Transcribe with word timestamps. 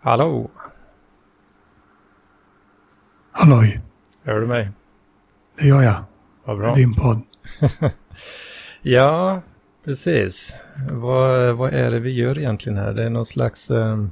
Hallå! 0.00 0.50
Halloj, 3.32 3.80
Hör 4.24 4.40
du 4.40 4.46
mig? 4.46 4.70
det 5.58 5.66
gör 5.66 5.82
jag. 5.82 6.04
Vad 6.44 6.56
Det 6.56 6.60
bra. 6.60 6.70
är 6.70 6.74
din 6.76 6.94
podd. 6.94 7.20
Ja, 8.82 9.42
precis. 9.84 10.54
Vad, 10.90 11.56
vad 11.56 11.74
är 11.74 11.90
det 11.90 11.98
vi 12.00 12.10
gör 12.12 12.38
egentligen 12.38 12.78
här? 12.78 12.92
Det 12.92 13.04
är 13.04 13.10
någon 13.10 13.26
slags 13.26 13.70
eh, 13.70 14.04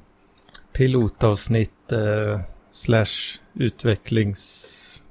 pilotavsnitt 0.73 1.93
eh, 1.93 2.41
slash 2.73 3.39
utvecklingssamtal 3.55 5.03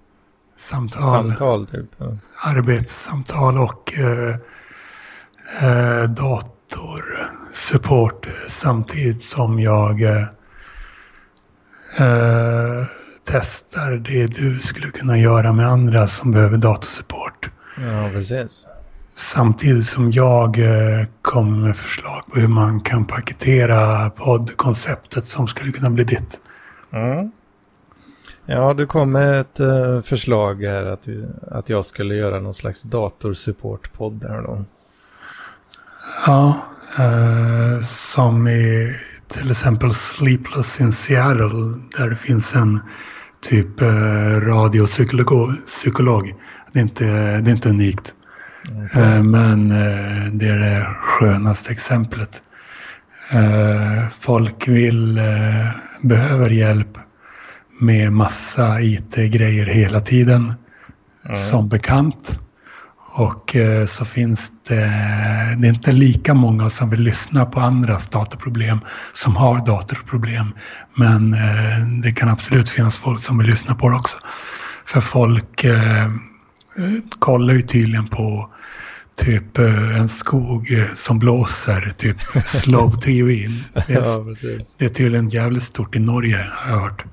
Samtal, 1.04 1.68
typ. 1.68 1.90
Ja. 1.98 2.18
arbetssamtal 2.44 3.58
och 3.58 3.94
eh, 4.00 4.36
eh, 5.64 6.04
datorsupport 6.10 8.28
samtidigt 8.48 9.22
som 9.22 9.60
jag 9.60 10.02
eh, 10.02 10.24
eh, 12.00 12.86
testar 13.24 13.92
det 13.92 14.28
du 14.28 14.60
skulle 14.60 14.92
kunna 14.92 15.18
göra 15.18 15.54
med 15.54 15.68
andra 15.68 16.08
som 16.08 16.32
behöver 16.32 16.58
datorsupport. 16.58 17.50
ja, 17.78 18.10
precis. 18.14 18.68
Samtidigt 19.16 19.86
som 19.86 20.12
jag 20.12 20.60
eh, 20.60 21.06
kommer 21.22 21.58
med 21.58 21.78
förslag 21.78 22.24
på 22.34 22.40
hur 22.40 22.48
man 22.48 22.82
kan 22.82 23.06
paketera 23.06 24.10
poddkonceptet 24.10 25.26
som 25.26 25.48
skulle 25.48 25.72
kunna 25.72 25.90
bli 25.90 26.04
ditt. 26.04 26.42
Mm. 26.92 27.32
Ja, 28.46 28.74
du 28.74 28.86
kom 28.86 29.12
med 29.12 29.40
ett 29.40 29.60
eh, 29.60 30.02
förslag 30.02 30.64
här 30.64 30.86
att, 30.86 31.08
vi, 31.08 31.26
att 31.52 31.70
jag 31.70 31.86
skulle 31.86 32.16
göra 32.16 32.40
någon 32.40 32.54
slags 32.54 32.82
datorsupportpodd 32.82 34.26
här 34.30 34.42
då. 34.42 34.64
Ja, 36.28 36.58
eh, 37.00 37.82
som 37.82 38.48
i 38.48 38.96
till 39.28 39.52
exempel 39.52 39.94
Sleepless 39.94 40.82
in 40.82 40.92
Seattle 40.92 41.82
där 41.98 42.10
det 42.10 42.16
finns 42.16 42.56
en 42.56 42.80
typ 43.42 43.82
eh, 43.82 44.40
radiopsykolog. 44.42 45.66
Psykolog. 45.66 46.34
Det, 46.72 46.80
är 46.80 46.84
inte, 46.84 47.06
det 47.42 47.52
är 47.52 47.56
inte 47.56 47.70
unikt. 47.70 48.16
Eh, 48.94 49.24
men 49.24 49.72
eh, 49.72 50.32
det 50.32 50.48
är 50.48 50.60
det 50.60 50.96
skönaste 51.02 51.72
exemplet. 51.72 52.42
Folk 54.12 54.68
vill, 54.68 55.18
eh, 55.18 55.70
behöver 56.02 56.50
hjälp 56.50 56.98
med 57.80 58.14
massa 58.14 58.82
IT-grejer 58.82 59.66
hela 59.66 60.00
tiden. 60.00 60.54
Som 61.52 61.70
bekant. 61.70 62.40
Och 63.18 63.56
eh, 63.56 63.86
så 63.86 64.06
finns 64.06 64.52
det, 64.68 64.76
det 65.58 65.68
är 65.68 65.74
inte 65.74 65.92
lika 65.92 66.34
många 66.34 66.70
som 66.70 66.90
vill 66.90 67.02
lyssna 67.02 67.46
på 67.46 67.60
andras 67.60 68.08
datorproblem 68.08 68.80
som 69.14 69.36
har 69.36 69.66
datorproblem. 69.66 70.54
Men 70.96 71.34
eh, 71.34 71.88
det 72.04 72.12
kan 72.12 72.30
absolut 72.30 72.70
finnas 72.70 72.98
folk 72.98 73.20
som 73.20 73.38
vill 73.38 73.48
lyssna 73.48 73.76
på 73.76 73.90
det 73.90 73.96
också. 73.96 74.18
För 74.86 75.02
folk 75.02 75.64
eh, 75.64 76.12
kollar 77.20 77.54
ju 77.54 77.62
tydligen 77.62 78.08
på 78.08 78.50
typ 79.16 79.58
en 79.98 80.10
skog 80.10 80.88
som 80.94 81.20
blåser, 81.20 81.94
typ 81.98 82.22
slow 82.46 82.96
tv. 82.96 83.34
Det 83.74 83.90
är, 83.90 83.96
Ja, 83.96 84.24
precis. 84.26 84.62
det 84.78 84.86
är 84.86 84.90
tydligen 84.90 85.30
jävligt 85.30 85.64
stort 85.64 85.96
i 85.96 86.00
Norge 86.00 86.50
har 86.52 86.72
jag 86.72 86.82
hört. 86.82 87.06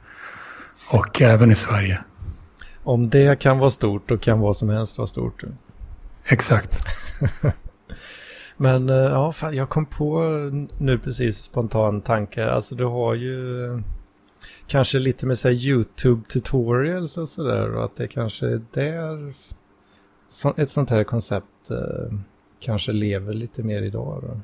Och 0.89 1.23
även 1.23 1.51
i 1.51 1.55
Sverige. 1.55 1.99
Om 2.83 3.09
det 3.09 3.41
kan 3.41 3.59
vara 3.59 3.71
stort, 3.71 4.09
då 4.09 4.19
kan 4.19 4.41
vad 4.41 4.57
som 4.57 4.69
helst 4.69 4.99
vara 4.99 5.07
stort. 5.07 5.45
Exakt. 6.25 6.79
Men 8.57 8.91
eh, 8.91 8.97
ja, 8.97 9.33
fan, 9.33 9.55
jag 9.57 9.69
kom 9.69 9.87
på 9.87 10.23
nu 10.79 10.99
precis 10.99 11.37
spontan 11.37 12.01
tanke. 12.01 12.51
Alltså 12.51 12.75
du 12.75 12.85
har 12.85 13.15
ju 13.15 13.67
eh, 13.67 13.79
kanske 14.67 14.99
lite 14.99 15.27
med 15.27 15.39
sig 15.39 15.69
YouTube 15.69 16.23
tutorials 16.29 17.19
och 17.19 17.29
sådär. 17.29 17.71
Och 17.71 17.85
att 17.85 17.97
det 17.97 18.09
kanske 18.09 18.47
är 18.47 18.63
där 18.73 19.35
ett 20.57 20.71
sånt 20.71 20.91
här 20.91 21.05
koncept 21.05 21.71
eh, 21.71 22.19
kanske 22.61 22.93
lever 22.93 23.35
lite 23.35 23.63
mer 23.63 23.83
idag. 23.83 24.23
Då. 24.23 24.41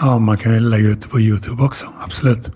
Ja, 0.00 0.18
man 0.18 0.38
kan 0.38 0.54
ju 0.54 0.60
lägga 0.60 0.88
ut 0.88 1.00
det 1.02 1.08
på 1.08 1.20
YouTube 1.20 1.62
också, 1.62 1.86
absolut. 2.04 2.50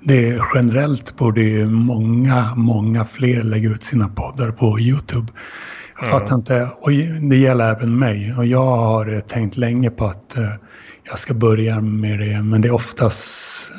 Det 0.00 0.28
är 0.28 0.42
generellt 0.54 1.16
borde 1.16 1.42
ju 1.42 1.66
många, 1.70 2.54
många 2.54 3.04
fler 3.04 3.42
lägga 3.42 3.70
ut 3.70 3.84
sina 3.84 4.08
poddar 4.08 4.50
på 4.50 4.80
YouTube. 4.80 5.26
Jag 5.98 6.08
Mm. 6.08 6.20
fattar 6.20 6.34
inte, 6.34 6.70
och 6.80 6.90
det 7.30 7.36
gäller 7.36 7.72
även 7.72 7.98
mig. 7.98 8.34
Och 8.38 8.46
jag 8.46 8.76
har 8.76 9.20
tänkt 9.20 9.56
länge 9.56 9.90
på 9.90 10.06
att 10.06 10.36
eh, 10.36 10.50
jag 11.04 11.18
ska 11.18 11.34
börja 11.34 11.80
med 11.80 12.18
det, 12.18 12.42
men 12.42 12.60
det 12.60 12.68
är 12.68 12.72
oftast, 12.74 13.72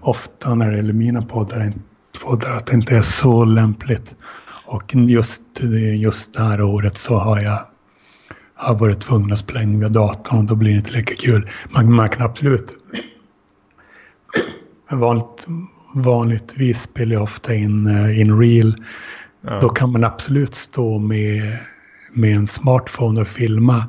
ofta 0.00 0.54
när 0.54 0.70
det 0.70 0.76
gäller 0.76 0.92
mina 0.92 1.22
poddar, 1.22 1.72
poddar 2.24 2.52
att 2.52 2.66
det 2.66 2.74
inte 2.74 2.96
är 2.96 3.02
så 3.02 3.44
lämpligt. 3.44 4.14
Och 4.66 4.94
just, 4.94 5.42
just 5.96 6.34
det 6.34 6.42
här 6.42 6.62
året 6.62 6.98
så 6.98 7.18
har 7.18 7.40
jag 7.40 7.58
har 8.56 8.74
varit 8.74 9.00
tvungen 9.00 9.32
att 9.32 9.38
spela 9.38 9.62
in 9.62 9.80
via 9.80 9.88
datorn 9.88 10.38
och 10.38 10.44
då 10.44 10.54
blir 10.56 10.70
det 10.70 10.76
inte 10.76 10.92
lika 10.92 11.14
kul. 11.14 11.48
Man, 11.74 11.94
man 11.94 12.08
kan 12.08 12.22
absolut... 12.22 12.76
Vanligt, 14.90 15.46
vanligtvis 15.94 16.82
spelar 16.82 17.12
jag 17.12 17.22
ofta 17.22 17.54
in, 17.54 17.86
uh, 17.86 18.20
in 18.20 18.38
real. 18.38 18.74
Ja. 19.40 19.58
Då 19.60 19.68
kan 19.68 19.92
man 19.92 20.04
absolut 20.04 20.54
stå 20.54 20.98
med, 20.98 21.58
med 22.12 22.36
en 22.36 22.46
smartphone 22.46 23.20
och 23.20 23.28
filma 23.28 23.84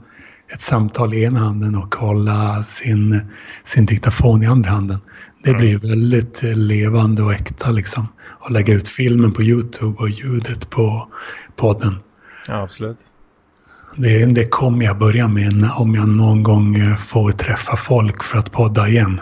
ett 0.53 0.61
samtal 0.61 1.13
i 1.13 1.23
ena 1.23 1.39
handen 1.39 1.75
och 1.75 1.95
hålla 1.95 2.63
sin, 2.63 3.22
sin 3.63 3.85
diktafon 3.85 4.44
i 4.44 4.45
andra 4.45 4.69
handen. 4.69 5.00
Det 5.44 5.50
Mm. 5.50 5.61
blir 5.61 5.77
väldigt 5.89 6.44
eh, 6.44 6.56
levande 6.56 7.23
och 7.23 7.33
äkta 7.33 7.72
liksom. 7.72 8.07
Och 8.19 8.51
lägga 8.51 8.73
ut 8.73 8.88
filmen 8.88 9.33
på 9.33 9.44
YouTube 9.44 9.97
och 9.97 10.09
ljudet 10.09 10.69
på 10.69 11.07
podden. 11.56 11.95
ja, 12.47 12.63
absolut. 12.63 12.97
Det, 13.99 14.25
det 14.25 14.45
kommer 14.45 14.85
jag 14.85 14.97
börja 14.97 15.27
med 15.27 15.71
om 15.77 15.95
jag 15.95 16.07
någon 16.07 16.43
gång 16.43 16.75
eh, 16.75 16.95
får 16.95 17.31
träffa 17.31 17.75
folk 17.75 18.23
för 18.23 18.37
att 18.37 18.51
podda 18.51 18.87
igen. 18.87 19.21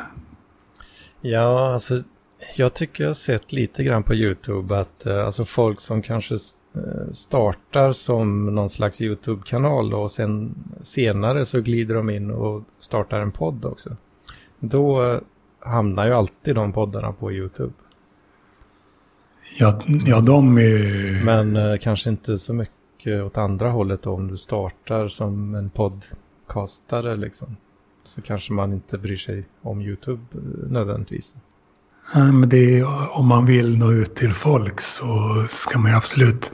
Ja, 1.21 1.73
alltså 1.73 2.03
jag 2.57 2.73
tycker 2.73 3.03
jag 3.03 3.09
har 3.09 3.13
sett 3.13 3.53
lite 3.53 3.83
grann 3.83 4.03
på 4.03 4.15
YouTube 4.15 4.79
att 4.79 5.05
eh, 5.05 5.25
alltså 5.25 5.45
folk 5.45 5.81
som 5.81 6.01
kanske 6.01 6.35
eh, 6.35 7.13
startar 7.13 7.91
som 7.91 8.55
någon 8.55 8.69
slags 8.69 9.01
YouTube-kanal 9.01 9.93
och 9.93 10.11
sen 10.11 10.55
senare 10.81 11.45
så 11.45 11.61
glider 11.61 11.95
de 11.95 12.09
in 12.09 12.31
och 12.31 12.63
startar 12.79 13.19
en 13.21 13.31
podd 13.31 13.65
också. 13.65 13.95
Då 14.59 15.19
hamnar 15.59 16.05
ju 16.05 16.13
alltid 16.13 16.55
de 16.55 16.73
poddarna 16.73 17.11
på 17.11 17.31
YouTube. 17.31 17.73
Ja, 19.59 19.81
ja 20.05 20.19
de 20.19 20.57
är... 20.57 21.25
Men 21.25 21.55
eh, 21.55 21.77
kanske 21.77 22.09
inte 22.09 22.37
så 22.37 22.53
mycket 22.53 22.74
åt 23.07 23.38
andra 23.38 23.69
hållet 23.69 24.03
då, 24.03 24.11
om 24.13 24.27
du 24.27 24.38
startar 24.38 25.07
som 25.07 25.55
en 25.55 25.69
podcastare 25.69 27.16
liksom. 27.16 27.55
Så 28.03 28.21
kanske 28.21 28.53
man 28.53 28.73
inte 28.73 28.97
bryr 28.97 29.17
sig 29.17 29.45
om 29.61 29.81
YouTube 29.81 30.21
eh, 30.33 30.71
nödvändigtvis. 30.71 31.35
Ja, 32.13 32.23
men 32.23 32.49
det 32.49 32.79
är, 32.79 33.17
om 33.17 33.27
man 33.27 33.45
vill 33.45 33.77
nå 33.77 33.91
ut 33.91 34.16
till 34.16 34.33
folk 34.33 34.81
så 34.81 35.45
ska 35.49 35.79
man 35.79 35.91
ju 35.91 35.97
absolut, 35.97 36.53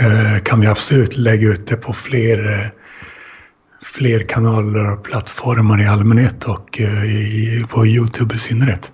eh, 0.00 0.42
kan 0.42 0.58
man 0.58 0.64
ju 0.64 0.70
absolut 0.70 1.16
lägga 1.16 1.48
ut 1.48 1.66
det 1.66 1.76
på 1.76 1.92
fler, 1.92 2.52
eh, 2.52 2.66
fler 3.82 4.20
kanaler 4.20 4.92
och 4.92 5.04
plattformar 5.04 5.82
i 5.82 5.86
allmänhet 5.86 6.44
och 6.44 6.80
i, 6.80 7.64
på 7.70 7.86
YouTube 7.86 8.34
i 8.34 8.38
synnerhet. 8.38 8.92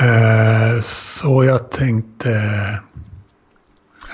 Eh, 0.00 0.80
Så 0.80 1.44
jag 1.44 1.70
tänkte 1.70 2.30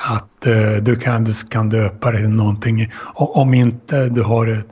att 0.05 0.47
eh, 0.47 0.73
du 0.83 0.97
kan, 0.97 1.25
du 1.25 1.33
kan 1.51 1.69
döpa 1.69 2.11
det 2.11 2.19
till 2.19 2.29
någonting. 2.29 2.93
Och 2.95 3.37
om 3.37 3.55
inte 3.55 4.09
du 4.09 4.23
har 4.23 4.63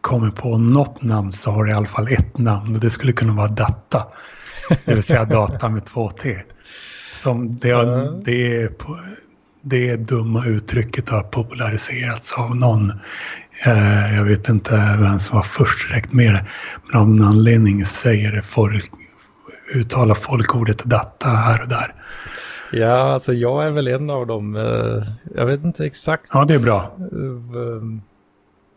kommit 0.00 0.34
på 0.34 0.58
något 0.58 1.02
namn 1.02 1.32
så 1.32 1.50
har 1.50 1.64
du 1.64 1.70
i 1.70 1.74
alla 1.74 1.86
fall 1.86 2.08
ett 2.08 2.38
namn 2.38 2.74
och 2.74 2.80
det 2.80 2.90
skulle 2.90 3.12
kunna 3.12 3.32
vara 3.32 3.48
Data. 3.48 4.06
Det 4.84 4.94
vill 4.94 5.02
säga 5.02 5.24
data 5.24 5.68
med 5.68 5.84
två 5.84 6.10
T. 6.10 6.36
Som 7.10 7.58
det, 7.58 7.70
har, 7.70 8.24
det, 8.24 8.70
det 9.62 9.96
dumma 9.96 10.46
uttrycket 10.46 11.08
har 11.08 11.22
populariserats 11.22 12.32
av 12.32 12.56
någon. 12.56 12.90
Eh, 13.66 14.16
jag 14.16 14.24
vet 14.24 14.48
inte 14.48 14.96
vem 15.00 15.18
som 15.18 15.36
var 15.36 15.42
först 15.42 15.88
direkt 15.88 16.12
med 16.12 16.34
det. 16.34 16.46
Men 16.86 17.00
av 17.00 17.08
någon 17.08 17.28
anledning 17.28 17.84
säger 17.84 18.40
folk, 18.40 18.90
uttalar 19.74 20.14
folk 20.14 20.54
ordet 20.54 20.84
data 20.84 21.28
här 21.28 21.62
och 21.62 21.68
där. 21.68 21.94
Ja, 22.72 23.12
alltså 23.12 23.32
jag 23.32 23.66
är 23.66 23.70
väl 23.70 23.88
en 23.88 24.10
av 24.10 24.26
dem. 24.26 24.56
eh, 24.56 25.02
Jag 25.34 25.46
vet 25.46 25.64
inte 25.64 25.86
exakt 25.86 26.30
Ja, 26.32 26.44
det 26.44 26.54
är 26.54 26.58
bra. 26.64 26.76
eh, 26.98 28.00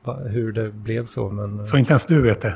va- 0.06 0.20
hur 0.30 0.52
det 0.52 0.72
blev 0.72 1.06
så, 1.06 1.30
men 1.30 1.66
Så 1.66 1.78
inte 1.78 1.92
ens 1.92 2.06
du 2.06 2.22
vet 2.22 2.42
det. 2.42 2.54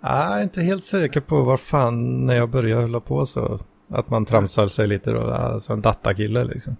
jag 0.00 0.10
är 0.38 0.42
inte 0.42 0.62
helt 0.62 0.84
säker 0.84 1.20
på 1.20 1.42
var 1.42 1.56
fan 1.56 2.26
när 2.26 2.36
jag 2.36 2.50
började 2.50 2.82
hålla 2.82 3.00
på 3.00 3.26
så. 3.26 3.60
Att 3.90 4.10
man 4.10 4.24
tramsar 4.24 4.66
sig 4.68 4.86
lite 4.86 5.10
då, 5.10 5.30
alltså 5.30 5.72
en 5.72 5.80
datakille 5.80 6.44
liksom. 6.44 6.76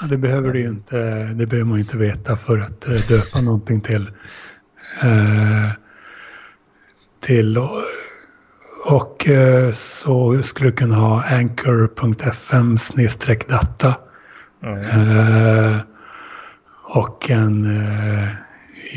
Ja, 0.00 0.06
det 0.06 0.16
behöver 0.18 0.52
du 0.52 0.60
ju 0.60 0.68
inte, 0.68 0.96
det 1.24 1.46
behöver 1.46 1.68
man 1.68 1.78
ju 1.78 1.82
inte 1.84 1.96
veta 1.96 2.36
för 2.36 2.58
att 2.58 2.88
eh, 2.88 3.00
döpa 3.08 3.40
någonting 3.40 3.80
till. 3.80 4.10
Eh, 5.02 5.70
till 7.20 7.52
och, 8.84 9.28
eh, 9.28 9.72
så 9.72 10.42
skulle 10.42 10.70
du 10.70 10.76
kunna 10.76 10.94
ha 10.96 11.22
anchor.fm 11.22 12.76
data. 13.48 13.94
Mm. 14.62 14.84
Eh, 14.84 15.80
och 16.84 17.30
en 17.30 17.64
eh, 17.80 18.28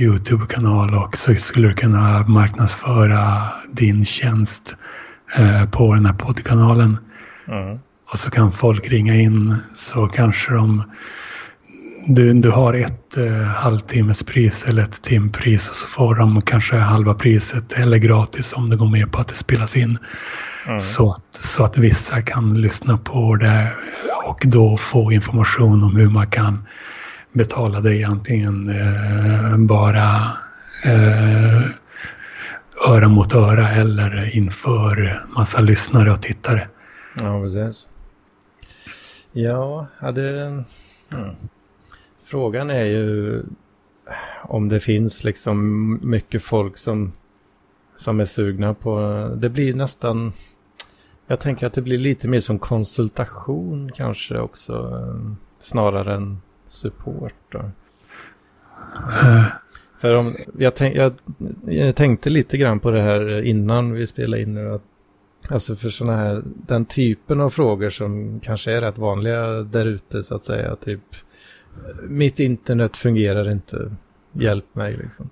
YouTube-kanal 0.01 0.97
och 0.97 1.17
så 1.17 1.35
skulle 1.35 1.67
du 1.67 1.73
kunna 1.73 2.27
marknadsföra 2.27 3.43
din 3.71 4.05
tjänst 4.05 4.75
på 5.71 5.95
den 5.95 6.05
här 6.05 6.13
poddkanalen. 6.13 6.97
Mm. 7.47 7.79
Och 8.11 8.19
så 8.19 8.31
kan 8.31 8.51
folk 8.51 8.87
ringa 8.87 9.15
in 9.15 9.55
så 9.73 10.07
kanske 10.07 10.53
de 10.53 10.83
du, 12.07 12.33
du 12.33 12.51
har 12.51 12.74
ett 12.74 13.18
eh, 13.18 13.42
halvtimmespris 13.42 14.65
eller 14.68 14.83
ett 14.83 15.01
timpris 15.01 15.69
och 15.69 15.75
så 15.75 15.88
får 15.88 16.15
de 16.15 16.42
kanske 16.42 16.75
halva 16.75 17.13
priset 17.13 17.74
eller 17.74 17.98
gratis 17.98 18.54
om 18.54 18.69
det 18.69 18.75
går 18.75 18.89
med 18.89 19.12
på 19.12 19.21
att 19.21 19.27
det 19.27 19.36
spelas 19.36 19.77
in. 19.77 19.98
Mm. 20.68 20.80
Så, 20.80 21.12
att, 21.12 21.36
så 21.36 21.63
att 21.63 21.77
vissa 21.77 22.21
kan 22.21 22.62
lyssna 22.62 22.98
på 22.98 23.36
det 23.36 23.71
och 24.25 24.39
då 24.45 24.77
få 24.77 25.12
information 25.12 25.83
om 25.83 25.95
hur 25.95 26.09
man 26.09 26.27
kan 26.27 26.68
betala 27.33 27.81
dig 27.81 28.04
antingen 28.04 28.69
eh, 28.69 29.57
bara 29.57 30.33
eh, 30.86 31.62
öra 32.89 33.07
mot 33.07 33.33
öra 33.33 33.69
eller 33.69 34.38
inför 34.38 35.24
massa 35.36 35.62
lyssnare 35.62 36.12
och 36.12 36.21
tittare. 36.21 36.68
Ja, 37.19 37.42
precis. 37.42 37.88
Ja, 39.31 39.88
det... 40.15 40.63
Mm. 41.13 41.36
Frågan 42.27 42.69
är 42.69 42.83
ju 42.83 43.44
om 44.44 44.69
det 44.69 44.79
finns 44.79 45.24
liksom 45.24 46.00
mycket 46.03 46.44
folk 46.44 46.77
som, 46.77 47.13
som 47.95 48.19
är 48.19 48.25
sugna 48.25 48.74
på... 48.74 49.00
Det 49.38 49.50
blir 49.50 49.74
nästan... 49.74 50.31
Jag 51.27 51.39
tänker 51.39 51.68
att 51.68 51.74
det 51.74 51.81
blir 51.81 51.97
lite 51.97 52.27
mer 52.27 52.39
som 52.39 52.59
konsultation 52.59 53.91
kanske 53.95 54.39
också. 54.39 55.03
Snarare 55.59 56.15
än 56.15 56.41
support. 56.65 57.33
Då. 57.50 57.71
För 60.00 60.15
om, 60.15 60.35
jag, 60.57 60.75
tänk, 60.75 60.95
jag, 60.95 61.13
jag, 61.65 61.95
tänkte 61.95 62.30
lite 62.30 62.57
grann 62.57 62.80
på 62.80 62.91
det 62.91 63.01
här 63.01 63.41
innan 63.41 63.94
vi 63.94 64.07
spelade 64.07 64.41
in 64.44 64.53
nu. 64.53 64.73
Att, 64.73 64.83
alltså 65.50 65.75
för 65.75 65.89
sådana 65.89 66.18
här, 66.18 66.44
den 66.45 66.85
typen 66.85 67.41
av 67.41 67.50
frågor 67.50 67.89
som 67.89 68.39
kanske 68.39 68.71
är 68.71 68.81
rätt 68.81 68.97
vanliga 68.97 69.47
där 69.47 69.85
ute 69.85 70.23
så 70.23 70.35
att 70.35 70.45
säga. 70.45 70.75
Typ 70.75 71.01
mitt 72.07 72.39
internet 72.39 72.97
fungerar 72.97 73.51
inte, 73.51 73.91
hjälp 74.31 74.75
mig 74.75 74.97
liksom. 74.97 75.29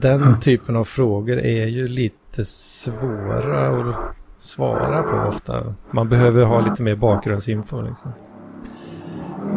Den 0.00 0.40
typen 0.40 0.76
av 0.76 0.84
frågor 0.84 1.38
är 1.38 1.66
ju 1.66 1.88
lite 1.88 2.44
svåra 2.44 3.68
att 3.68 3.96
svara 4.38 5.02
på 5.02 5.28
ofta. 5.28 5.74
Man 5.90 6.08
behöver 6.08 6.44
ha 6.44 6.60
lite 6.60 6.82
mer 6.82 6.96
bakgrundsinfo 6.96 7.80
liksom. 7.80 8.12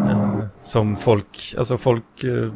Eh, 0.08 0.40
som 0.62 0.96
folk, 0.96 1.56
alltså 1.58 1.78
folk, 1.78 2.24
eh, 2.24 2.52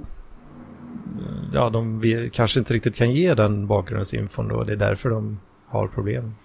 ja 1.54 1.70
de 1.70 2.30
kanske 2.34 2.60
inte 2.60 2.74
riktigt 2.74 2.96
kan 2.96 3.12
ge 3.12 3.34
den 3.34 3.68
bakgrundsinfon 3.68 4.48
då. 4.48 4.64
Det 4.64 4.74
är 4.74 4.78
därför 4.78 5.10
de 5.10 5.40
har 5.68 5.88
problem. 5.88 6.36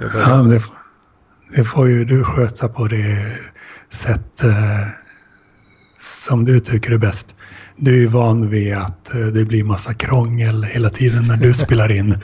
Ja, 0.00 0.42
det, 0.42 0.60
får, 0.60 0.74
det 1.56 1.64
får 1.64 1.88
ju 1.88 2.04
du 2.04 2.24
sköta 2.24 2.68
på 2.68 2.86
det 2.86 3.36
sätt 3.88 4.44
eh, 4.44 4.86
som 6.00 6.44
du 6.44 6.60
tycker 6.60 6.92
är 6.92 6.98
bäst. 6.98 7.34
Du 7.76 7.94
är 7.94 7.98
ju 7.98 8.06
van 8.06 8.50
vid 8.50 8.74
att 8.74 9.14
eh, 9.14 9.26
det 9.26 9.44
blir 9.44 9.64
massa 9.64 9.94
krångel 9.94 10.64
hela 10.64 10.90
tiden 10.90 11.24
när 11.28 11.36
du 11.36 11.54
spelar 11.64 11.92
in. 11.92 12.18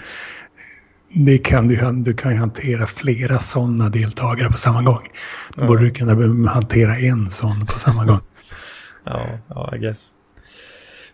Det 1.14 1.38
kan 1.38 1.68
du, 1.68 1.92
du 1.92 2.14
kan 2.14 2.32
ju 2.32 2.38
hantera 2.38 2.86
flera 2.86 3.38
sådana 3.38 3.88
deltagare 3.88 4.48
på 4.48 4.58
samma 4.58 4.82
gång. 4.82 5.08
Då 5.54 5.62
ja. 5.62 5.66
borde 5.66 5.84
du 5.84 5.90
kunna 5.90 6.50
hantera 6.50 6.96
en 6.96 7.30
sån 7.30 7.66
på 7.66 7.78
samma 7.78 8.04
gång. 8.04 8.20
ja, 9.04 9.26
ja, 9.48 9.72
I 9.76 9.78
guess. 9.78 10.08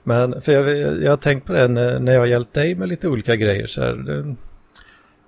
Men 0.05 0.41
för 0.41 0.53
jag, 0.53 1.03
jag 1.03 1.11
har 1.11 1.17
tänkt 1.17 1.47
på 1.47 1.53
det 1.53 1.69
när 1.69 2.13
jag 2.13 2.21
har 2.21 2.27
hjälpt 2.27 2.55
dig 2.55 2.75
med 2.75 2.89
lite 2.89 3.09
olika 3.09 3.37
grejer. 3.37 3.67
Så 3.67 3.81
här, 3.81 4.37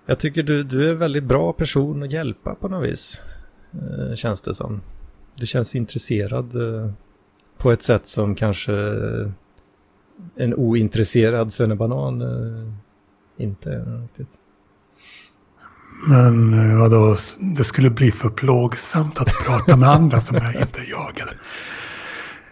jag 0.07 0.19
tycker 0.19 0.43
du, 0.43 0.63
du 0.63 0.87
är 0.87 0.93
en 0.93 0.99
väldigt 0.99 1.25
bra 1.25 1.53
person 1.53 2.03
att 2.03 2.13
hjälpa 2.13 2.55
på 2.55 2.69
något 2.69 2.89
vis. 2.89 3.23
Eh, 3.73 4.15
känns 4.15 4.43
det 4.43 4.55
som. 4.55 4.81
Du 5.37 5.47
känns 5.47 5.77
intresserad 5.77 6.57
eh, 6.57 6.91
på 7.59 7.73
ett 7.73 7.83
sätt 7.83 8.07
som 8.07 8.35
kanske 8.35 8.73
en 10.37 10.55
ointresserad 10.55 11.53
svennebanan 11.53 12.23
eh, 12.23 12.73
inte 13.45 13.73
är 13.73 14.03
riktigt. 14.03 14.39
Men 16.07 16.55
eh, 16.55 16.79
vadå, 16.79 17.17
det 17.57 17.65
skulle 17.65 17.91
bli 17.91 18.11
för 18.13 18.29
plågsamt 18.29 19.21
att 19.21 19.29
prata 19.47 19.77
med 19.77 19.89
andra 19.89 20.21
som 20.21 20.37
jag 20.37 20.55
inte 20.55 20.81
jag 20.91 21.21
eller? 21.21 21.37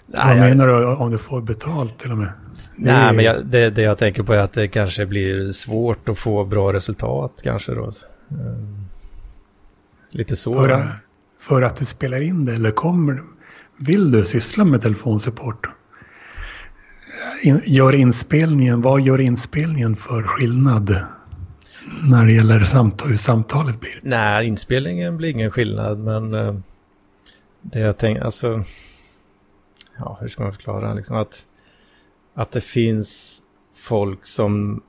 Nej, 0.06 0.38
Vad 0.38 0.48
menar 0.48 0.66
du 0.66 0.86
om 0.86 1.10
du 1.10 1.18
får 1.18 1.40
betalt 1.40 1.98
till 1.98 2.10
och 2.10 2.18
med? 2.18 2.32
Det 2.76 2.92
Nej, 2.92 3.08
är... 3.08 3.12
men 3.12 3.24
jag, 3.24 3.46
det, 3.46 3.70
det, 3.70 3.82
jag 3.82 3.98
tänker 3.98 4.22
på 4.22 4.32
är 4.32 4.38
att 4.38 4.52
det 4.52 4.68
kanske 4.68 5.06
blir 5.06 5.48
svårt 5.52 6.08
att 6.08 6.18
få 6.18 6.44
bra 6.44 6.72
resultat 6.72 7.40
kanske 7.44 7.74
då. 7.74 7.92
Mm. 8.30 8.84
Lite 10.10 10.36
så. 10.36 10.54
För, 10.54 10.88
för, 11.40 11.62
att 11.62 11.76
du 11.76 11.84
spelar 11.84 12.20
in 12.22 12.44
det 12.44 12.54
eller 12.54 12.70
kommer, 12.70 13.22
vill 13.76 14.10
du 14.10 14.24
syssla 14.24 14.64
med 14.64 14.80
telefonsupport? 14.80 15.68
Gör 17.64 17.94
inspelningen, 17.94 18.82
vad 18.82 19.00
gör 19.00 19.20
inspelningen 19.20 19.96
för 19.96 20.22
skillnad 20.22 20.96
när 22.02 22.26
det 22.26 22.32
gäller 22.32 22.64
samtal, 22.64 23.08
hur 23.08 23.16
samtalet 23.16 23.80
blir? 23.80 24.00
Nej, 24.02 24.46
inspelningen 24.46 25.16
blir 25.16 25.30
ingen 25.30 25.50
skillnad, 25.50 25.98
men 25.98 26.34
eh, 26.34 26.54
det 27.60 27.78
jag 27.78 27.98
tänker, 27.98 28.22
alltså, 28.22 28.64
ja, 29.98 30.18
hur 30.20 30.28
ska 30.28 30.42
man 30.42 30.52
förklara, 30.52 30.94
liksom 30.94 31.16
att, 31.16 31.46
att 32.34 32.52
det 32.52 32.60
finns 32.60 33.42
folk 33.74 34.26
som 34.26 34.82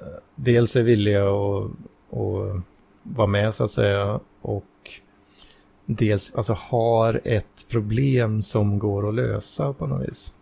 eh, 0.00 0.06
dels 0.34 0.76
är 0.76 0.82
villiga 0.82 1.22
att, 1.22 1.70
att 2.10 2.62
vara 3.02 3.26
med 3.26 3.54
så 3.54 3.64
att 3.64 3.70
säga 3.70 4.20
och 4.42 4.64
dels 5.88 6.34
alltså 6.34 6.52
har 6.52 7.20
ett 7.24 7.68
problem 7.68 8.42
som 8.42 8.78
går 8.78 9.08
att 9.08 9.14
lösa 9.14 9.72
på 9.72 9.86
något 9.86 10.08
vis. 10.08 10.34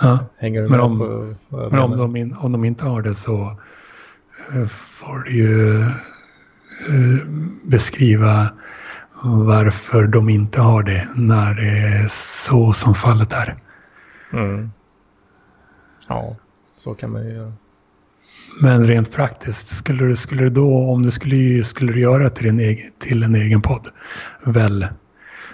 Ja, 0.00 0.18
Hänger 0.36 0.62
du 0.62 0.68
men, 0.68 0.80
om, 0.80 0.98
på, 0.98 1.56
men 1.56 1.80
om, 1.80 1.96
de 1.96 2.16
in, 2.16 2.36
om 2.36 2.52
de 2.52 2.64
inte 2.64 2.84
har 2.84 3.02
det 3.02 3.14
så 3.14 3.56
eh, 4.54 4.66
får 4.66 5.18
du 5.18 5.32
ju 5.32 5.78
uh, 6.90 7.24
beskriva 7.64 8.48
varför 9.22 10.06
de 10.06 10.28
inte 10.28 10.60
har 10.60 10.82
det 10.82 11.08
när 11.16 11.54
det 11.54 11.78
är 11.78 12.06
så 12.10 12.72
som 12.72 12.94
fallet 12.94 13.32
är. 13.32 13.62
Mm. 14.32 14.70
Ja, 16.08 16.36
så 16.76 16.94
kan 16.94 17.12
man 17.12 17.24
ju 17.24 17.32
göra. 17.32 17.52
Men 18.60 18.86
rent 18.86 19.12
praktiskt, 19.12 19.68
skulle 19.68 20.04
du, 20.04 20.16
skulle 20.16 20.42
du 20.42 20.48
då, 20.48 20.92
om 20.92 21.02
du 21.02 21.10
skulle, 21.10 21.64
skulle 21.64 21.92
du 21.92 22.00
göra 22.00 22.30
till, 22.30 22.46
din 22.46 22.60
egen, 22.60 22.90
till 22.98 23.22
en 23.22 23.34
egen 23.34 23.62
podd, 23.62 23.88
väl, 24.44 24.86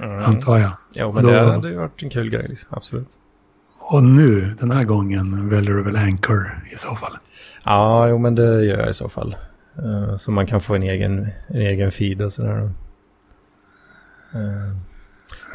mm. 0.00 0.18
antar 0.18 0.58
jag. 0.58 0.72
Jo, 0.92 1.12
men 1.12 1.22
då, 1.22 1.30
det 1.30 1.40
hade 1.40 1.68
ju 1.68 1.76
varit 1.76 2.02
en 2.02 2.10
kul 2.10 2.30
grej, 2.30 2.46
liksom. 2.48 2.68
absolut. 2.70 3.08
Och 3.78 4.04
nu, 4.04 4.54
den 4.60 4.70
här 4.70 4.84
gången, 4.84 5.48
väljer 5.48 5.74
du 5.74 5.82
väl 5.82 5.96
Anchor 5.96 6.62
i 6.72 6.76
så 6.76 6.94
fall? 6.94 7.18
Ja, 7.64 8.08
jo, 8.08 8.18
men 8.18 8.34
det 8.34 8.64
gör 8.64 8.78
jag 8.78 8.90
i 8.90 8.94
så 8.94 9.08
fall. 9.08 9.36
Uh, 9.78 10.16
så 10.16 10.30
man 10.30 10.46
kan 10.46 10.60
få 10.60 10.74
en 10.74 10.82
egen, 10.82 11.28
en 11.46 11.60
egen 11.60 11.92
feed 11.92 12.22
och 12.22 12.32
sådär. 12.32 12.70
Uh, 14.34 14.76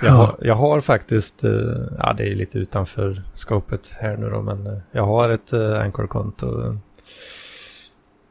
jag, 0.01 0.09
ja. 0.09 0.11
har, 0.11 0.35
jag 0.41 0.55
har 0.55 0.81
faktiskt, 0.81 1.43
uh, 1.43 1.87
ja 1.97 2.13
det 2.17 2.31
är 2.31 2.35
lite 2.35 2.59
utanför 2.59 3.23
skopet 3.33 3.95
här 3.99 4.17
nu 4.17 4.29
då, 4.29 4.41
men 4.41 4.81
jag 4.91 5.05
har 5.05 5.29
ett 5.29 5.53
Anchor-konto 5.53 6.77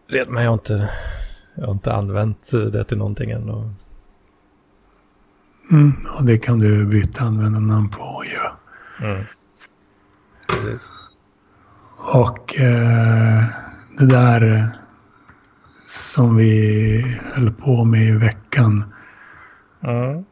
men 0.08 0.42
jag 0.42 0.50
har 0.50 0.54
inte, 0.54 0.90
jag 1.54 1.66
har 1.66 1.72
inte 1.72 1.92
använt 1.92 2.50
det 2.50 2.84
till 2.84 2.98
någonting 2.98 3.30
än. 3.30 3.48
Och... 3.48 3.68
Mm, 5.70 5.92
och 6.18 6.24
det 6.24 6.38
kan 6.38 6.58
du 6.58 6.86
byta 6.86 7.24
användarnamn 7.24 7.88
på 7.88 8.24
ju. 8.24 8.30
Ja. 8.30 8.56
Mm. 9.06 9.24
Precis. 10.48 10.90
Och 11.96 12.58
eh, 12.58 13.44
det 13.98 14.06
där 14.06 14.54
eh, 14.54 14.64
som 15.86 16.36
vi 16.36 17.20
höll 17.34 17.52
på 17.52 17.84
med 17.84 18.02
i 18.02 18.10
veckan. 18.10 18.94
Mm. 19.82 20.24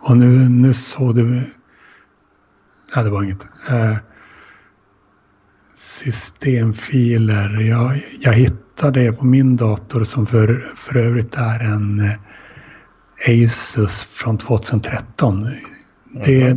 Och 0.00 0.16
nu, 0.16 0.48
nu 0.48 0.74
såg 0.74 1.14
du... 1.14 1.24
Nej, 2.96 3.04
det 3.04 3.10
var 3.10 3.22
inget. 3.22 3.46
Eh, 3.68 3.96
systemfiler. 5.80 7.60
Jag, 7.60 8.00
jag 8.20 8.32
hittade 8.32 9.00
det 9.00 9.12
på 9.12 9.24
min 9.24 9.56
dator 9.56 10.04
som 10.04 10.26
för, 10.26 10.72
för 10.74 10.96
övrigt 10.96 11.34
är 11.34 11.60
en 11.60 12.00
eh, 12.00 13.44
Asus 13.44 14.04
från 14.04 14.38
2013. 14.38 15.46
Mm. 15.46 15.56
Det, 16.24 16.56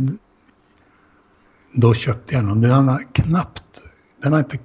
då 1.72 1.94
köpte 1.94 2.34
jag 2.34 2.44
den. 2.44 2.60
Den 2.60 2.88
har 2.88 3.02
knappt, 3.12 3.82
den 4.22 4.32
har 4.32 4.38
inte 4.38 4.58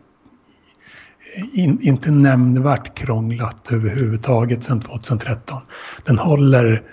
in, 1.54 1.80
inte 1.82 2.12
nämnvärt 2.12 2.98
krånglat 2.98 3.72
överhuvudtaget 3.72 4.64
sedan 4.64 4.82
2013. 4.82 5.62
Den 6.04 6.18
håller 6.18 6.84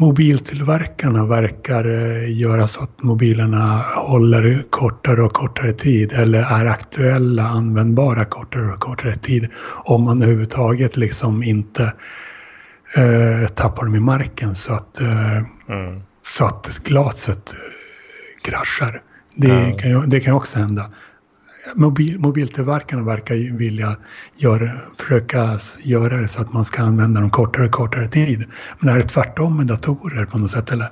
mobiltillverkarna 0.00 1.26
verkar 1.26 1.84
eh, 1.84 2.38
göra 2.38 2.66
så 2.66 2.82
att 2.82 3.02
mobilerna 3.02 3.84
håller 3.96 4.64
kortare 4.70 5.22
och 5.22 5.32
kortare 5.32 5.72
tid 5.72 6.12
eller 6.12 6.42
är 6.42 6.66
aktuella, 6.66 7.42
användbara 7.42 8.24
kortare 8.24 8.72
och 8.72 8.80
kortare 8.80 9.16
tid. 9.16 9.48
Om 9.84 10.02
man 10.02 10.22
överhuvudtaget 10.22 10.96
liksom 10.96 11.42
inte 11.42 11.92
eh, 12.96 13.48
tappar 13.48 13.84
dem 13.84 13.94
i 13.94 14.00
marken 14.00 14.54
så 14.54 14.72
att, 14.72 15.00
eh, 15.00 15.36
mm. 15.36 16.00
så 16.22 16.46
att 16.46 16.80
glaset 16.84 17.54
eh, 17.54 18.50
kraschar. 18.50 19.02
Det, 19.34 19.48
ja. 19.48 19.76
kan 19.76 19.90
ju, 19.90 20.00
det 20.06 20.20
kan 20.20 20.34
också 20.34 20.58
hända 20.58 20.90
mobil, 21.74 22.18
mobiltillverkarna 22.18 23.02
verkar 23.02 23.56
vilja 23.58 23.96
göra, 24.36 24.72
försöka 24.98 25.58
göra 25.82 26.16
det 26.16 26.28
så 26.28 26.42
att 26.42 26.52
man 26.52 26.64
ska 26.64 26.82
använda 26.82 27.20
dem 27.20 27.30
kortare 27.30 27.66
och 27.66 27.72
kortare 27.72 28.06
tid. 28.08 28.44
Men 28.78 28.94
är 28.94 28.96
det 28.96 29.08
tvärtom 29.08 29.56
med 29.56 29.66
datorer 29.66 30.24
på 30.24 30.38
något 30.38 30.50
sätt 30.50 30.72
eller? 30.72 30.90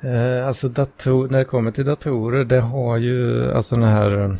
Eh, 0.00 0.46
alltså 0.46 0.68
dator, 0.68 1.28
när 1.28 1.38
det 1.38 1.44
kommer 1.44 1.70
till 1.70 1.84
datorer, 1.84 2.44
det 2.44 2.60
har 2.60 2.96
ju 2.96 3.52
alltså 3.52 3.76
den 3.76 3.88
här, 3.88 4.36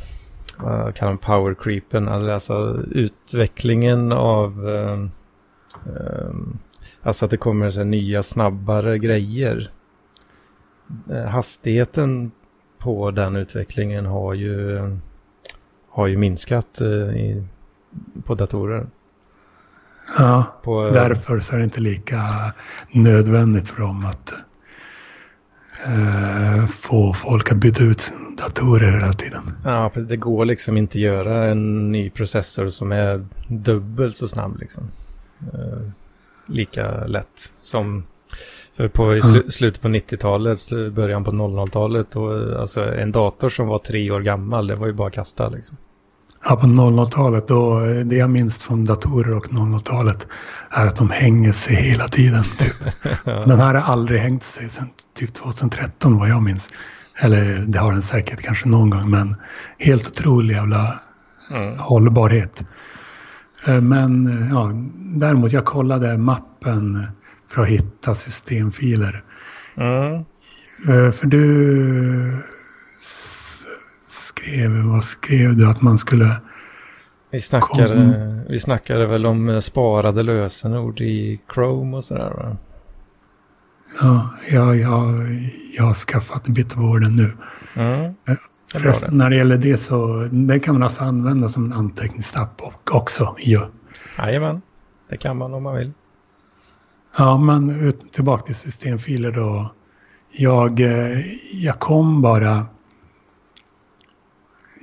vad 0.59 0.95
kallar 0.95 1.13
man 1.13 1.19
power 1.19 1.55
creepen, 1.55 2.09
alltså 2.09 2.83
utvecklingen 2.91 4.13
av, 4.13 4.69
eh, 4.69 5.03
eh, 5.95 6.31
alltså 7.03 7.25
att 7.25 7.31
det 7.31 7.37
kommer 7.37 7.71
så 7.71 7.85
nya 7.85 8.23
snabbare 8.23 8.99
grejer. 8.99 9.71
Eh, 11.11 11.25
hastigheten 11.25 12.31
på 12.79 13.11
den 13.11 13.37
utvecklingen 13.37 14.07
har 14.07 14.35
ju 14.35 14.81
har 15.93 16.07
ju 16.07 16.17
minskat 16.17 16.81
eh, 16.81 16.89
i, 16.89 17.47
på 18.25 18.35
datorer. 18.35 18.87
Ja, 20.19 20.45
på, 20.63 20.87
eh, 20.87 20.93
därför 20.93 21.41
så 21.41 21.55
är 21.55 21.59
det 21.59 21.65
inte 21.65 21.81
lika 21.81 22.53
nödvändigt 22.91 23.69
för 23.69 23.81
dem 23.81 24.07
att 24.07 24.33
eh, 25.87 26.67
få 26.67 27.15
folk 27.15 27.53
att 27.53 27.59
byta 27.59 27.85
ut 27.85 28.01
sina 28.01 28.31
datorer 28.31 28.93
hela 28.93 29.13
tiden. 29.13 29.43
Ja, 29.65 29.91
precis. 29.95 30.09
Det 30.09 30.17
går 30.17 30.45
liksom 30.45 30.77
inte 30.77 31.01
göra 31.01 31.45
en 31.45 31.93
ny 31.93 32.11
processor 32.11 32.69
som 32.69 32.93
är 32.93 33.27
dubbelt 33.49 34.17
så 34.17 34.29
snabb 34.29 34.61
liksom. 34.61 34.85
Eh, 35.53 35.91
lika 36.47 37.05
lätt 37.05 37.53
som 37.61 38.05
för 38.77 38.89
på 38.89 39.21
sl 39.23 39.39
slutet 39.49 39.83
på 39.83 39.89
90-talet, 39.89 40.59
början 40.95 41.25
på 41.25 41.31
00-talet, 41.31 42.17
och 42.17 42.61
alltså 42.61 42.95
en 42.95 43.13
dator 43.13 43.49
som 43.49 43.67
var 43.67 43.79
tre 43.79 44.11
år 44.11 44.21
gammal, 44.21 44.67
det 44.67 44.75
var 44.75 44.87
ju 44.87 44.93
bara 44.93 45.09
att 45.09 45.15
kasta 45.15 45.49
liksom. 45.49 45.77
Ja, 46.45 46.57
på 46.57 46.67
00-talet, 46.67 47.49
då, 47.49 47.81
det 48.05 48.17
jag 48.17 48.31
minns 48.31 48.65
från 48.65 48.85
datorer 48.85 49.37
och 49.37 49.47
00-talet 49.47 50.27
är 50.71 50.87
att 50.87 50.97
de 50.97 51.11
hänger 51.11 51.53
sig 51.53 51.77
hela 51.77 52.09
tiden. 52.09 52.45
Typ. 52.59 52.75
ja. 53.25 53.43
Den 53.47 53.61
här 53.61 53.75
har 53.75 53.93
aldrig 53.93 54.21
hängt 54.21 54.43
sig 54.43 54.69
sedan 54.69 54.89
typ 55.15 55.35
2013 55.35 56.19
vad 56.19 56.29
jag 56.29 56.43
minns. 56.43 56.71
Eller 57.21 57.59
det 57.59 57.79
har 57.79 57.93
den 57.93 58.03
säkert 58.03 58.41
kanske 58.41 58.69
någon 58.69 58.91
gång, 58.91 59.11
men 59.11 59.37
helt 59.79 60.09
otrolig 60.09 60.55
jävla 60.55 61.01
mm. 61.51 61.79
hållbarhet. 61.79 62.65
Eh, 63.67 63.81
men 63.81 64.49
ja, 64.53 64.71
däremot, 65.19 65.53
jag 65.53 65.65
kollade 65.65 66.19
mappen 66.19 67.07
för 67.53 67.63
att 67.63 67.69
hitta 67.69 68.15
systemfiler. 68.15 69.25
Mm. 69.77 70.15
Eh, 70.89 71.13
för 71.13 71.27
du 71.27 72.43
skrev, 74.07 74.71
vad 74.71 75.05
skrev 75.05 75.57
du 75.57 75.69
att 75.69 75.83
man 75.83 75.99
skulle... 75.99 76.41
Vi 77.31 77.41
snackade, 77.41 78.45
vi 78.49 78.59
snackade 78.59 79.07
väl 79.07 79.27
om 79.27 79.49
eh, 79.49 79.61
sparade 79.61 80.23
lösenord 80.23 81.01
i 81.01 81.41
Chrome 81.55 81.97
och 81.97 82.05
sådär 82.05 82.31
va? 82.31 82.57
Ja, 84.01 84.29
jag, 84.51 84.77
jag, 84.77 85.15
jag 85.77 85.85
har 85.85 85.95
skaffat 85.95 86.49
Bitwarden 86.49 87.17
nu. 87.17 87.33
Mm. 87.75 88.05
Eh, 88.05 88.37
förresten, 88.73 89.19
när 89.19 89.31
det 89.31 89.37
gäller 89.37 89.59
det 89.59 89.77
så 89.77 90.29
det 90.33 90.59
kan 90.59 90.75
man 90.75 90.83
alltså 90.83 91.03
använda 91.03 91.49
som 91.49 91.65
en 91.65 91.73
anteckningsapp 91.73 92.61
också. 92.91 93.37
Ja. 93.39 93.69
Jajamän, 94.19 94.63
det 95.09 95.17
kan 95.17 95.37
man 95.37 95.55
om 95.55 95.63
man 95.63 95.77
vill. 95.77 95.93
Ja, 97.17 97.39
men 97.39 97.93
tillbaka 98.13 98.43
till 98.43 98.55
systemfiler 98.55 99.33
då. 99.33 99.75
Jag, 100.31 100.81
eh, 100.81 101.35
jag 101.53 101.79
kom 101.79 102.23
bara... 102.23 102.67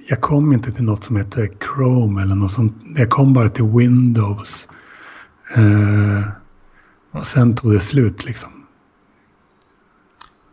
Jag 0.08 0.22
kom 0.22 0.54
inte 0.54 0.72
till 0.72 0.84
något 0.84 1.04
som 1.04 1.16
heter 1.16 1.50
Chrome 1.60 2.22
eller 2.22 2.36
något 2.36 2.52
sånt. 2.52 2.84
Jag 2.96 3.10
kom 3.10 3.34
bara 3.34 3.50
till 3.50 3.66
Windows. 3.66 4.70
Eh, 5.56 6.30
och 7.12 7.26
sen 7.26 7.56
tog 7.56 7.74
det 7.74 7.80
slut 7.80 8.26
liksom. 8.26 8.50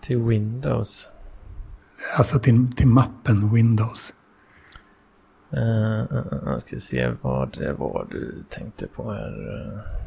Till 0.00 0.18
Windows? 0.18 1.08
Alltså 2.16 2.38
till, 2.38 2.72
till 2.72 2.88
mappen 2.88 3.54
Windows. 3.54 4.14
Uh, 5.52 6.12
uh, 6.12 6.42
jag 6.44 6.60
ska 6.60 6.78
se 6.78 7.12
vad 7.22 7.58
det 7.58 7.72
var 7.72 8.06
du 8.10 8.44
tänkte 8.48 8.86
på 8.86 9.12
här. 9.12 10.05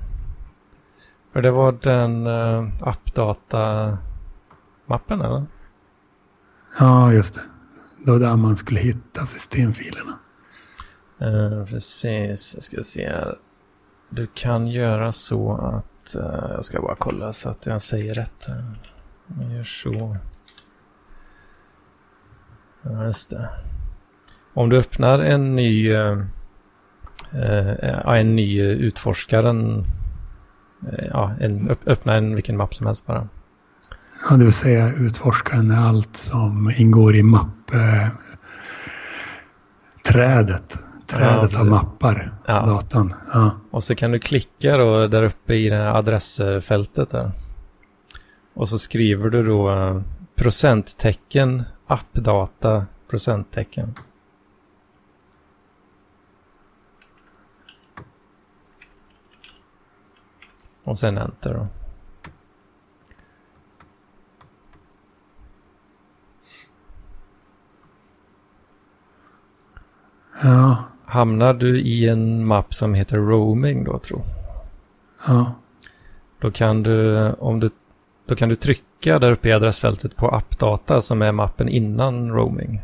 För 1.34 1.42
det 1.42 1.52
var 1.52 1.72
den 1.72 2.28
uh, 2.28 2.70
appdata-mappen 2.82 5.22
eller? 5.22 5.46
Ja, 6.80 7.14
just 7.14 7.34
det. 7.34 7.42
Det 8.06 8.12
var 8.12 8.20
där 8.20 8.36
man 8.36 8.56
skulle 8.56 8.80
hitta 8.80 9.26
systemfilerna. 9.26 10.20
Uh, 11.22 11.66
precis, 11.66 12.56
jag 12.56 12.64
ska 12.64 12.84
se 12.84 13.10
här. 13.10 13.38
Du 14.10 14.28
kan 14.34 14.68
göra 14.68 15.12
så 15.12 15.58
att, 15.58 16.16
uh, 16.16 16.52
jag 16.52 16.66
ska 16.66 16.82
bara 16.82 16.96
kolla 16.96 17.34
så 17.34 17.50
att 17.50 17.66
jag 17.66 17.82
säger 17.82 18.14
rätt 18.14 18.46
här. 18.48 18.80
Man 19.28 19.52
gör 19.52 19.64
så. 19.64 20.18
Ja, 22.82 23.06
just 23.06 23.30
det. 23.30 23.50
Om 24.54 24.70
du 24.70 24.78
öppnar 24.78 25.20
en 25.20 25.56
ny, 25.56 25.94
uh, 25.94 26.24
en 28.06 28.36
ny 28.36 28.62
utforskaren 28.62 29.86
ja, 31.12 31.32
en, 31.40 31.78
öppna 31.86 32.16
en 32.16 32.36
vilken 32.36 32.58
mapp 32.58 32.74
som 32.74 32.86
helst 32.86 33.06
bara. 33.06 33.28
Ja, 34.30 34.36
det 34.36 34.44
vill 34.44 34.54
säga 34.54 34.94
utforskaren 34.94 35.72
är 35.72 35.88
allt 35.88 36.16
som 36.16 36.74
ingår 36.78 37.16
i 37.16 37.24
mappträdet. 37.24 38.10
Trädet 41.08 41.54
ja, 41.54 41.60
av 41.60 41.68
mappar 41.68 42.34
ja. 42.46 42.66
datan. 42.66 43.14
Ja. 43.34 43.52
Och 43.72 43.84
så 43.84 43.96
kan 43.96 44.12
du 44.12 44.20
klicka 44.20 44.78
då 44.78 45.08
där 45.08 45.24
uppe 45.24 45.54
i 45.54 45.70
det 45.70 45.76
här 45.76 45.96
adressfältet 45.96 47.10
där. 47.10 47.32
Och 48.54 48.70
så 48.70 48.80
skriver 48.80 49.30
du 49.30 49.44
då 49.44 49.72
eh, 49.72 50.02
procenttecken 50.36 51.64
appdata 51.88 52.86
procenttecken. 53.10 53.94
Och 60.90 61.00
sen 61.00 61.18
enter 61.18 61.54
då. 61.54 61.68
Ja. 70.44 70.84
Hamnar 71.06 71.54
du 71.54 71.80
i 71.80 72.10
en 72.10 72.46
mapp 72.46 72.74
som 72.74 72.94
heter 72.94 73.18
roaming 73.18 73.84
då 73.84 74.00
tro? 74.00 74.22
Ja. 75.28 75.54
Då 76.40 76.52
kan 76.52 76.84
du, 76.84 77.18
om 77.32 77.60
du, 77.60 77.70
då 78.26 78.36
kan 78.36 78.50
du 78.50 78.56
trycka 78.56 79.20
där 79.20 79.32
uppe 79.32 79.50
i 79.50 79.54
adressfältet 79.54 80.16
på 80.16 80.30
appdata 80.30 81.02
som 81.02 81.22
är 81.22 81.32
mappen 81.32 81.70
innan 81.70 82.32
roaming. 82.32 82.82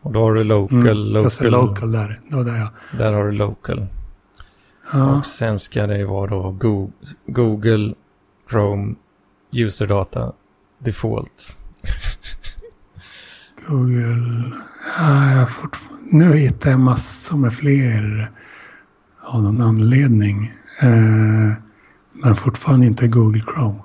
Och 0.00 0.12
då 0.12 0.20
har 0.20 0.34
du 0.34 0.44
local, 0.44 0.78
mm, 0.78 0.96
local. 0.96 1.50
local 1.50 1.92
där, 1.92 2.20
då 2.30 2.42
där 2.42 2.56
ja. 2.56 2.68
Där 2.98 3.12
har 3.12 3.24
du 3.24 3.32
local. 3.32 3.86
Ja. 4.92 5.18
Och 5.18 5.26
sen 5.26 5.58
ska 5.58 5.86
det 5.86 6.04
vara 6.04 6.30
då 6.30 6.50
Google, 7.26 7.94
Chrome, 8.50 8.94
userdata, 9.50 10.32
default. 10.78 11.56
Google, 13.68 14.52
ja, 14.98 15.30
jag 15.30 15.48
nu 16.10 16.36
hittar 16.36 16.70
jag 16.70 16.80
massor 16.80 17.36
med 17.38 17.54
fler 17.54 18.30
av 19.20 19.42
någon 19.42 19.60
anledning. 19.60 20.52
Eh, 20.80 21.52
men 22.12 22.36
fortfarande 22.36 22.86
inte 22.86 23.08
Google 23.08 23.40
Chrome. 23.40 23.78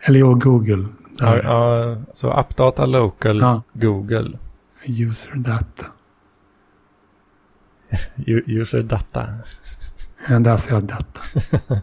Eller 0.00 0.20
jo, 0.20 0.34
Google. 0.34 0.86
Ja, 1.18 1.36
ja, 1.42 1.96
så 2.12 2.30
appdata 2.30 2.86
local, 2.86 3.40
ja. 3.40 3.62
Google. 3.72 4.38
User 4.86 5.34
data. 5.34 5.86
User 8.46 8.82
data. 8.82 9.28
Ser 10.58 10.74
jag 10.74 10.84
data. 10.84 11.20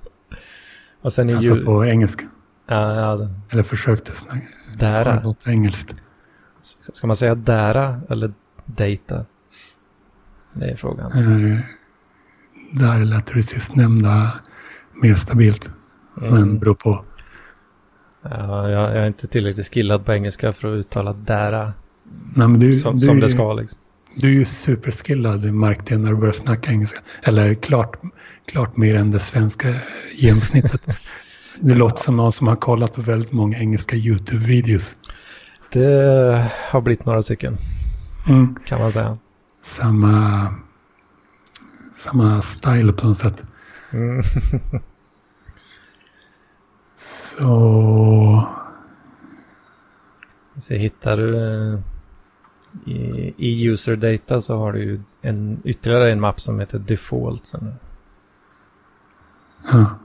och 1.01 1.13
sen 1.13 1.29
är 1.29 1.35
alltså 1.35 1.55
ju... 1.55 1.65
på 1.65 1.85
engelska. 1.85 2.25
Ja, 2.67 2.95
ja. 2.95 3.29
Eller 3.49 3.63
försökte 3.63 4.11
snacka. 4.11 4.47
Dära. 4.77 5.19
Något 5.19 5.47
engelskt. 5.47 5.95
Ska 6.93 7.07
man 7.07 7.15
säga 7.15 7.35
dära 7.35 8.01
eller 8.09 8.33
data? 8.65 9.25
Det 10.53 10.65
är 10.65 10.75
frågan. 10.75 11.11
Eh, 11.11 11.59
där 12.71 12.99
lät 12.99 13.25
det 13.25 13.43
sistnämnda 13.43 14.33
mer 15.01 15.15
stabilt. 15.15 15.71
Mm. 16.21 16.33
Men 16.33 16.59
beror 16.59 16.75
på. 16.75 17.05
Ja, 18.21 18.69
jag, 18.69 18.95
jag, 18.95 19.03
är 19.03 19.07
inte 19.07 19.27
tillräckligt 19.27 19.73
skillad 19.73 20.05
på 20.05 20.13
engelska 20.13 20.53
för 20.53 20.73
att 20.73 20.79
uttala 20.79 21.13
dära. 21.13 21.73
Nej, 22.35 22.47
men 22.47 22.59
du, 22.59 22.77
som, 22.77 22.93
du, 22.93 22.99
som 22.99 23.19
det 23.19 23.29
ska 23.29 23.53
liksom. 23.53 23.82
Du 24.15 24.27
är 24.27 24.33
ju 24.33 24.45
superskillad 24.45 25.53
märkte 25.53 25.93
jag 25.93 26.01
när 26.01 26.09
du 26.09 26.15
började 26.15 26.37
snacka 26.37 26.71
engelska. 26.71 27.01
Eller 27.23 27.53
klart, 27.53 28.01
klart 28.45 28.77
mer 28.77 28.95
än 28.95 29.11
det 29.11 29.19
svenska 29.19 29.75
genomsnittet. 30.15 30.81
du 31.59 31.75
låter 31.75 32.03
som 32.03 32.17
någon 32.17 32.31
som 32.31 32.47
har 32.47 32.55
kollat 32.55 32.93
på 32.93 33.01
väldigt 33.01 33.31
många 33.31 33.57
engelska 33.57 33.95
YouTube-videos. 33.95 34.97
Det 35.71 36.51
har 36.69 36.81
blivit 36.81 37.05
några 37.05 37.21
stycken. 37.21 37.57
Mm. 38.27 38.55
Kan 38.65 38.79
man 38.79 38.91
säga. 38.91 39.17
Samma, 39.61 40.47
samma 41.93 42.41
style 42.41 42.93
på 42.93 43.07
något 43.07 43.17
sätt. 43.17 43.43
Mm. 43.93 44.23
Så... 46.95 48.47
Så 50.57 50.73
hittar 50.73 51.17
du 51.17 51.37
eh, 51.37 51.79
i, 52.85 53.33
i 53.37 53.67
user 53.67 53.95
data 53.95 54.41
så 54.41 54.57
har 54.57 54.73
du 54.73 54.83
ju 54.83 55.01
en, 55.21 55.61
ytterligare 55.63 56.11
en 56.11 56.19
mapp 56.19 56.39
som 56.39 56.59
heter 56.59 56.79
default. 56.79 57.45
Sen. 57.45 57.73
Ja, 59.71 59.99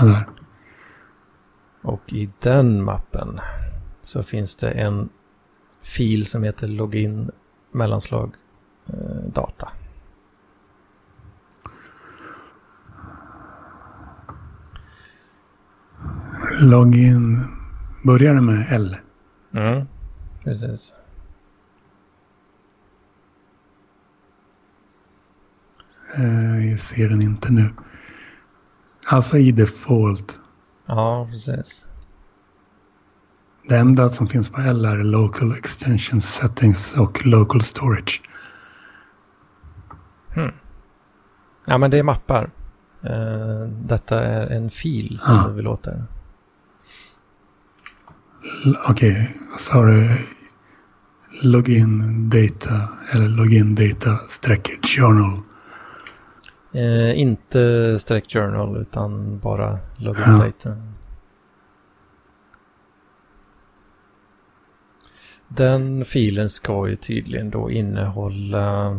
ja 0.00 0.06
där. 0.06 0.28
Och 1.82 2.12
i 2.12 2.30
den 2.38 2.84
mappen 2.84 3.40
så 4.02 4.22
finns 4.22 4.56
det 4.56 4.70
en 4.70 5.08
fil 5.82 6.26
som 6.26 6.42
heter 6.42 6.68
login 6.68 7.30
mellanslag 7.72 8.34
eh, 8.86 9.32
data. 9.32 9.68
Login 16.60 17.44
börjar 18.04 18.34
med 18.34 18.66
L. 18.70 18.96
Mm, 19.52 19.86
precis. 20.44 20.94
Jag 26.70 26.78
ser 26.78 27.08
den 27.08 27.22
inte 27.22 27.52
nu. 27.52 27.70
Alltså 29.06 29.38
i 29.38 29.52
default. 29.52 30.40
Ja, 30.86 31.28
precis. 31.30 31.86
Det 33.68 33.76
enda 33.76 34.08
som 34.08 34.28
finns 34.28 34.48
på 34.48 34.60
L 34.60 34.84
är 34.84 34.96
Local 34.96 35.52
Extension 35.52 36.20
Settings 36.20 36.98
och 36.98 37.26
Local 37.26 37.62
Storage. 37.62 38.22
Hmm. 40.34 40.52
Ja, 41.64 41.78
men 41.78 41.90
det 41.90 41.98
är 41.98 42.02
mappar. 42.02 42.50
Uh, 43.04 43.68
detta 43.68 44.24
är 44.24 44.46
en 44.46 44.70
fil 44.70 45.18
som 45.18 45.34
ah. 45.34 45.48
du 45.48 45.54
vill 45.54 45.66
åt 45.66 45.82
där. 45.82 46.04
Okej, 48.88 49.10
okay. 49.12 49.26
vad 49.50 49.60
sa 49.60 49.84
du? 49.84 50.10
Login 51.42 52.30
data 52.30 52.88
eller 53.12 53.28
login 53.28 53.74
data 53.74 54.18
streck 54.28 54.86
journal. 54.86 55.42
Eh, 56.72 57.20
inte 57.20 57.98
streck 57.98 58.32
journal 58.32 58.76
utan 58.76 59.38
bara 59.38 59.78
login 59.96 60.24
ja. 60.26 60.44
data. 60.44 60.76
Den 65.48 66.04
filen 66.04 66.48
ska 66.48 66.88
ju 66.88 66.96
tydligen 66.96 67.50
då 67.50 67.70
innehålla 67.70 68.90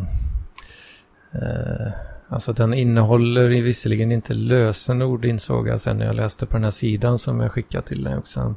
eh, 1.32 1.92
Alltså 2.32 2.52
den 2.52 2.74
innehåller 2.74 3.48
visserligen 3.48 4.12
inte 4.12 4.34
lösenord 4.34 5.24
insåg 5.24 5.68
jag 5.68 5.80
sen 5.80 5.98
när 5.98 6.06
jag 6.06 6.14
läste 6.14 6.46
på 6.46 6.56
den 6.56 6.64
här 6.64 6.70
sidan 6.70 7.18
som 7.18 7.40
jag 7.40 7.52
skickade 7.52 7.86
till 7.86 8.04
dig 8.04 8.16
också. 8.16 8.54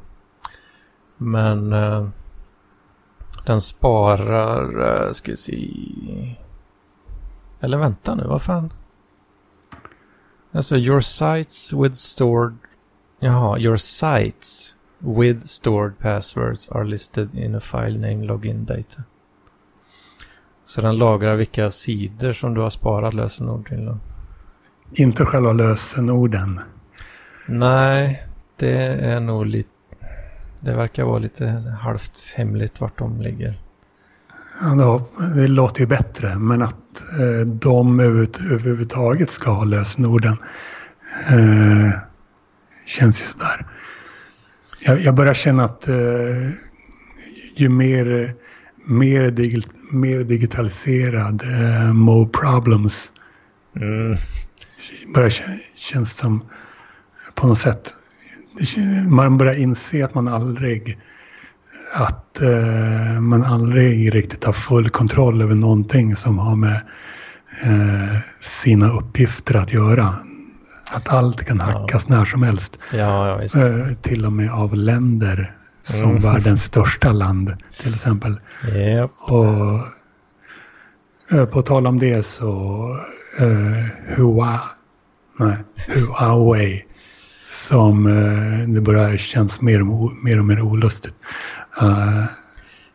Men 1.17 1.73
eh, 1.73 2.07
den 3.45 3.61
sparar, 3.61 4.87
eh, 5.07 5.11
ska 5.11 5.31
vi 5.31 5.37
se. 5.37 6.35
Eller 7.59 7.77
vänta 7.77 8.15
nu, 8.15 8.23
vad 8.23 8.41
fan? 8.41 8.73
Alltså 10.55 10.77
your 10.77 11.01
sites 11.01 11.73
with 11.73 11.95
stored, 11.95 12.55
jaha, 13.19 13.59
your 13.59 13.77
sites 13.77 14.77
with 14.99 15.47
stored 15.47 15.99
passwords 15.99 16.69
are 16.69 16.85
listed 16.85 17.35
in 17.35 17.55
a 17.55 17.59
file 17.59 17.97
name 17.97 18.23
login 18.23 18.65
data. 18.65 19.03
Så 20.65 20.81
den 20.81 20.97
lagrar 20.97 21.35
vilka 21.35 21.71
sidor 21.71 22.33
som 22.33 22.53
du 22.53 22.61
har 22.61 22.69
sparat 22.69 23.13
lösenord 23.13 23.67
till. 23.67 23.85
Då. 23.85 23.97
Inte 24.91 25.25
själva 25.25 25.53
lösenorden. 25.53 26.59
Nej, 27.47 28.23
det 28.55 28.87
är 28.87 29.19
nog 29.19 29.45
lite... 29.45 29.69
Det 30.61 30.73
verkar 30.73 31.03
vara 31.03 31.19
lite 31.19 31.45
halvt 31.81 32.33
hemligt 32.35 32.81
vart 32.81 32.97
de 32.97 33.21
ligger. 33.21 33.61
Ja, 34.61 35.07
det 35.35 35.47
låter 35.47 35.81
ju 35.81 35.87
bättre, 35.87 36.39
men 36.39 36.61
att 36.61 37.01
eh, 37.19 37.45
de 37.45 37.99
överhuvudtaget 37.99 39.31
ska 39.31 39.51
ha 39.51 39.63
lösenorden 39.63 40.37
eh, 41.29 41.91
känns 42.85 43.21
ju 43.21 43.25
sådär. 43.25 43.65
Jag, 44.79 45.01
jag 45.01 45.15
börjar 45.15 45.33
känna 45.33 45.65
att 45.65 45.87
eh, 45.87 46.49
ju 47.55 47.69
mer, 47.69 48.33
mer, 48.85 49.31
dig, 49.31 49.63
mer 49.91 50.19
digitaliserad 50.19 51.43
eh, 51.43 51.93
Mo 51.93 52.29
Problems 52.29 53.11
mm. 53.75 54.17
börjar 55.13 55.33
känns 55.75 56.17
som 56.17 56.45
på 57.35 57.47
något 57.47 57.59
sätt. 57.59 57.95
Man 59.07 59.37
börjar 59.37 59.59
inse 59.59 60.05
att 60.05 60.13
man 60.13 60.27
aldrig 60.27 60.99
att 61.95 62.41
eh, 62.41 63.21
man 63.21 63.43
aldrig 63.43 64.15
riktigt 64.15 64.43
har 64.43 64.53
full 64.53 64.89
kontroll 64.89 65.41
över 65.41 65.55
någonting 65.55 66.15
som 66.15 66.39
har 66.39 66.55
med 66.55 66.81
eh, 67.63 68.17
sina 68.39 68.91
uppgifter 68.91 69.55
att 69.55 69.73
göra. 69.73 70.15
Att 70.93 71.09
allt 71.09 71.45
kan 71.45 71.59
hackas 71.59 72.05
ja. 72.09 72.15
när 72.15 72.25
som 72.25 72.43
helst. 72.43 72.79
Ja, 72.93 73.41
ja, 73.53 73.61
eh, 73.61 73.93
till 73.93 74.25
och 74.25 74.33
med 74.33 74.51
av 74.51 74.75
länder 74.75 75.55
som 75.81 76.09
mm. 76.09 76.21
världens 76.21 76.63
största 76.63 77.11
land 77.11 77.53
till 77.81 77.93
exempel. 77.93 78.37
Yep. 78.75 79.11
Och 79.19 79.79
eh, 81.31 81.45
på 81.45 81.61
tal 81.61 81.87
om 81.87 81.99
det 81.99 82.23
så 82.23 82.89
eh, 83.39 84.15
Hua, 84.15 84.61
nej, 85.39 85.57
Huawei 85.87 86.85
som 87.55 88.07
eh, 88.07 88.67
det 88.67 88.81
börjar 88.81 89.17
kännas 89.17 89.61
mer, 89.61 89.83
mer 90.23 90.39
och 90.39 90.45
mer 90.45 90.61
olustigt. 90.61 91.15
Uh, 91.81 92.25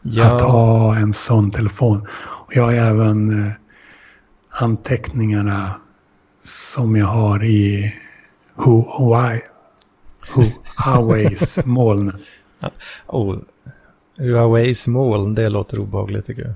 ja. 0.02 0.26
Att 0.26 0.40
ha 0.40 0.96
en 0.96 1.12
sån 1.12 1.50
telefon. 1.50 2.06
Och 2.12 2.56
jag 2.56 2.62
har 2.62 2.72
även 2.72 3.30
uh, 3.30 3.52
anteckningarna 4.50 5.74
som 6.40 6.96
jag 6.96 7.06
har 7.06 7.44
i 7.44 7.94
Huawei, 8.54 9.40
Huaweis 10.84 11.58
moln. 11.64 12.12
oh, 13.06 13.36
Huaweis 14.18 14.86
moln, 14.86 15.34
det 15.34 15.48
låter 15.48 15.78
obehagligt 15.78 16.26
tycker 16.26 16.42
jag. 16.42 16.54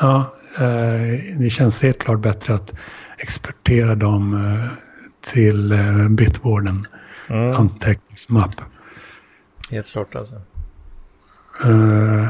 Ja, 0.00 0.34
uh, 0.60 1.38
det 1.38 1.50
känns 1.50 1.82
helt 1.82 1.98
klart 1.98 2.20
bättre 2.20 2.54
att 2.54 2.74
exportera 3.18 3.94
dem 3.94 4.34
till 5.22 5.74
Bitwarden. 6.10 6.86
Mm. 7.28 7.56
Anteckningsmapp. 7.56 8.54
Helt 9.70 9.86
klart 9.86 10.14
alltså. 10.14 10.36
Uh, 11.64 12.28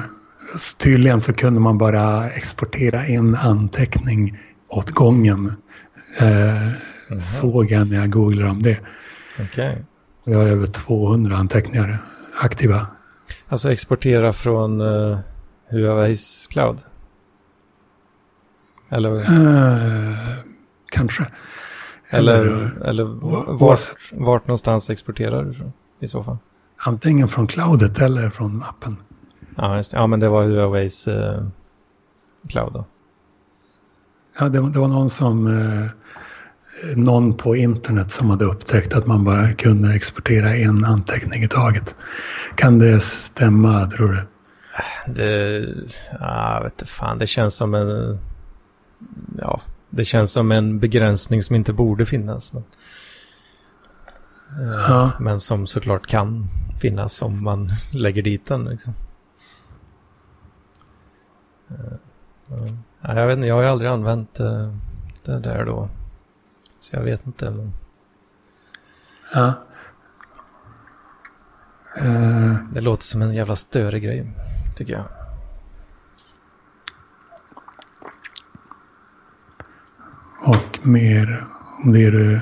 tydligen 0.78 1.20
så 1.20 1.32
kunde 1.32 1.60
man 1.60 1.78
bara 1.78 2.30
exportera 2.30 3.06
en 3.06 3.34
anteckning 3.34 4.38
åt 4.68 4.90
gången. 4.90 5.56
Uh. 6.22 6.72
Såg 7.18 7.70
jag 7.70 7.90
när 7.90 8.00
jag 8.00 8.10
googlade 8.10 8.50
om 8.50 8.62
det. 8.62 8.78
Okay. 9.42 9.76
Jag 10.24 10.38
har 10.38 10.44
över 10.44 10.66
200 10.66 11.36
anteckningar 11.36 11.98
aktiva. 12.40 12.86
Alltså 13.48 13.72
exportera 13.72 14.32
från 14.32 14.80
uh, 14.80 15.18
Huaweis 15.70 16.46
cloud? 16.46 16.78
Eller? 18.88 19.10
Uh, 19.10 20.16
kanske. 20.90 21.26
Eller, 22.12 22.38
eller, 22.38 22.84
eller 22.84 23.04
vart, 23.58 23.78
vart 24.12 24.46
någonstans 24.46 24.90
exporterar 24.90 25.44
du 25.44 25.54
från 25.54 25.72
i 26.00 26.06
så 26.06 26.24
fall? 26.24 26.38
Antingen 26.76 27.28
från 27.28 27.46
cloudet 27.46 27.98
eller 27.98 28.30
från 28.30 28.62
appen. 28.62 28.96
Ja, 29.56 29.76
just 29.76 29.90
det. 29.90 29.96
Ja, 29.96 30.06
men 30.06 30.20
det 30.20 30.28
var 30.28 30.44
Huaweis 30.44 31.08
eh, 31.08 31.44
cloud 32.48 32.72
då. 32.72 32.84
Ja, 34.38 34.48
det, 34.48 34.70
det 34.70 34.78
var 34.78 34.88
någon 34.88 35.10
som... 35.10 35.46
Eh, 35.46 35.86
någon 36.96 37.36
på 37.36 37.56
internet 37.56 38.10
som 38.10 38.30
hade 38.30 38.44
upptäckt 38.44 38.94
att 38.94 39.06
man 39.06 39.24
bara 39.24 39.52
kunde 39.52 39.94
exportera 39.94 40.56
en 40.56 40.84
anteckning 40.84 41.42
i 41.42 41.48
taget. 41.48 41.96
Kan 42.54 42.78
det 42.78 43.00
stämma, 43.00 43.86
tror 43.86 44.08
du? 44.08 44.22
Det... 45.12 45.66
Ja, 46.20 46.60
vet 46.62 46.72
inte 46.72 46.86
fan. 46.86 47.18
Det 47.18 47.26
känns 47.26 47.54
som 47.54 47.74
en... 47.74 48.18
ja, 49.38 49.60
det 49.94 50.04
känns 50.04 50.32
som 50.32 50.52
en 50.52 50.78
begränsning 50.78 51.42
som 51.42 51.56
inte 51.56 51.72
borde 51.72 52.06
finnas. 52.06 52.52
Men, 52.52 52.64
eh, 54.60 54.84
Ja. 54.88 55.12
men 55.20 55.40
som 55.40 55.66
såklart 55.66 56.06
kan 56.06 56.46
finnas 56.80 57.22
om 57.22 57.44
man 57.44 57.68
lägger 57.92 58.22
dit 58.22 58.46
den. 58.46 58.64
Liksom. 58.64 58.92
Eh, 61.70 61.76
ja, 63.00 63.14
jag 63.18 63.26
vet 63.26 63.36
inte, 63.36 63.48
jag 63.48 63.54
har 63.54 63.62
ju 63.62 63.68
aldrig 63.68 63.90
använt 63.90 64.40
eh, 64.40 64.74
det 65.24 65.38
där 65.38 65.64
då. 65.64 65.88
Så 66.80 66.96
jag 66.96 67.02
vet 67.02 67.26
inte. 67.26 67.50
Men 67.50 67.72
Ja. 69.34 69.52
Det 72.72 72.80
låter 72.80 73.02
som 73.04 73.22
en 73.22 73.34
jävla 73.34 73.56
störig 73.56 74.02
grej, 74.02 74.32
tycker 74.76 74.92
jag. 74.92 75.04
och 80.46 80.71
mer 80.82 81.46
om 81.84 81.92
det 81.92 82.10
du 82.10 82.40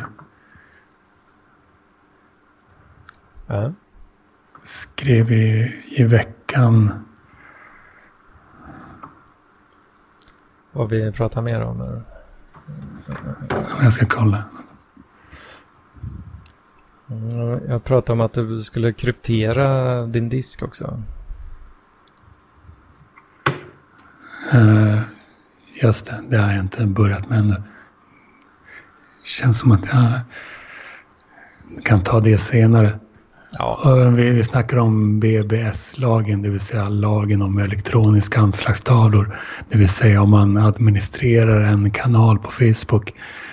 Ja. 3.47 3.73
skrev 4.63 5.33
i, 5.33 5.75
i 5.91 6.05
veckan. 6.05 7.05
Vad 10.73 10.89
vi 10.89 11.13
pratar 11.13 11.43
mer 11.43 11.61
om. 11.63 11.81
Eller? 11.81 12.03
Jag 13.83 13.93
ska 13.93 14.07
kolla. 14.07 14.45
Mm, 17.11 17.61
Jag 17.69 17.85
pratade 17.85 18.13
om 18.13 18.21
att 18.21 18.33
du 18.33 18.63
skulle 18.63 18.93
kryptera 18.93 20.07
din 20.07 20.29
disk 20.29 20.63
också. 20.63 21.03
Eh, 24.53 25.01
just 25.83 26.07
det, 26.07 26.23
det 26.29 26.37
har 26.37 26.51
jag 26.53 26.61
inte 26.61 26.87
börjat 26.87 27.29
med 27.29 27.39
ännu. 27.39 27.63
Känns 29.25 29.59
som 29.59 29.73
att 29.73 29.87
jag 29.93 30.21
kan 31.85 32.01
ta 32.01 32.21
det 32.21 32.39
senare. 32.39 32.99
Ja. 33.59 34.11
Vi, 34.17 34.31
vi 34.31 34.45
snackar 34.45 34.77
om 34.77 35.21
BBS-lagen, 35.21 36.43
det 36.43 36.51
vill 36.51 36.61
säga 36.61 36.89
lagen 36.89 37.43
om 37.43 37.59
elektroniska 37.59 38.41
anslagstavlor. 38.41 39.37
Det 39.69 39.79
vill 39.79 39.89
säga 39.89 40.23
om 40.23 40.31
man 40.31 40.57
administrerar 40.57 41.61
en 41.61 41.91
kanal 41.91 42.39
på 42.39 42.51
Facebook 42.51 43.13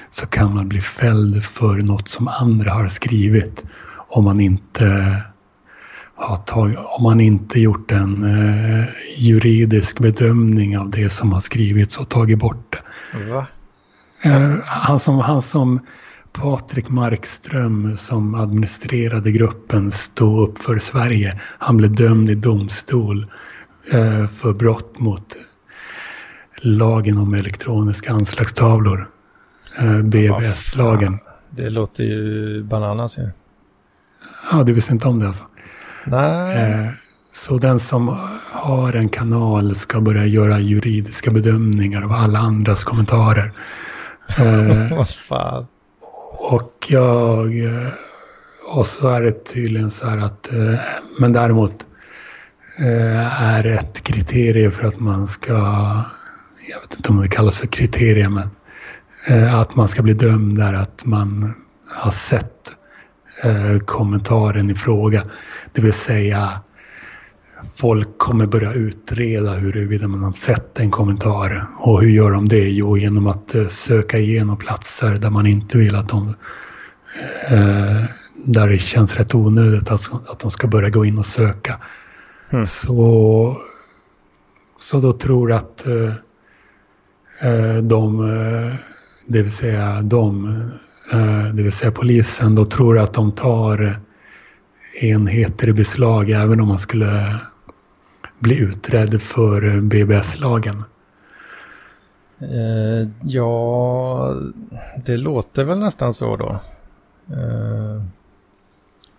så 0.10 0.26
kan 0.26 0.56
man 0.56 0.70
bli 0.70 0.82
fälld 0.82 1.44
för 1.44 1.76
något 1.82 2.08
som 2.08 2.28
andra 2.28 2.72
har 2.72 2.88
skrivit 2.88 3.66
om 4.10 4.24
man 4.24 4.40
inte 4.40 5.22
har 6.16 6.36
tagit, 6.36 6.78
om 6.98 7.04
man 7.04 7.22
inte 7.22 7.60
gjort 7.60 7.92
en 7.92 8.24
eh, 8.24 8.86
juridisk 9.18 10.00
bedömning 10.00 10.78
av 10.78 10.90
det 10.90 11.10
som 11.10 11.32
har 11.32 11.40
skrivits 11.40 11.98
och 11.98 12.10
tagit 12.10 12.40
bort 12.40 12.72
det. 12.72 13.32
Va? 13.32 13.46
Eh, 14.22 14.56
han, 14.66 15.00
som, 15.00 15.20
han 15.20 15.42
som 15.42 15.80
Patrik 16.32 16.90
Markström 16.90 17.98
som 17.98 18.36
administrerade 18.36 19.32
gruppen 19.32 19.92
Stå 19.92 20.40
upp 20.40 20.58
för 20.58 20.80
Sverige. 20.80 21.40
Han 21.60 21.78
blev 21.78 21.96
dömd 21.96 22.30
i 22.30 22.36
domstol 22.36 23.26
eh, 23.92 24.28
för 24.28 24.54
brott 24.54 25.00
mot 25.00 25.38
lagen 26.62 27.18
om 27.18 27.34
elektroniska 27.34 28.14
anslagstavlor. 28.14 29.10
Eh, 29.80 30.02
BBS-lagen. 30.02 31.20
Det 31.50 31.70
låter 31.70 32.04
ju 32.04 32.64
bananas 32.64 33.18
ju. 33.18 33.30
Ja, 34.52 34.64
du 34.64 34.74
visste 34.74 34.94
inte 34.94 35.08
om 35.08 35.20
det 35.20 35.28
alltså? 35.28 35.44
Nej. 36.06 36.94
Så 37.32 37.58
den 37.58 37.80
som 37.80 38.18
har 38.52 38.96
en 38.96 39.10
kanal 39.10 39.76
ska 39.76 40.02
börja 40.02 40.26
göra 40.26 40.60
juridiska 40.60 41.32
bedömningar 41.32 42.02
av 42.02 42.12
alla 42.12 42.40
andras 42.40 42.84
kommentarer. 42.84 43.52
Eh, 44.40 44.90
Vad 44.98 45.10
fan. 45.10 45.68
Och 46.38 46.86
jag... 46.90 47.66
eh, 47.66 47.90
Och 48.76 48.88
så 48.88 49.10
är 49.10 49.22
det 49.22 49.46
tydligen 49.46 49.92
så 49.92 50.08
här 50.10 50.18
att... 50.18 50.52
eh, 50.54 50.80
Men 51.20 51.34
däremot 51.34 51.88
eh, 52.80 53.44
är 53.44 53.66
ett 53.68 54.04
kriterium 54.04 54.72
för 54.72 54.84
att 54.88 55.00
man 55.00 55.28
ska... 55.28 55.54
Jag 56.70 56.82
vet 56.82 56.98
inte 56.98 57.10
om 57.10 57.22
det 57.22 57.28
kallas 57.28 57.58
för 57.58 57.68
kriterium, 57.68 58.34
men 58.34 58.50
att 59.56 59.76
man 59.76 59.88
ska 59.88 60.02
bli 60.04 60.14
dömd 60.14 60.60
är 60.60 60.74
att 60.74 61.06
man 61.06 61.54
har 61.90 62.12
sett 62.12 62.72
kommentaren 63.86 64.72
i 64.72 64.76
fråga. 64.76 65.24
Det 65.74 65.82
vill 65.82 65.94
säga 65.94 66.60
folk 67.76 68.18
kommer 68.18 68.46
börja 68.46 68.74
utreda 68.74 69.54
huruvida 69.54 70.08
man 70.08 70.24
har 70.24 70.32
sett 70.32 70.80
en 70.80 70.92
kommentar. 70.92 71.68
Och 71.78 72.02
hur 72.02 72.10
gör 72.10 72.32
de 72.32 72.48
det? 72.48 72.70
Jo, 72.70 72.98
genom 72.98 73.28
att 73.28 73.56
eh, 73.56 73.68
söka 73.68 74.18
igenom 74.18 74.58
platser 74.58 75.16
där 75.16 75.30
man 75.30 75.48
inte 75.48 75.78
vill 75.78 75.96
att 75.96 76.10
de... 76.10 76.28
Eh, 77.50 78.04
där 78.46 78.70
det 78.70 78.78
känns 78.78 79.16
rätt 79.16 79.36
onödigt 79.36 79.92
att, 79.92 80.30
att 80.30 80.40
de 80.40 80.52
ska 80.52 80.68
börja 80.68 80.90
gå 80.90 81.06
in 81.06 81.18
och 81.18 81.26
söka. 81.26 81.80
Mm. 82.50 82.66
Så, 82.66 83.58
så 84.78 85.00
då 85.00 85.14
tror 85.14 85.52
att 85.52 85.88
eh, 85.88 86.14
eh, 87.42 87.78
de, 87.78 88.20
eh, 88.20 88.76
det 89.28 89.42
vill 89.42 89.52
säga 89.52 90.02
de, 90.02 90.48
eh, 91.14 91.44
det 91.54 91.64
vill 91.64 91.72
säga 91.72 91.92
polisen, 91.92 92.56
då 92.56 92.66
tror 92.66 93.00
att 93.00 93.14
de 93.14 93.32
tar 93.32 94.00
enheter 95.04 95.70
i 95.70 95.74
beslag 95.74 96.30
även 96.30 96.62
om 96.62 96.68
man 96.68 96.80
skulle 96.80 97.40
bli 98.40 98.58
utredd 98.60 99.22
för 99.22 99.82
BBS-lagen. 99.82 100.84
Eh, 102.40 103.10
ja, 103.24 104.36
det 105.06 105.18
låter 105.18 105.64
väl 105.64 105.80
nästan 105.80 106.14
så 106.14 106.36
då. 106.38 106.60
Eh, 107.36 108.04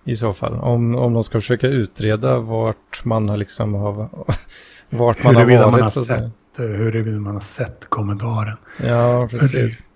I 0.04 0.16
så 0.16 0.32
fall. 0.32 0.54
Om, 0.54 0.94
om 0.94 1.12
de 1.14 1.24
ska 1.24 1.40
försöka 1.40 1.66
utreda 1.66 2.38
vart 2.38 3.04
man 3.04 3.28
har 3.28 3.36
liksom 3.36 3.74
har, 3.74 3.94
vart 4.90 5.24
man 5.24 5.34
har 5.34 5.42
Huruvida 5.42 5.62
varit. 5.62 5.72
man 5.72 5.82
har 5.82 5.90
så 5.90 6.04
sett, 6.04 6.58
eh, 6.58 6.64
huruvida 6.64 7.18
man 7.20 7.34
har 7.34 7.40
sett 7.40 7.86
kommentaren. 7.88 8.56
Ja, 8.82 9.28
precis. 9.30 9.86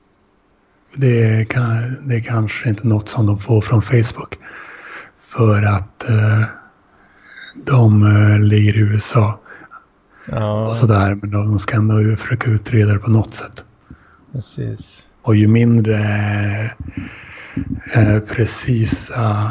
Det, 0.95 1.45
kan, 1.49 1.97
det 2.09 2.17
är 2.17 2.21
kanske 2.21 2.69
inte 2.69 2.87
något 2.87 3.09
som 3.09 3.27
de 3.27 3.39
får 3.39 3.61
från 3.61 3.83
Facebook. 3.83 4.39
För 5.37 5.63
att 5.63 6.09
eh, 6.09 6.45
de 7.65 8.03
eh, 8.03 8.39
ligger 8.39 8.77
i 8.77 8.81
USA 8.81 9.39
Ja, 10.27 10.67
och 10.67 10.75
sådär. 10.75 11.15
Men 11.15 11.31
de 11.31 11.59
ska 11.59 11.77
ändå 11.77 12.17
försöka 12.17 12.51
utreda 12.51 12.93
det 12.93 12.99
på 12.99 13.11
något 13.11 13.35
sätt. 13.35 13.65
precis. 14.33 15.09
Och 15.23 15.37
ju 15.37 15.49
mindre 15.49 15.99
eh, 17.95 18.19
precisa 18.19 19.51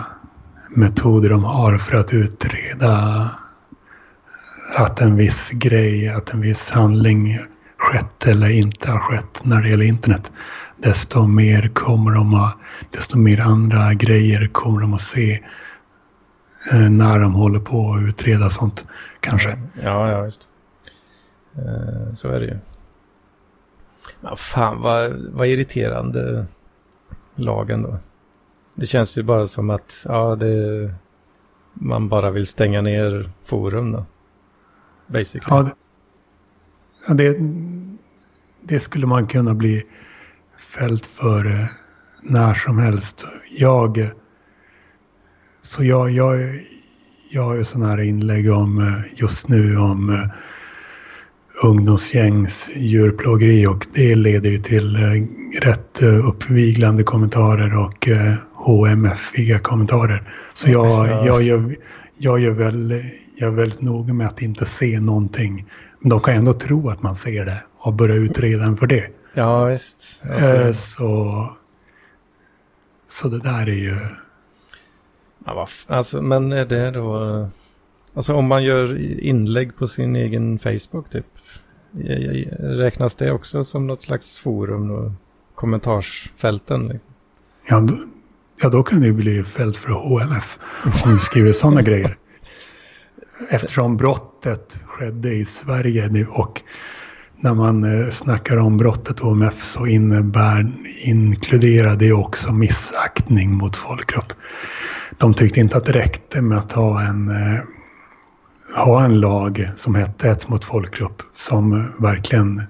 metoder 0.69 1.29
de 1.29 1.43
har 1.43 1.77
för 1.77 1.97
att 1.97 2.13
utreda 2.13 3.29
att 4.77 5.01
en 5.01 5.15
viss 5.15 5.51
grej, 5.51 6.09
att 6.09 6.33
en 6.33 6.41
viss 6.41 6.71
handling 6.71 7.39
skett 7.77 8.27
eller 8.27 8.49
inte 8.49 8.91
har 8.91 8.99
skett 8.99 9.41
när 9.43 9.61
det 9.61 9.69
gäller 9.69 9.85
internet. 9.85 10.31
Desto 10.77 11.27
mer 11.27 11.71
kommer 11.73 12.11
de 12.11 12.33
att, 12.33 12.57
desto 12.91 13.17
mer 13.17 13.39
andra 13.39 13.93
grejer 13.93 14.45
kommer 14.45 14.81
de 14.81 14.93
att 14.93 15.01
se 15.01 15.39
när 16.89 17.19
de 17.19 17.33
håller 17.33 17.59
på 17.59 17.93
att 17.93 18.01
utreda 18.01 18.49
sånt 18.49 18.87
kanske. 19.19 19.59
Ja, 19.83 20.11
ja, 20.11 20.25
just. 20.25 20.49
Eh, 21.55 22.13
så 22.13 22.29
är 22.29 22.39
det 22.39 22.45
ju. 22.45 22.57
Men 24.21 24.37
fan 24.37 24.81
vad, 24.81 25.11
vad 25.11 25.47
irriterande 25.47 26.45
lagen 27.35 27.81
då. 27.81 27.97
Det 28.75 28.85
känns 28.85 29.17
ju 29.17 29.23
bara 29.23 29.47
som 29.47 29.69
att 29.69 30.05
ja, 30.05 30.35
det, 30.35 30.93
man 31.73 32.09
bara 32.09 32.31
vill 32.31 32.47
stänga 32.47 32.81
ner 32.81 33.31
forum 33.43 33.91
då. 33.91 34.05
Basically. 35.07 35.45
Ja, 35.49 35.63
det, 35.63 35.73
ja, 37.07 37.13
det, 37.13 37.37
det 38.61 38.79
skulle 38.79 39.07
man 39.07 39.27
kunna 39.27 39.53
bli 39.53 39.85
fälld 40.57 41.05
för 41.05 41.51
eh, 41.51 41.65
när 42.21 42.53
som 42.53 42.77
helst. 42.77 43.25
Jag, 43.49 44.11
så 45.61 45.83
jag, 45.83 46.11
jag, 46.11 46.59
jag 47.29 47.43
har 47.43 47.55
ju 47.55 47.63
sådana 47.63 47.89
här 47.89 48.01
inlägg 48.01 48.51
om 48.51 48.77
eh, 48.77 49.19
just 49.21 49.47
nu 49.47 49.77
om 49.77 50.09
eh, 50.09 50.25
ungdomsgängs 51.63 52.69
djurplågeri 52.75 53.67
och 53.67 53.87
det 53.93 54.15
leder 54.15 54.49
ju 54.49 54.57
till 54.57 54.95
eh, 54.95 55.01
rätt 55.61 56.03
uppviglande 56.03 57.03
kommentarer 57.03 57.77
och 57.77 58.09
HMF-iga 58.53 59.59
kommentarer. 59.59 60.33
Så 60.53 60.71
jag, 60.71 60.85
Ja. 60.85 61.25
jag, 61.25 61.43
gör, 61.43 61.75
jag, 62.17 62.39
gör 62.39 62.51
väl, 62.51 63.03
jag 63.35 63.51
är 63.51 63.55
väldigt 63.55 63.81
noga 63.81 64.13
med 64.13 64.27
att 64.27 64.41
inte 64.41 64.65
se 64.65 64.99
någonting. 64.99 65.65
Men 65.99 66.09
de 66.09 66.19
kan 66.19 66.33
ändå 66.35 66.53
tro 66.53 66.89
att 66.89 67.01
man 67.01 67.15
ser 67.15 67.45
det 67.45 67.63
och 67.77 67.93
börja 67.93 68.15
utreda 68.15 68.63
en 68.63 68.77
för 68.77 68.87
det. 68.87 69.07
Ja, 69.33 69.65
visst. 69.65 70.23
Så, 70.73 71.49
så 73.07 73.27
det 73.27 73.39
där 73.39 73.61
är 73.69 73.73
ju... 73.73 73.97
ja, 75.45 75.65
f- 75.69 75.85
alltså, 75.87 76.21
men 76.21 76.51
är 76.51 76.65
det 76.65 76.91
då... 76.91 77.47
Alltså 78.13 78.33
om 78.35 78.47
man 78.47 78.63
gör 78.63 78.97
inlägg 79.23 79.75
på 79.75 79.87
sin 79.87 80.15
egen 80.15 80.59
Facebook 80.59 81.09
typ. 81.09 81.25
räknas 82.59 83.15
det 83.15 83.31
också 83.31 83.63
som 83.63 83.87
något 83.87 84.01
slags 84.01 84.39
forum 84.39 84.91
och 84.91 85.11
kommentarsfälten? 85.55 86.87
Liksom? 86.87 87.11
Ja, 87.69 87.79
då, 87.79 87.97
ja, 88.61 88.69
då 88.69 88.83
kan 88.83 89.01
det 89.01 89.11
bli 89.11 89.43
fält 89.43 89.77
för 89.77 89.89
HMF 89.89 90.59
om 91.05 91.11
du 91.11 91.17
skriver 91.17 91.53
sådana 91.53 91.81
grejer. 91.91 92.17
Eftersom 93.49 93.97
brottet 93.97 94.79
skedde 94.85 95.33
i 95.33 95.45
Sverige 95.45 96.27
och 96.29 96.61
när 97.41 97.53
man 97.53 97.83
eh, 97.83 98.09
snackar 98.09 98.57
om 98.57 98.77
brottet 98.77 99.19
HMF 99.19 99.63
så 99.63 99.87
innebär, 99.87 100.71
inkluderar 101.03 101.95
det 101.95 102.13
också 102.13 102.53
missaktning 102.53 103.53
mot 103.53 103.75
folkgrupp. 103.75 104.33
De 105.17 105.33
tyckte 105.33 105.59
inte 105.59 105.77
att 105.77 105.85
det 105.85 105.91
räckte 105.91 106.41
med 106.41 106.57
att 106.57 106.71
ha 106.71 107.01
en, 107.01 107.29
eh, 107.29 107.59
ha 108.75 109.03
en 109.03 109.19
lag 109.19 109.69
som 109.75 109.95
hette 109.95 110.27
hets 110.27 110.47
mot 110.47 110.63
folkgrupp 110.63 111.21
som 111.33 111.91
verkligen 111.99 112.63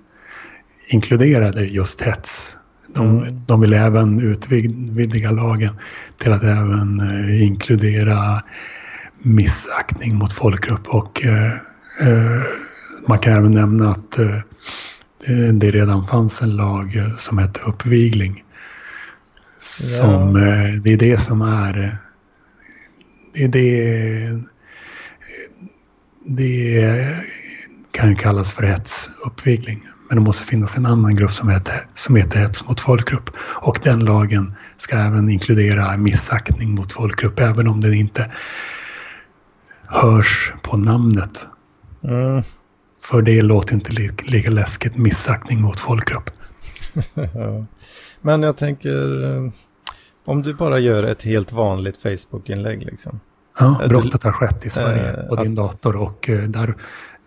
inkluderade 0.88 1.66
just 1.66 2.02
hets. 2.02 2.58
De, 2.88 3.18
mm. 3.18 3.46
de 3.48 3.62
vill 3.62 3.74
även 3.74 4.22
utvidga 4.22 5.32
lagen 5.32 5.76
till 6.18 6.32
att 6.34 6.44
även 6.44 7.00
eh, 7.00 7.44
inkludera 7.44 8.42
missaktning 9.20 10.16
mot 10.16 10.34
folkgrupp 10.34 10.88
och 10.88 11.26
eh, 11.26 11.54
eh, 12.00 12.42
man 13.08 13.20
kan 13.20 13.34
även 13.34 13.52
nämna 13.52 13.92
att 13.92 14.20
eh, 14.20 14.38
det 15.54 15.72
redan 15.72 16.08
fanns 16.08 16.42
en 16.42 16.56
lag 16.56 17.04
som 17.18 17.38
hette 17.38 17.60
uppvigling. 17.62 18.44
Som, 19.60 20.36
ja. 20.36 20.80
Det 20.84 20.94
är 20.94 20.98
det 20.98 21.18
som 21.18 21.42
är... 21.42 21.98
Det, 23.34 23.48
det, 23.48 24.42
det 26.26 27.16
kan 27.92 28.16
kallas 28.16 28.54
för 28.54 28.64
hets, 28.64 29.10
uppvigling. 29.26 29.88
Men 30.10 30.16
det 30.16 30.22
måste 30.22 30.46
finnas 30.46 30.78
en 30.78 30.86
annan 30.86 31.16
grupp 31.16 31.34
som 31.34 31.50
heter, 31.50 31.76
som 31.96 32.16
heter 32.16 32.40
hets 32.40 32.68
mot 32.68 32.80
folkgrupp. 32.80 33.30
Och 33.38 33.80
den 33.84 34.00
lagen 34.00 34.56
ska 34.78 34.98
även 34.98 35.30
inkludera 35.30 35.98
missaktning 35.98 36.76
mot 36.76 36.92
folkgrupp, 36.92 37.40
även 37.40 37.68
om 37.68 37.82
den 37.82 37.94
inte 37.94 38.32
hörs 39.88 40.54
på 40.64 40.78
namnet. 40.78 41.48
Mm. 42.04 42.44
För 43.02 43.22
det 43.22 43.42
låter 43.42 43.74
inte 43.74 43.92
lika, 43.92 44.26
lika 44.26 44.52
läskigt 44.52 44.98
missaktning 44.98 45.62
mot 45.62 45.80
folkgrupp. 45.80 46.30
Men 48.22 48.44
jag 48.44 48.58
tänker, 48.58 49.24
eh, 49.24 49.52
om 50.26 50.42
du 50.42 50.54
bara 50.54 50.80
gör 50.80 51.04
ett 51.04 51.22
helt 51.22 51.52
vanligt 51.52 51.98
Facebook-inlägg 51.98 52.84
liksom. 52.86 53.20
Ja, 53.60 53.82
brottet 53.90 54.24
har 54.24 54.32
skett 54.32 54.66
i 54.66 54.70
Sverige 54.70 55.22
äh, 55.22 55.28
på 55.28 55.36
din 55.36 55.56
dator 55.56 55.96
och 55.96 56.30
eh, 56.30 56.44
där 56.44 56.76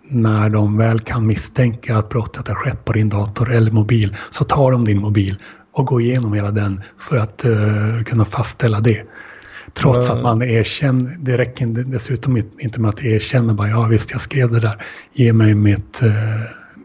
när 0.09 0.51
de 0.51 0.79
väl 0.79 1.01
kan 1.01 1.27
misstänka 1.27 1.97
att 1.97 2.09
brottet 2.09 2.49
har 2.49 2.55
skett 2.55 2.85
på 2.85 2.93
din 2.93 3.09
dator 3.09 3.53
eller 3.53 3.73
mobil 3.73 4.17
så 4.31 4.45
tar 4.45 4.73
de 4.73 4.85
din 4.85 5.01
mobil 5.01 5.39
och 5.73 5.87
går 5.87 6.01
igenom 6.01 6.33
hela 6.33 6.51
den 6.51 6.83
för 6.99 7.17
att 7.17 7.45
uh, 7.45 8.03
kunna 8.03 8.25
fastställa 8.25 8.81
det. 8.81 9.03
Trots 9.73 10.11
att 10.11 10.23
man 10.23 10.43
erkänner, 10.43 11.17
det 11.21 11.39
räcker 11.39 11.67
dessutom 11.67 12.37
inte 12.59 12.81
med 12.81 12.89
att 12.89 13.05
erkänna 13.05 13.55
bara 13.55 13.69
ja 13.69 13.87
visst 13.87 14.11
jag 14.11 14.21
skrev 14.21 14.53
det 14.53 14.61
där, 14.61 14.87
ge 15.13 15.33
mig 15.33 15.55
mitt 15.55 16.03
uh, 16.03 16.13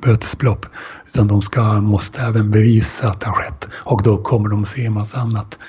bötesbelopp. 0.01 0.65
Utan 1.07 1.27
de 1.27 1.41
ska, 1.41 1.81
måste 1.81 2.21
även 2.21 2.51
bevisa 2.51 3.09
att 3.09 3.19
det 3.19 3.27
har 3.27 3.33
skett 3.33 3.69
och 3.73 4.03
då 4.03 4.17
kommer 4.17 4.49
de 4.49 4.65
se 4.65 4.85
en 4.85 4.93
massa 4.93 5.19
annat 5.19 5.59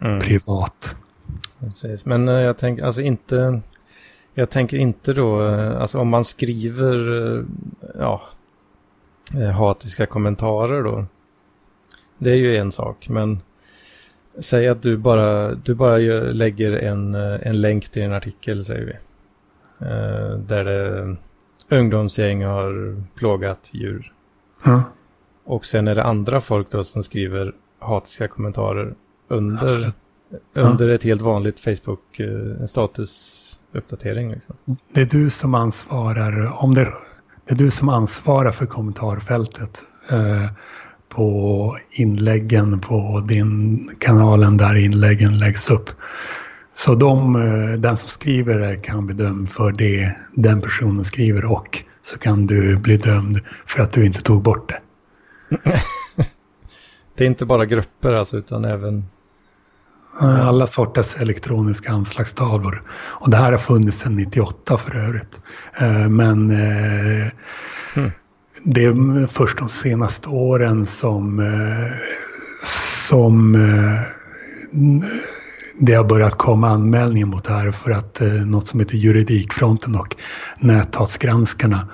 mm. 0.00 0.20
privat. 0.20 0.96
Precis, 1.60 2.06
men 2.06 2.28
uh, 2.28 2.40
jag 2.40 2.58
tänker 2.58 2.84
alltså 2.84 3.00
inte, 3.00 3.60
jag 4.34 4.50
tänker 4.50 4.76
inte 4.76 5.12
då, 5.12 5.42
uh, 5.42 5.80
alltså 5.80 5.98
om 5.98 6.08
man 6.08 6.24
skriver, 6.24 7.44
ja, 7.98 8.22
hatiska 9.56 10.06
kommentarer 10.06 10.82
då. 10.82 11.06
Det 12.18 12.30
är 12.30 12.36
ju 12.36 12.56
en 12.56 12.72
sak, 12.72 13.08
men 13.08 13.40
Säg 14.40 14.68
att 14.68 14.82
du 14.82 14.96
bara, 14.96 15.54
du 15.54 15.74
bara 15.74 15.96
lägger 16.32 16.72
en, 16.72 17.14
eh, 17.14 17.46
en 17.46 17.60
länk 17.60 17.88
till 17.88 18.02
en 18.02 18.12
artikel, 18.12 18.64
säger 18.64 18.86
vi. 18.86 18.92
Eh, 19.86 20.38
där 20.38 20.64
det 20.64 21.16
ungdomsgäng 21.68 22.44
har 22.44 23.02
plågat 23.14 23.70
djur. 23.72 24.12
Ja. 24.64 24.82
Och 25.44 25.66
sen 25.66 25.88
är 25.88 25.94
det 25.94 26.04
andra 26.04 26.40
folk 26.40 26.70
då 26.70 26.84
som 26.84 27.02
skriver 27.02 27.52
hatiska 27.78 28.28
kommentarer 28.28 28.94
under, 29.28 29.92
under 30.54 30.88
ett 30.88 31.02
helt 31.02 31.22
vanligt 31.22 31.60
Facebook, 31.60 32.20
eh, 32.20 32.60
en 32.60 32.68
statusuppdatering. 32.68 34.30
Liksom. 34.30 34.56
Det 34.92 35.00
är 35.00 35.06
du 35.06 35.30
som 35.30 35.54
ansvarar, 35.54 36.62
om 36.62 36.74
det, 36.74 36.92
det 37.44 37.54
är 37.54 37.58
du 37.58 37.70
som 37.70 37.88
ansvarar 37.88 38.52
för 38.52 38.66
kommentarfältet. 38.66 39.84
Eh, 40.10 40.50
på 41.08 41.78
inläggen 41.90 42.80
på 42.80 43.24
din 43.28 43.90
kanalen 43.98 44.56
där 44.56 44.76
inläggen 44.76 45.38
läggs 45.38 45.70
upp. 45.70 45.90
Så 46.74 46.94
de, 46.94 47.36
eh, 47.36 47.78
den 47.78 47.96
som 47.96 48.08
skriver 48.08 48.58
det 48.58 48.76
kan 48.76 49.06
bli 49.06 49.14
dömd 49.14 49.50
för 49.50 49.72
det 49.72 50.16
den 50.34 50.60
personen 50.60 51.04
skriver 51.04 51.44
och 51.44 51.82
så 52.02 52.18
kan 52.18 52.46
du 52.46 52.76
bli 52.76 52.96
dömd 52.96 53.40
för 53.66 53.82
att 53.82 53.92
du 53.92 54.06
inte 54.06 54.22
tog 54.22 54.42
bort 54.42 54.68
det. 54.68 54.80
det 57.14 57.24
är 57.24 57.28
inte 57.28 57.44
bara 57.44 57.66
grupper 57.66 58.12
alltså 58.12 58.36
utan 58.36 58.64
även... 58.64 59.04
Alla 60.20 60.66
sorters 60.66 61.16
elektroniska 61.16 61.92
anslagstavlor. 61.92 62.82
Och 62.90 63.30
det 63.30 63.36
här 63.36 63.52
har 63.52 63.58
funnits 63.58 63.98
sedan 63.98 64.14
98 64.14 64.78
för 64.78 64.96
övrigt. 64.96 65.40
Eh, 65.80 66.08
men 66.08 66.50
mm 66.50 68.10
det 68.68 68.84
är 68.84 69.26
först 69.26 69.58
de 69.58 69.68
senaste 69.68 70.28
åren 70.28 70.86
som, 70.86 71.40
eh, 71.40 71.92
som 73.08 73.54
eh, 73.54 74.00
det 75.78 75.94
har 75.94 76.04
börjat 76.04 76.34
komma 76.34 76.68
anmälningar 76.68 77.26
mot 77.26 77.44
det 77.44 77.52
här 77.52 77.70
för 77.70 77.90
att 77.90 78.20
eh, 78.20 78.28
något 78.28 78.66
som 78.66 78.80
heter 78.80 78.96
Juridikfronten 78.96 79.94
och 79.94 80.16
näthatsgranskarna 80.58 81.88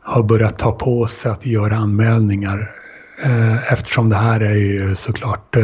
har 0.00 0.22
börjat 0.22 0.58
ta 0.58 0.72
på 0.72 1.06
sig 1.06 1.30
att 1.30 1.46
göra 1.46 1.76
anmälningar. 1.76 2.70
Eftersom 3.70 4.08
det 4.08 4.16
här 4.16 4.40
är 4.40 4.54
ju 4.54 4.94
såklart 4.96 5.56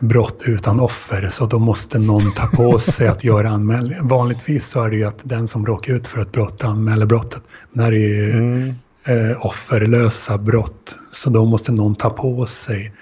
brott 0.00 0.42
utan 0.46 0.80
offer 0.80 1.28
så 1.30 1.46
då 1.46 1.58
måste 1.58 1.98
någon 1.98 2.32
ta 2.32 2.46
på 2.46 2.78
sig 2.78 3.08
att 3.08 3.24
göra 3.24 3.50
anmälningar. 3.50 4.02
Vanligtvis 4.02 4.68
så 4.68 4.82
är 4.82 4.90
det 4.90 4.96
ju 4.96 5.04
att 5.04 5.20
den 5.22 5.48
som 5.48 5.66
råkar 5.66 5.94
ut 5.94 6.06
för 6.06 6.20
ett 6.20 6.32
brott 6.32 6.64
anmäler 6.64 7.06
brottet. 7.06 7.42
Men 7.72 7.78
det 7.78 7.84
här 7.84 7.92
är 7.92 8.08
ju 8.08 8.32
mm. 8.32 8.68
eh, 9.06 9.46
offerlösa 9.46 10.38
brott 10.38 10.98
så 11.10 11.30
då 11.30 11.44
måste 11.44 11.72
någon 11.72 11.94
ta 11.94 12.10
på 12.10 12.46
sig 12.46 12.92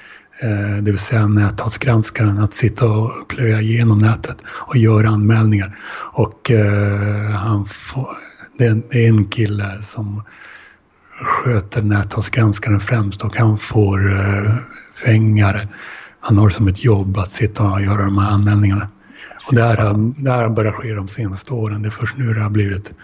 eh, 0.43 0.77
det 0.83 0.91
vill 0.91 0.99
säga 0.99 1.27
näthatsgranskaren 1.27 2.39
att 2.39 2.55
sitta 2.55 2.89
och 2.89 3.29
plöja 3.29 3.61
igenom 3.61 3.99
nätet 3.99 4.37
och 4.47 4.77
göra 4.77 5.09
anmälningar. 5.09 5.79
Och 6.13 6.51
eh, 6.51 7.31
han 7.31 7.67
får, 7.67 8.09
det 8.59 8.67
är 8.67 9.09
en 9.09 9.25
kille 9.25 9.83
som 9.83 10.23
sköter 11.23 11.83
näthatsgranskaren 11.83 12.81
främst 12.81 13.25
och 13.25 13.37
han 13.37 13.59
får 13.59 14.13
eh, 14.13 14.55
pengar 15.05 15.69
han 16.21 16.39
har 16.39 16.51
som 16.51 16.69
ett 16.69 16.85
jobb 16.85 17.19
att 17.19 17.31
sitta 17.31 17.73
och 17.73 17.83
göra 17.83 18.05
de 18.05 18.19
här 18.19 18.31
anmälningarna. 18.31 18.89
Och 19.49 19.55
det 19.55 19.63
här, 19.63 19.77
har 20.43 20.49
börjat 20.49 20.75
ske 20.75 20.95
de 20.95 21.09
senaste 21.09 21.55
åren. 21.55 21.83
Det 21.83 21.89
är 21.89 21.91
först 21.91 22.17
nu 22.17 22.35
det 22.35 22.41
har 22.41 22.51
blivit. 22.51 22.95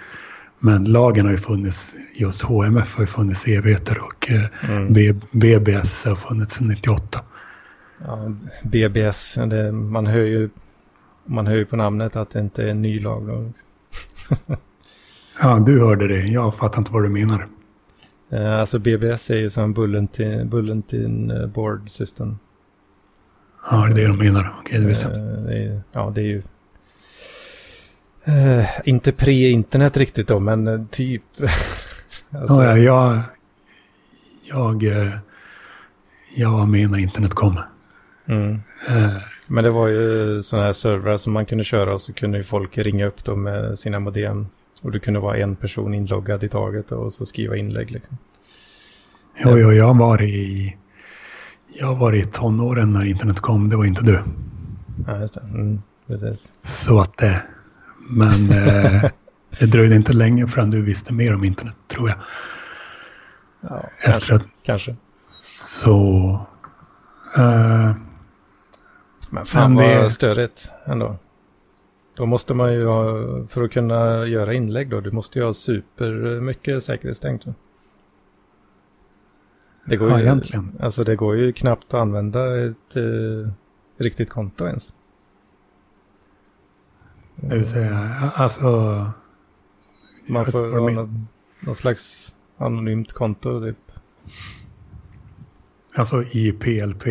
Men 0.59 0.85
lagen 0.85 1.25
har 1.25 1.33
ju 1.33 1.39
funnits, 1.39 1.95
just 2.15 2.43
HMF 2.43 2.97
har 2.97 3.03
ju 3.03 3.07
funnits 3.07 3.49
i 3.49 3.55
evigheter 3.55 3.99
och 3.99 4.31
eh, 4.31 4.71
mm. 4.71 5.21
BBS 5.33 6.05
har 6.05 6.15
funnits 6.15 6.55
sedan 6.55 6.69
98. 6.69 7.21
Ja, 8.05 8.33
BBS, 8.63 9.35
det, 9.35 9.73
man, 9.73 10.07
hör 10.07 10.21
ju, 10.21 10.51
man 11.25 11.47
hör 11.47 11.57
ju 11.57 11.67
på 11.67 11.77
namnet 11.77 12.17
att 12.17 12.31
det 12.31 12.41
inte 12.41 12.63
är 12.63 12.67
en 12.67 12.83
ny 12.83 13.01
lag. 13.01 13.27
Då. 13.27 13.53
ja, 15.43 15.59
du 15.67 15.81
hörde 15.81 16.09
det. 16.09 16.27
Jag 16.27 16.55
fattar 16.55 16.79
inte 16.79 16.93
vad 16.93 17.03
du 17.03 17.09
menar. 17.09 17.47
Eh, 18.31 18.61
alltså 18.61 18.79
BBS 18.79 19.31
är 19.31 19.37
ju 19.37 19.51
som 19.51 19.73
Bulletin, 19.73 20.49
Bulletin 20.49 21.31
eh, 21.31 21.47
Board 21.47 21.91
System. 21.91 22.39
Ja, 23.71 23.77
det 23.77 23.91
är 23.91 23.95
det 23.95 24.07
de 24.07 24.19
menar. 24.19 24.55
Okej, 24.61 24.81
det 24.81 24.87
visste 24.87 25.09
jag 25.09 25.83
Ja, 25.93 26.13
det 26.15 26.21
är 26.21 26.25
ju... 26.25 26.43
Uh, 28.29 28.67
inte 28.85 29.13
pre-internet 29.13 29.97
riktigt 29.97 30.29
då, 30.29 30.41
men 30.41 30.69
uh, 30.69 30.87
typ. 30.91 31.23
alltså... 32.31 32.63
ja, 32.63 32.79
jag, 32.79 33.21
jag, 34.43 34.83
uh, 34.83 35.17
jag 36.35 36.51
var 36.51 36.67
med 36.67 36.91
när 36.91 36.99
internet 36.99 37.35
kom. 37.35 37.61
Mm. 38.27 38.61
men 39.47 39.65
det 39.65 39.71
var 39.71 39.89
ju 39.89 40.43
sådana 40.43 40.67
här 40.67 40.73
servrar 40.73 41.17
som 41.17 41.33
man 41.33 41.47
kunde 41.47 41.65
köra 41.65 41.95
och 41.95 42.01
så 42.01 42.13
kunde 42.13 42.39
ju 42.39 42.45
folk 42.45 42.79
ringa 42.79 43.07
upp 43.07 43.25
då 43.25 43.37
med 43.37 43.79
sina 43.79 44.01
modem. 44.01 44.47
Och 44.83 44.93
det 44.93 44.99
kunde 44.99 45.21
vara 45.21 45.37
en 45.37 45.57
person 45.57 45.95
inloggad 45.95 46.45
i 46.45 46.49
taget 46.49 46.93
och 46.93 47.13
så 47.13 47.27
skriva 47.27 47.57
inlägg 47.57 47.91
liksom. 47.91 48.19
Jo, 49.45 49.59
jo, 49.59 49.73
jag 49.73 49.99
var 49.99 50.23
i 50.23 50.77
jag 51.75 51.95
var 51.97 52.13
i 52.13 52.25
tonåren 52.25 52.93
när 52.93 53.05
internet 53.07 53.41
kom, 53.41 53.69
det 53.69 53.77
var 53.77 53.85
inte 53.85 54.05
du. 54.05 54.21
Ja, 55.07 55.19
just 55.21 55.35
det. 55.35 55.41
Mm, 55.41 55.83
precis. 56.07 56.53
Så 56.63 57.01
att 57.01 57.17
det... 57.17 57.43
Men 58.11 58.51
eh, 58.51 59.05
det 59.59 59.67
dröjde 59.67 59.97
inte 59.97 60.13
länge 60.13 60.47
förrän 60.47 60.71
du 60.71 60.83
visste 60.83 61.15
mer 61.15 61.35
om 61.35 61.45
internet, 61.45 61.77
tror 61.89 62.09
jag. 62.09 62.19
Ja, 63.61 63.83
Efter 63.99 64.11
kanske. 64.13 64.35
att, 64.35 64.43
kanske. 64.63 64.97
så... 65.45 66.29
eh, 67.37 67.93
Men 69.31 69.47
fan 69.47 69.75
Men 69.75 69.89
det- 69.89 70.03
vad 70.03 70.13
störigt 70.13 70.71
ändå. 70.87 71.17
Då 72.17 72.27
måste 72.27 72.55
man 72.55 72.73
ju 72.73 72.87
ha, 72.87 73.05
för 73.49 73.63
att 73.63 73.71
kunna 73.73 74.27
göra 74.27 74.55
inlägg 74.55 74.91
då, 74.91 75.01
du 75.01 75.11
måste 75.11 75.39
ju 75.39 75.45
ha 75.45 75.53
super 75.55 76.41
mycket 76.41 76.85
säkerhetstänk. 76.85 77.45
då. 77.45 77.55
Det 79.87 79.97
går 79.97 80.11
Ja, 80.11 80.19
ju, 80.19 80.25
egentligen. 80.25 80.73
Alltså 80.81 81.05
det 81.05 81.17
går 81.17 81.37
ju 81.37 81.53
knappt 81.53 81.95
att 81.95 82.01
använda 82.01 82.65
ett 82.65 82.97
eh, 82.97 83.51
riktigt 83.99 84.31
konto 84.31 84.67
ens. 84.67 84.95
det 87.37 87.57
vill 87.57 87.67
säga, 87.67 87.99
alltså... 88.35 88.71
Man 90.27 90.47
får 90.47 90.71
ha 90.71 90.91
någon, 90.91 91.29
någon 91.61 91.77
slags 91.77 92.35
anonymt 92.59 93.13
konto 93.13 93.61
typ. 93.61 93.79
Alltså 95.95 96.23
i 96.23 96.53
PLP 96.53 97.05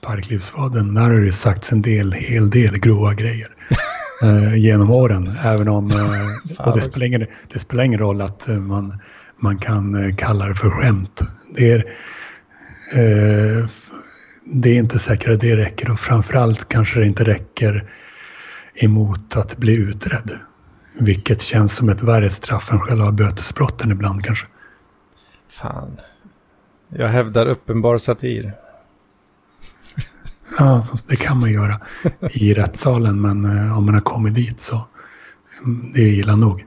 Parklivsfaden, 0.00 0.94
där 0.94 1.02
har 1.02 1.20
det 1.20 1.32
sagts 1.32 1.72
en 1.72 1.82
del, 1.82 2.12
hel 2.12 2.50
del 2.50 2.78
grova 2.78 3.14
grejer. 3.14 3.54
eh, 4.22 4.54
genom 4.54 4.90
åren. 4.90 5.32
Även 5.44 5.68
om, 5.68 5.90
eh, 5.90 6.66
och 6.66 6.76
det 6.76 6.82
spelar, 6.82 7.06
ingen, 7.06 7.26
det 7.52 7.58
spelar 7.58 7.84
ingen 7.84 8.00
roll 8.00 8.20
att 8.20 8.48
eh, 8.48 8.56
man, 8.56 8.98
man 9.36 9.58
kan 9.58 10.04
eh, 10.04 10.14
kalla 10.16 10.48
det 10.48 10.54
för 10.54 10.70
skämt. 10.70 11.22
Det 11.54 11.70
är, 11.70 11.78
eh, 12.92 13.66
det 14.44 14.70
är 14.70 14.78
inte 14.78 14.98
säkert 14.98 15.30
att 15.30 15.40
det 15.40 15.56
räcker 15.56 15.90
och 15.90 16.00
framförallt 16.00 16.68
kanske 16.68 17.00
det 17.00 17.06
inte 17.06 17.24
räcker 17.24 17.84
emot 18.74 19.36
att 19.36 19.56
bli 19.56 19.74
utredd. 19.74 20.38
Vilket 20.98 21.42
känns 21.42 21.76
som 21.76 21.88
ett 21.88 22.02
värre 22.02 22.30
straff 22.30 22.72
än 22.72 22.80
själva 22.80 23.12
bötesbrotten 23.12 23.90
ibland 23.90 24.24
kanske. 24.24 24.46
Fan. 25.48 25.96
Jag 26.88 27.08
hävdar 27.08 27.46
uppenbar 27.46 27.98
satir. 27.98 28.52
Ja, 30.58 30.82
det 31.06 31.16
kan 31.16 31.40
man 31.40 31.52
göra 31.52 31.80
i 32.30 32.54
rättssalen, 32.54 33.20
men 33.20 33.44
eh, 33.44 33.78
om 33.78 33.86
man 33.86 33.94
har 33.94 34.00
kommit 34.00 34.34
dit 34.34 34.60
så 34.60 34.86
mm, 35.64 35.92
det 35.94 36.00
är 36.00 36.12
illa 36.12 36.36
nog. 36.36 36.64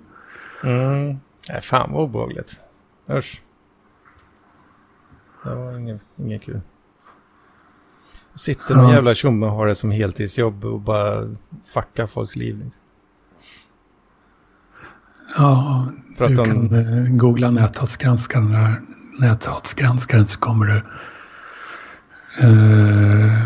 Mm. 0.63 1.19
Nej, 1.49 1.61
fan 1.61 1.91
vad 1.91 2.03
obehagligt. 2.03 2.59
Usch. 3.09 3.41
Det 5.45 5.55
var 5.55 5.77
inget, 5.77 6.01
inget 6.17 6.41
kul. 6.43 6.61
Sitter 8.35 8.75
någon 8.75 8.85
Ja. 8.89 8.93
jävla 8.93 9.13
tjomme 9.13 9.45
och 9.45 9.51
har 9.51 9.67
det 9.67 9.75
som 9.75 9.91
heltidsjobb 9.91 10.65
och 10.65 10.79
bara 10.81 11.35
fucka 11.73 12.07
folks 12.07 12.35
liv. 12.35 12.59
Liksom. 12.63 12.83
Ja, 15.37 15.87
För 16.17 16.25
att 16.25 16.29
du 16.31 16.35
de- 16.35 16.45
kan 16.45 16.75
eh, 16.75 17.11
googla 17.17 17.51
näthatsgranskaren, 17.51 18.51
där- 18.51 18.81
näthatsgranskaren 19.19 20.25
så 20.25 20.39
kommer 20.39 20.65
du 20.65 20.77
eh, 22.47 23.43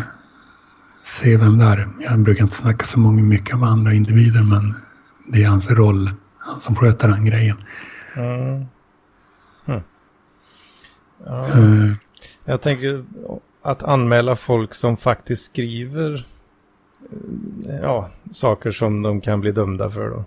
se 1.04 1.36
vem 1.36 1.58
det 1.58 1.64
är. 1.64 1.88
Jag 2.00 2.18
brukar 2.18 2.42
inte 2.42 2.56
snacka 2.56 2.84
så 2.86 2.98
många 3.00 3.22
mycket 3.22 3.54
om 3.54 3.62
andra 3.62 3.94
individer, 3.94 4.42
men 4.42 4.74
det 5.28 5.42
är 5.44 5.48
hans 5.48 5.70
roll, 5.70 6.10
han 6.38 6.60
som 6.60 6.76
sköter 6.76 7.08
den 7.08 7.24
grejen. 7.24 7.56
Mm. 8.16 8.64
Ja, 11.30 11.46
Eh, 11.46 11.92
jag 12.44 12.60
tänker 12.60 13.04
att 13.62 13.82
anmäla 13.82 14.36
folk 14.36 14.74
som 14.74 14.96
faktiskt 14.96 15.44
skriver 15.44 16.26
eh, 17.66 17.80
ja, 17.82 18.10
saker 18.32 18.70
som 18.70 19.02
de 19.02 19.20
kan 19.20 19.40
bli 19.40 19.52
dömda 19.52 19.90
för 19.90 20.10
då. 20.10 20.24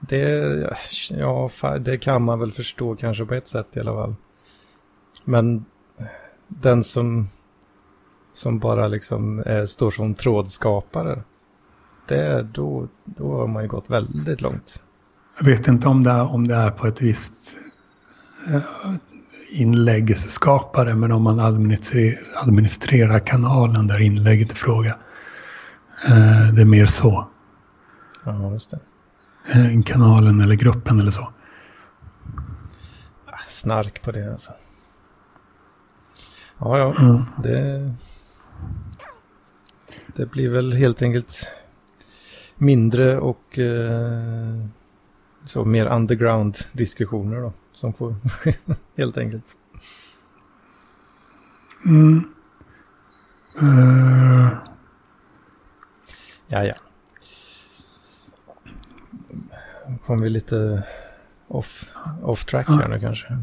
Det, 0.00 0.74
ja, 1.10 1.50
det 1.80 1.98
kan 1.98 2.22
man 2.22 2.38
väl 2.38 2.52
förstå 2.52 2.96
kanske 2.96 3.24
på 3.24 3.34
ett 3.34 3.48
sätt 3.48 3.76
i 3.76 3.80
alla 3.80 3.92
fall. 3.92 4.14
Men 5.24 5.64
den 6.48 6.84
som, 6.84 7.28
som 8.32 8.58
bara 8.58 8.88
liksom 8.88 9.42
är, 9.46 9.66
står 9.66 9.90
som 9.90 10.14
trådskapare. 10.14 11.22
Det, 12.08 12.42
då, 12.42 12.88
då 13.04 13.32
har 13.32 13.46
man 13.46 13.62
ju 13.62 13.68
gått 13.68 13.90
väldigt 13.90 14.40
långt. 14.40 14.82
Jag 15.38 15.44
vet 15.44 15.68
inte 15.68 15.88
om 15.88 16.02
det 16.02 16.10
är, 16.10 16.32
om 16.32 16.48
det 16.48 16.54
är 16.54 16.70
på 16.70 16.86
ett 16.86 17.02
visst 17.02 17.56
eh, 18.48 18.62
inläggsskapare, 19.48 20.94
men 20.94 21.12
om 21.12 21.22
man 21.22 21.40
administrerar, 21.40 22.18
administrerar 22.42 23.18
kanalen 23.18 23.86
där 23.86 24.00
inlägget 24.00 24.52
är 24.52 24.56
fråga. 24.56 24.96
Eh, 26.08 26.52
Det 26.54 26.60
är 26.60 26.64
mer 26.64 26.86
så. 26.86 27.28
Ja, 28.24 28.52
just 28.52 28.70
det. 28.70 28.78
Eh, 29.52 29.82
Kanalen 29.82 30.40
eller 30.40 30.54
gruppen 30.54 31.00
eller 31.00 31.10
så. 31.10 31.32
Ah, 33.26 33.38
Snark 33.48 34.02
på 34.02 34.12
det 34.12 34.30
alltså. 34.32 34.52
Ja, 36.58 36.78
ja. 36.78 36.94
Mm. 36.98 37.22
Det, 37.42 37.94
det 40.16 40.26
blir 40.26 40.48
väl 40.48 40.72
helt 40.72 41.02
enkelt 41.02 41.46
mindre 42.56 43.18
och 43.18 43.58
eh, 43.58 44.64
så 45.48 45.64
mer 45.64 45.86
underground 45.86 46.58
diskussioner 46.72 47.40
då. 47.40 47.52
Som 47.72 47.92
får 47.92 48.14
helt 48.96 49.18
enkelt. 49.18 49.44
Mm. 51.86 52.24
Eh, 53.60 54.48
Ja, 56.50 56.64
ja. 56.64 56.74
Kom 60.06 60.20
vi 60.20 60.30
lite 60.30 60.82
off, 61.48 61.84
off 62.22 62.44
track 62.44 62.68
här 62.68 62.88
nu 62.88 63.00
kanske. 63.00 63.38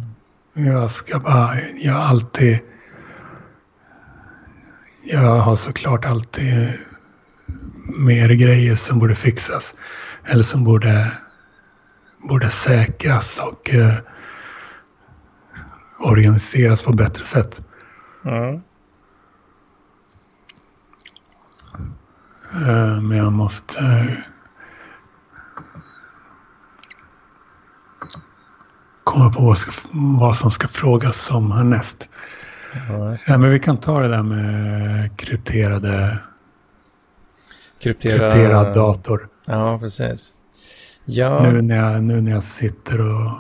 Jag 0.54 0.92
ska 0.92 1.20
bara, 1.20 1.50
jag 1.76 1.94
har 1.94 2.00
alltid, 2.02 2.60
jag 5.04 5.40
har 5.40 5.56
såklart 5.56 6.06
alltid 6.06 6.74
mer 7.98 8.30
grejer 8.30 8.76
som 8.76 9.00
borde 9.00 9.16
fixas. 9.16 9.76
Eller 10.24 10.44
som 10.44 10.64
borde, 10.64 11.12
borde 12.28 12.50
säkras 12.50 13.40
och 13.40 13.74
eh, 13.74 13.94
organiseras 16.00 16.84
på 16.84 16.94
bättre 16.94 17.26
sätt. 17.26 17.62
Mm. 18.26 18.62
Eh, 22.54 23.02
men 23.02 23.18
jag 23.18 23.34
måste 23.34 23.80
eh, 23.80 24.18
komma 29.04 29.34
på 29.34 29.46
vad, 29.46 29.58
ska, 29.58 29.72
vad 29.92 30.36
som 30.36 30.52
ska 30.52 30.68
frågas 30.68 31.32
om 31.32 31.52
härnäst. 31.52 32.10
Ja. 32.90 33.16
Ja, 33.28 33.38
men 33.38 33.52
vi 33.52 33.60
kan 33.60 33.78
ta 33.78 34.00
det 34.00 34.08
där 34.08 34.24
med 34.24 35.18
krypterade, 35.18 36.20
Kryptera... 37.80 38.32
krypterad 38.32 38.74
dator. 38.74 39.30
Ja, 39.46 39.80
precis. 39.80 40.36
Ja, 41.06 41.52
Nu, 41.52 41.62
när 41.62 41.76
jag, 41.76 42.04
nu 42.04 42.22
när 42.22 42.32
jag 42.32 42.44
sitter 42.44 43.02
och 43.02 43.32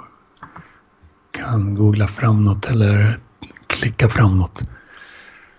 kan 1.31 1.75
googla 1.75 2.07
fram 2.07 2.43
något 2.43 2.65
eller 2.65 3.19
klicka 3.67 4.09
fram 4.09 4.37
något. 4.37 4.61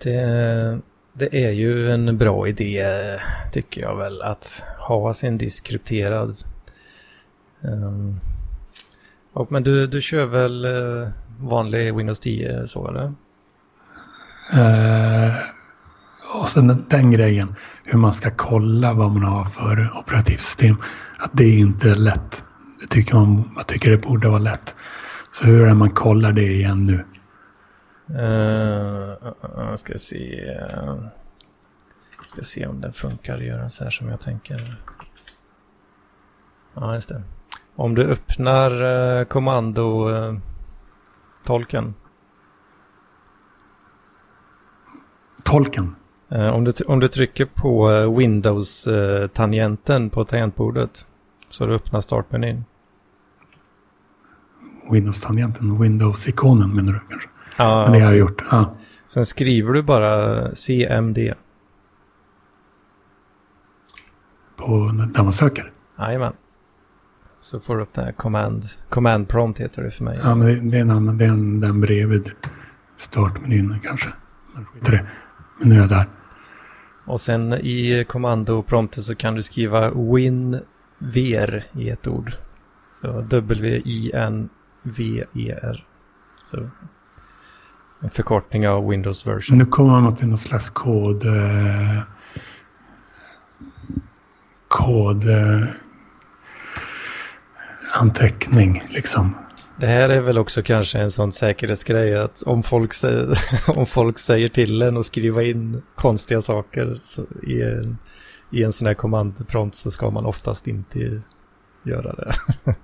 Det, 0.03 0.79
det 1.13 1.45
är 1.45 1.51
ju 1.51 1.91
en 1.91 2.17
bra 2.17 2.47
idé 2.47 2.85
tycker 3.51 3.81
jag 3.81 3.97
väl 3.97 4.21
att 4.21 4.63
ha 4.79 5.13
sin 5.13 5.37
disk 5.37 5.63
krypterad. 5.63 6.37
Ehm, 7.61 8.19
och, 9.33 9.51
men 9.51 9.63
du, 9.63 9.87
du 9.87 10.01
kör 10.01 10.25
väl 10.25 10.65
eh, 10.65 11.09
vanlig 11.39 11.95
Windows 11.95 12.19
10 12.19 12.67
så 12.67 12.87
eller? 12.87 13.13
Eh, 14.53 15.33
och 16.33 16.47
sen 16.47 16.67
den, 16.67 16.85
den 16.89 17.11
grejen, 17.11 17.55
hur 17.83 17.99
man 17.99 18.13
ska 18.13 18.31
kolla 18.31 18.93
vad 18.93 19.11
man 19.11 19.23
har 19.23 19.45
för 19.45 19.97
operativsystem. 19.99 20.75
Att 21.19 21.31
det 21.33 21.43
är 21.43 21.57
inte 21.59 21.95
lätt. 21.95 22.43
Det 22.81 22.87
tycker 22.87 23.15
man, 23.15 23.51
jag 23.55 23.67
tycker 23.67 23.91
det 23.91 23.97
borde 23.97 24.27
vara 24.29 24.39
lätt. 24.39 24.75
Så 25.31 25.45
hur 25.45 25.61
är 25.61 25.67
det 25.67 25.73
man 25.73 25.91
kollar 25.91 26.31
det 26.31 26.51
igen 26.51 26.83
nu? 26.83 27.05
Uh, 28.09 29.09
uh, 29.59 29.75
ska 29.75 29.97
se. 29.97 30.55
Uh, 30.83 31.07
ska 32.27 32.41
se 32.41 32.67
om 32.67 32.81
det 32.81 32.91
funkar 32.91 33.37
att 33.37 33.43
göra 33.43 33.69
så 33.69 33.83
här 33.83 33.91
som 33.91 34.09
jag 34.09 34.19
tänker. 34.19 34.77
Ja, 36.73 36.93
just 36.93 37.09
det. 37.09 37.23
Om 37.75 37.95
du 37.95 38.03
öppnar 38.03 38.83
uh, 38.83 39.23
kommandotolken. 39.23 40.41
Tolken. 45.43 45.95
Eh, 46.29 46.49
om, 46.49 46.63
du, 46.63 46.71
om 46.87 46.99
du 46.99 47.07
trycker 47.07 47.45
på 47.45 47.91
eh, 47.91 48.17
Windows-tangenten 48.17 50.09
på 50.09 50.25
tangentbordet 50.25 51.07
så 51.49 51.65
du 51.65 51.75
öppnar 51.75 52.01
startmenyn. 52.01 52.65
Windows-tangenten, 54.91 55.81
Windows-ikonen 55.81 56.75
menar 56.75 56.93
du 56.93 56.99
kanske? 57.09 57.29
Ja, 57.57 57.83
Men 57.83 57.93
det 57.93 57.99
har 57.99 58.09
jag 58.09 58.17
gjort. 58.17 58.43
Ja. 58.51 58.75
Sen 59.07 59.25
skriver 59.25 59.73
du 59.73 59.81
bara 59.81 60.55
CMD. 60.55 61.33
På 64.55 64.91
där 65.13 65.23
man 65.23 65.33
söker. 65.33 65.71
Jajamän. 65.99 66.33
Så 67.39 67.59
får 67.59 67.75
du 67.75 67.81
upp 67.81 67.93
den 67.93 68.05
här 68.05 68.11
command, 68.11 68.65
command 68.89 69.27
prompt 69.27 69.59
heter 69.59 69.83
det 69.83 69.91
för 69.91 70.03
mig. 70.03 70.19
Ja, 70.23 70.35
men 70.35 70.47
det, 70.47 70.71
det 70.71 70.77
är 70.77 70.81
en 70.81 70.91
annan, 70.91 71.17
det 71.17 71.25
är 71.25 71.29
en, 71.29 71.59
den 71.61 71.81
bredvid 71.81 72.31
startmenyn 72.95 73.79
kanske. 73.83 74.09
Det. 74.81 75.05
Men 75.59 75.69
nu 75.69 75.75
är 75.75 75.79
jag 75.79 75.89
där. 75.89 76.05
Och 77.07 77.21
sen 77.21 77.53
i 77.53 78.05
kommandoprompten 78.07 79.03
så 79.03 79.15
kan 79.15 79.35
du 79.35 79.43
skriva 79.43 79.91
WinVer 79.91 81.63
i 81.73 81.89
ett 81.89 82.07
ord. 82.07 82.31
Så 82.93 83.21
W-I-N-V-E-R. 83.21 84.53
Så 86.43 86.69
en 87.99 88.09
förkortning 88.09 88.67
av 88.67 88.87
Windows 88.87 89.27
version. 89.27 89.57
Nu 89.57 89.65
kommer 89.65 90.01
man 90.01 90.15
till 90.15 90.27
någon 90.27 90.37
slags 90.37 90.69
kod... 90.69 91.25
Eh, 91.25 92.01
kod... 94.67 95.29
Eh, 95.29 95.63
anteckning 97.93 98.83
liksom. 98.89 99.35
Det 99.79 99.87
här 99.87 100.09
är 100.09 100.21
väl 100.21 100.37
också 100.37 100.61
kanske 100.63 100.99
en 100.99 101.11
sån 101.11 101.31
säkerhetsgrej 101.31 102.17
att 102.17 102.43
om 102.43 102.63
folk, 102.63 102.93
säger, 102.93 103.39
om 103.77 103.85
folk 103.85 104.19
säger 104.19 104.47
till 104.47 104.81
en 104.81 104.97
att 104.97 105.05
skriva 105.05 105.43
in 105.43 105.81
konstiga 105.95 106.41
saker 106.41 106.97
i, 107.43 107.61
en, 107.61 107.97
i 108.51 108.63
en 108.63 108.73
sån 108.73 108.87
här 108.87 108.93
kommandprompt 108.93 109.75
så 109.75 109.91
ska 109.91 110.09
man 110.09 110.25
oftast 110.25 110.67
inte 110.67 111.21
göra 111.83 112.13
det. 112.13 112.35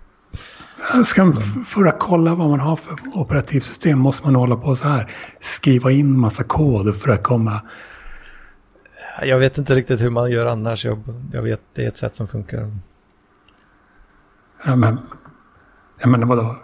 Ska, 1.05 1.33
för 1.65 1.85
att 1.85 1.99
kolla 1.99 2.35
vad 2.35 2.49
man 2.49 2.59
har 2.59 2.75
för 2.75 2.95
operativsystem 3.13 3.99
måste 3.99 4.25
man 4.25 4.35
hålla 4.35 4.55
på 4.55 4.75
så 4.75 4.87
här. 4.87 5.11
Skriva 5.39 5.91
in 5.91 6.19
massa 6.19 6.43
kod 6.43 6.95
för 6.95 7.11
att 7.11 7.23
komma... 7.23 7.61
Jag 9.21 9.39
vet 9.39 9.57
inte 9.57 9.75
riktigt 9.75 10.01
hur 10.01 10.09
man 10.09 10.31
gör 10.31 10.45
annars. 10.45 10.85
Jag, 10.85 10.99
jag 11.31 11.41
vet 11.41 11.61
det 11.73 11.83
är 11.83 11.87
ett 11.87 11.97
sätt 11.97 12.15
som 12.15 12.27
funkar. 12.27 12.77
Ja 14.65 14.75
men, 14.75 14.99
ja, 15.99 16.09
men 16.09 16.27
vadå? 16.27 16.55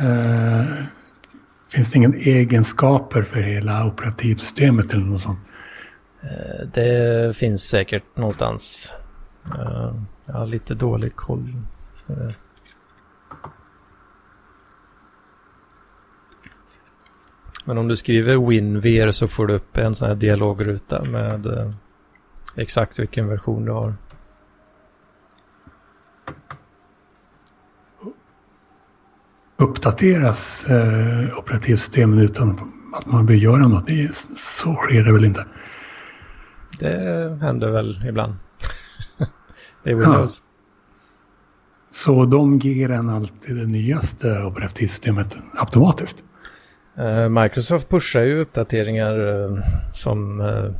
Eh, 0.00 0.84
finns 1.68 1.90
det 1.90 1.96
ingen 1.96 2.14
egenskaper 2.14 3.22
för 3.22 3.40
hela 3.40 3.86
operativsystemet 3.86 4.92
eller 4.92 5.04
något 5.04 5.20
sånt? 5.20 5.38
Eh, 6.22 6.66
det 6.72 7.36
finns 7.36 7.62
säkert 7.62 8.16
någonstans. 8.16 8.92
Eh, 9.44 9.94
jag 10.26 10.34
har 10.34 10.46
lite 10.46 10.74
dålig 10.74 11.16
koll. 11.16 11.52
Eh. 12.08 12.30
Men 17.64 17.78
om 17.78 17.88
du 17.88 17.96
skriver 17.96 18.48
WinVer 18.48 19.10
så 19.10 19.28
får 19.28 19.46
du 19.46 19.54
upp 19.54 19.76
en 19.76 19.94
sån 19.94 20.08
här 20.08 20.14
dialogruta 20.14 21.04
med 21.04 21.74
exakt 22.56 22.98
vilken 22.98 23.28
version 23.28 23.64
du 23.64 23.72
har. 23.72 23.94
Uppdateras 29.56 30.66
eh, 30.66 31.38
operativsystemen 31.38 32.18
utan 32.18 32.50
att 32.94 33.06
man 33.06 33.26
behöver 33.26 33.44
göra 33.44 33.68
något. 33.68 33.86
Det 33.86 34.02
är, 34.02 34.10
så 34.36 34.74
sker 34.74 35.04
det 35.04 35.12
väl 35.12 35.24
inte? 35.24 35.46
Det 36.78 37.38
händer 37.40 37.70
väl 37.70 38.04
ibland. 38.08 38.34
det 39.82 39.90
är 39.90 39.94
Windows. 39.94 40.42
Ja. 40.44 40.50
Så 41.90 42.24
de 42.24 42.58
ger 42.58 42.90
en 42.90 43.10
alltid 43.10 43.56
det 43.56 43.66
nyaste 43.66 44.42
operativsystemet 44.42 45.36
automatiskt? 45.54 46.24
Eh, 46.96 47.28
Microsoft 47.28 47.88
pushar 47.88 48.20
ju 48.20 48.40
uppdateringar 48.40 49.44
eh, 49.44 49.58
som 49.92 50.40
eh, 50.40 50.70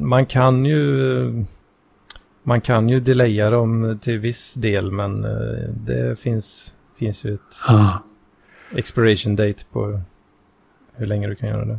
man 0.00 0.26
kan 0.26 0.64
ju 0.64 1.44
man 2.42 2.60
kan 2.60 2.88
ju 2.88 3.00
delaya 3.00 3.50
dem 3.50 3.98
till 4.02 4.18
viss 4.18 4.54
del 4.54 4.92
men 4.92 5.22
det 5.86 6.20
finns 6.20 6.74
finns 6.98 7.24
ju 7.24 7.34
ett 7.34 7.60
ah. 7.68 7.98
expiration 8.74 9.36
date 9.36 9.64
på 9.72 10.00
hur 10.94 11.06
länge 11.06 11.26
du 11.28 11.34
kan 11.34 11.48
göra 11.48 11.64
det. 11.64 11.78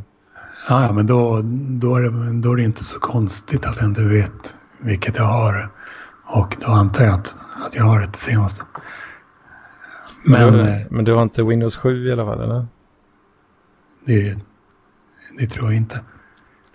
Ah, 0.68 0.86
ja, 0.86 0.92
men 0.92 1.06
då, 1.06 1.40
då, 1.80 1.96
är 1.96 2.02
det, 2.02 2.40
då 2.40 2.52
är 2.52 2.56
det 2.56 2.62
inte 2.62 2.84
så 2.84 2.98
konstigt 3.00 3.66
att 3.66 3.76
jag 3.76 3.84
inte 3.84 4.04
vet 4.04 4.54
vilket 4.78 5.16
jag 5.16 5.24
har. 5.24 5.68
Och 6.24 6.56
då 6.60 6.66
antar 6.66 7.04
jag 7.04 7.14
att, 7.14 7.38
att 7.66 7.74
jag 7.74 7.84
har 7.84 8.00
det 8.00 8.16
senaste. 8.16 8.64
Men, 10.24 10.40
men, 10.40 10.52
du, 10.52 10.70
eh, 10.70 10.86
men 10.90 11.04
du 11.04 11.12
har 11.12 11.22
inte 11.22 11.42
Windows 11.42 11.76
7 11.76 12.08
i 12.08 12.12
alla 12.12 12.24
fall, 12.24 12.40
eller? 12.40 12.66
Det, 14.04 14.38
det 15.38 15.46
tror 15.46 15.66
jag 15.66 15.76
inte. 15.76 16.00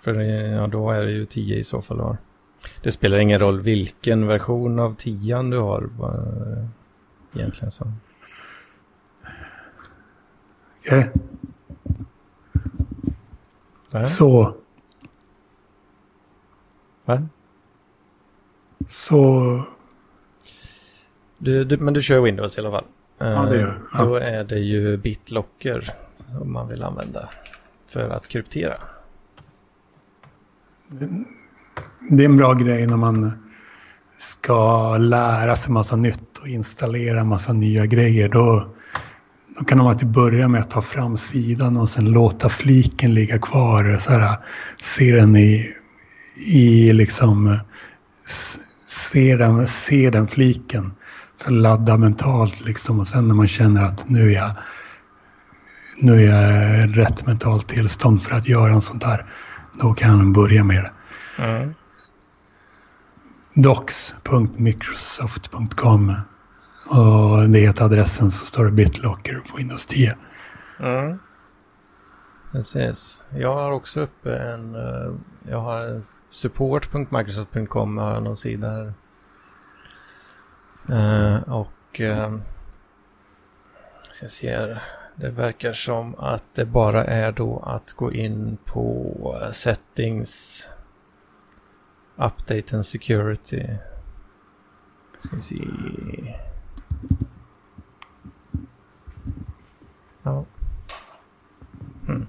För 0.00 0.14
ja, 0.14 0.66
då 0.66 0.90
är 0.90 1.02
det 1.02 1.10
ju 1.10 1.26
10 1.26 1.56
i 1.56 1.64
så 1.64 1.82
fall. 1.82 1.98
Då. 1.98 2.16
Det 2.82 2.90
spelar 2.90 3.18
ingen 3.18 3.38
roll 3.38 3.60
vilken 3.60 4.26
version 4.26 4.78
av 4.78 4.94
10 4.94 5.42
du 5.42 5.58
har. 5.58 5.88
Egentligen 7.34 7.70
så. 7.70 7.92
Okay. 10.86 11.04
Så. 14.04 14.54
Va? 17.04 17.22
Så. 18.88 19.62
Du, 21.38 21.64
du, 21.64 21.76
men 21.76 21.94
du 21.94 22.02
kör 22.02 22.20
Windows 22.20 22.56
i 22.56 22.60
alla 22.60 22.70
fall. 22.70 22.84
Ja, 23.18 23.42
det 23.42 23.58
gör 23.58 23.78
ja. 23.92 24.04
Då 24.04 24.14
är 24.14 24.44
det 24.44 24.58
ju 24.58 24.96
BitLocker 24.96 25.94
som 26.38 26.52
man 26.52 26.68
vill 26.68 26.82
använda 26.82 27.28
för 27.86 28.10
att 28.10 28.28
kryptera. 28.28 28.78
Det 32.10 32.24
är 32.24 32.28
en 32.28 32.36
bra 32.36 32.54
grej 32.54 32.86
när 32.86 32.96
man 32.96 33.32
ska 34.16 34.98
lära 34.98 35.56
sig 35.56 35.72
massa 35.72 35.96
nytt 35.96 36.38
och 36.38 36.48
installera 36.48 37.24
massa 37.24 37.52
nya 37.52 37.86
grejer. 37.86 38.28
Då 38.28 38.75
då 39.58 39.64
kan 39.64 39.78
de 39.78 39.86
alltid 39.86 40.08
börja 40.08 40.48
med 40.48 40.60
att 40.60 40.70
ta 40.70 40.82
fram 40.82 41.16
sidan 41.16 41.76
och 41.76 41.88
sen 41.88 42.04
låta 42.04 42.48
fliken 42.48 43.14
ligga 43.14 43.38
kvar. 43.38 43.98
Så 43.98 44.12
här, 44.12 44.36
se 44.80 45.12
den 45.12 45.36
i, 45.36 45.74
i 46.34 46.92
liksom, 46.92 47.58
se 48.86 49.36
den, 49.36 49.66
se 49.66 50.10
den 50.10 50.28
fliken. 50.28 50.92
För 51.40 51.46
att 51.46 51.52
ladda 51.56 51.96
mentalt 51.96 52.64
liksom. 52.64 53.00
Och 53.00 53.06
sen 53.06 53.28
när 53.28 53.34
man 53.34 53.48
känner 53.48 53.82
att 53.82 54.08
nu 54.08 54.32
är 54.32 54.34
jag, 54.34 54.50
nu 55.98 56.26
är 56.26 56.80
jag 56.80 56.98
rätt 56.98 57.26
mentalt 57.26 57.68
tillstånd 57.68 58.22
för 58.22 58.34
att 58.34 58.48
göra 58.48 58.72
en 58.72 58.80
sånt 58.80 59.02
där. 59.02 59.26
Då 59.80 59.94
kan 59.94 60.16
man 60.16 60.32
börja 60.32 60.64
med 60.64 60.84
det. 60.84 60.92
Mm. 61.42 61.74
Docs.microsoft.com 63.54 66.14
och 66.88 67.48
det 67.48 67.58
heter 67.58 67.84
adressen 67.84 68.30
så 68.30 68.46
står 68.46 68.64
det 68.64 68.70
BitLocker 68.70 69.42
på 69.50 69.56
Windows 69.56 69.86
10. 69.86 70.16
Mm. 70.80 71.18
Precis. 72.52 73.24
Jag 73.36 73.54
har 73.54 73.70
också 73.70 74.00
uppe 74.00 74.36
en, 74.36 74.74
eh, 74.74 75.12
jag 75.48 75.60
har 75.60 76.00
support.microsoft.com, 76.28 77.98
har 77.98 78.20
någon 78.20 78.36
sida 78.36 78.70
här. 78.70 78.94
Uh, 80.90 81.52
och 81.52 82.00
uh, 82.00 82.38
jag 84.20 84.30
ser, 84.30 84.82
det 85.16 85.30
verkar 85.30 85.72
som 85.72 86.14
att 86.14 86.44
det 86.54 86.64
bara 86.64 87.04
är 87.04 87.32
då 87.32 87.58
att 87.58 87.92
gå 87.92 88.12
in 88.12 88.58
på 88.64 89.50
settings, 89.52 90.68
update 92.16 92.76
and 92.76 92.86
security. 92.86 93.66
Ska 95.18 95.36
se. 95.36 95.56
Ja. 100.22 100.44
Mm. 102.08 102.26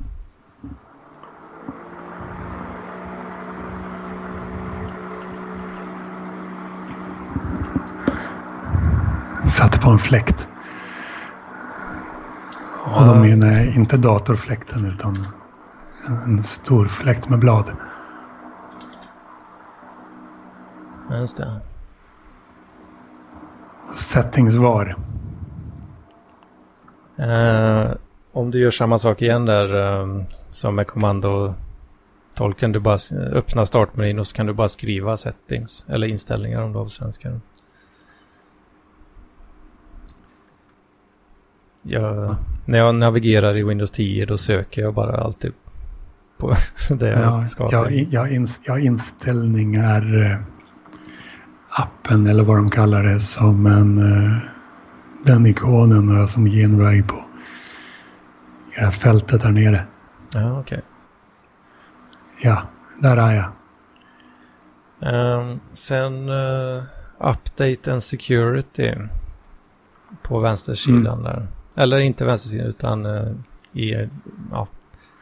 Satte 9.46 9.80
på 9.80 9.90
en 9.90 9.98
fläkt. 9.98 10.48
Och 12.86 13.06
då 13.06 13.16
menar 13.16 13.76
inte 13.76 13.98
datorfläkten 13.98 14.86
utan 14.86 15.28
en 16.26 16.44
stor 16.44 16.86
fläkt 16.86 17.30
med 17.30 17.40
blad. 17.40 17.72
Just 21.12 21.38
det. 21.38 21.62
Settings 23.94 24.56
var. 24.56 24.96
Uh, 27.20 27.92
om 28.32 28.52
du 28.52 28.60
gör 28.60 28.72
samma 28.72 28.98
sak 28.98 29.22
igen 29.22 29.46
där 29.46 29.76
um, 29.76 30.26
som 30.52 30.76
med 30.76 30.88
kommandotolken. 30.88 32.72
Du 32.72 32.80
bara 32.80 32.98
öppnar 33.34 33.66
startmenyn 33.66 34.20
och 34.20 34.28
så 34.28 34.36
kan 34.36 34.46
du 34.46 34.54
bara 34.54 34.70
skriva 34.70 35.18
settings 35.18 35.86
eller 35.90 36.08
inställningar 36.08 36.62
om 36.62 36.72
du 36.74 36.80
har 36.80 36.88
svenska. 36.88 37.40
Jag, 41.82 42.36
när 42.66 42.78
jag 42.78 42.96
navigerar 42.96 43.58
i 43.58 43.64
Windows 43.64 43.92
10 43.92 44.26
då 44.26 44.38
söker 44.38 44.82
jag 44.82 44.94
bara 44.94 45.18
alltid 45.18 45.54
på 46.38 46.56
det 46.90 47.10
jag 47.10 47.50
ska 47.50 47.70
ja, 47.72 47.90
jag, 47.90 48.08
jag, 48.10 48.32
ins, 48.32 48.62
jag 48.66 48.80
inställningar 48.80 50.44
appen 51.80 52.28
eller 52.28 52.44
vad 52.44 52.58
de 52.58 52.70
kallar 52.70 53.04
det 53.04 53.20
som 53.20 53.66
en 53.66 53.98
uh, 53.98 54.38
den 55.24 55.46
ikonen 55.46 56.10
har 56.10 56.20
jag 56.20 56.30
som 56.30 56.46
genväg 56.46 57.08
på 57.08 57.16
i 58.72 58.76
det 58.76 58.82
här 58.82 58.92
fältet 58.92 59.42
där 59.42 59.52
nere. 59.52 59.86
Ja, 60.34 60.60
okej. 60.60 60.62
Okay. 60.62 60.82
Ja, 62.42 62.62
där 63.00 63.18
är 63.18 63.34
jag. 63.36 63.52
Um, 65.00 65.60
sen 65.74 66.30
uh, 66.30 66.84
Update 67.18 67.92
and 67.94 68.04
Security 68.04 68.94
på 70.22 70.40
vänstersidan 70.40 71.20
mm. 71.20 71.24
där. 71.24 71.48
Eller 71.76 72.00
inte 72.00 72.26
vänstersidan 72.26 72.68
utan 72.68 73.06
uh, 73.06 73.36
i, 73.74 74.10
ja. 74.52 74.68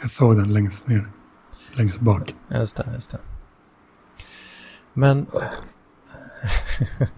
Jag 0.02 0.12
såg 0.12 0.38
den 0.38 0.54
längst 0.54 0.88
ner. 0.88 1.08
Längst 1.74 2.00
bak. 2.00 2.36
Just 2.50 2.78
det, 2.78 2.86
just 2.94 3.12
det. 3.12 3.18
Men... 4.94 5.26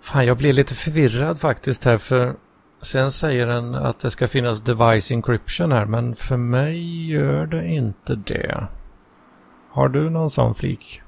Fan, 0.00 0.26
jag 0.26 0.36
blir 0.36 0.52
lite 0.52 0.74
förvirrad 0.74 1.40
faktiskt 1.40 1.84
här 1.84 1.98
för 1.98 2.34
sen 2.82 3.12
säger 3.12 3.46
den 3.46 3.74
att 3.74 3.98
det 3.98 4.10
ska 4.10 4.28
finnas 4.28 4.60
device 4.60 5.12
encryption 5.12 5.72
här 5.72 5.86
men 5.86 6.16
för 6.16 6.36
mig 6.36 7.06
gör 7.10 7.46
det 7.46 7.66
inte 7.66 8.14
det. 8.14 8.66
Har 9.70 9.88
du 9.88 10.10
någon 10.10 10.30
sån 10.30 10.54
flik? 10.54 11.02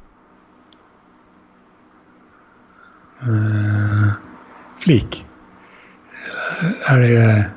Uh, 3.22 4.12
flik? 4.76 5.26
Är 6.86 7.00
det... 7.00 7.50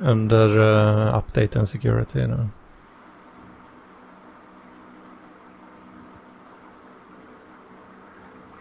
Under 0.00 0.58
uh, 0.58 1.18
Update 1.18 1.58
and 1.58 1.68
Security 1.68 2.26
nu. 2.26 2.48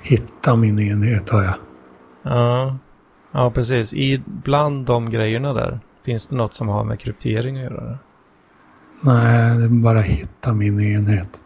Hitta 0.02 0.56
min 0.56 0.80
enhet 0.80 1.30
har 1.30 1.44
jag. 1.44 1.56
Ja, 2.24 2.78
ja 3.32 3.52
precis. 3.52 3.94
I 3.94 4.24
bland 4.26 4.86
de 4.86 5.10
grejerna 5.10 5.54
där, 5.54 5.80
finns 6.04 6.28
det 6.28 6.36
något 6.36 6.54
som 6.54 6.68
har 6.68 6.84
med 6.84 7.00
kryptering 7.00 7.58
att 7.58 7.64
göra? 7.64 7.98
Nej, 9.02 9.58
det 9.58 9.66
är 9.66 9.70
bara 9.70 10.02
hitta 10.02 10.54
min 10.54 10.82
enhet. 10.82 11.44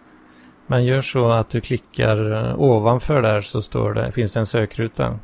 Men 0.67 0.85
gör 0.85 1.01
så 1.01 1.29
att 1.29 1.49
du 1.49 1.61
klickar 1.61 2.31
eh, 2.31 2.59
ovanför 2.59 3.21
där 3.21 3.41
så 3.41 3.61
står 3.61 3.93
det, 3.93 4.11
finns 4.11 4.33
det 4.33 4.39
en 4.39 4.45
sökruta. 4.45 5.19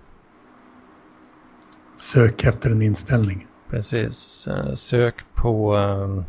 Sök 1.98 2.44
efter 2.44 2.70
en 2.70 2.82
inställning. 2.82 3.48
Precis. 3.70 4.48
Eh, 4.48 4.74
sök 4.74 5.16
på... 5.34 5.78
Eh, 5.78 6.24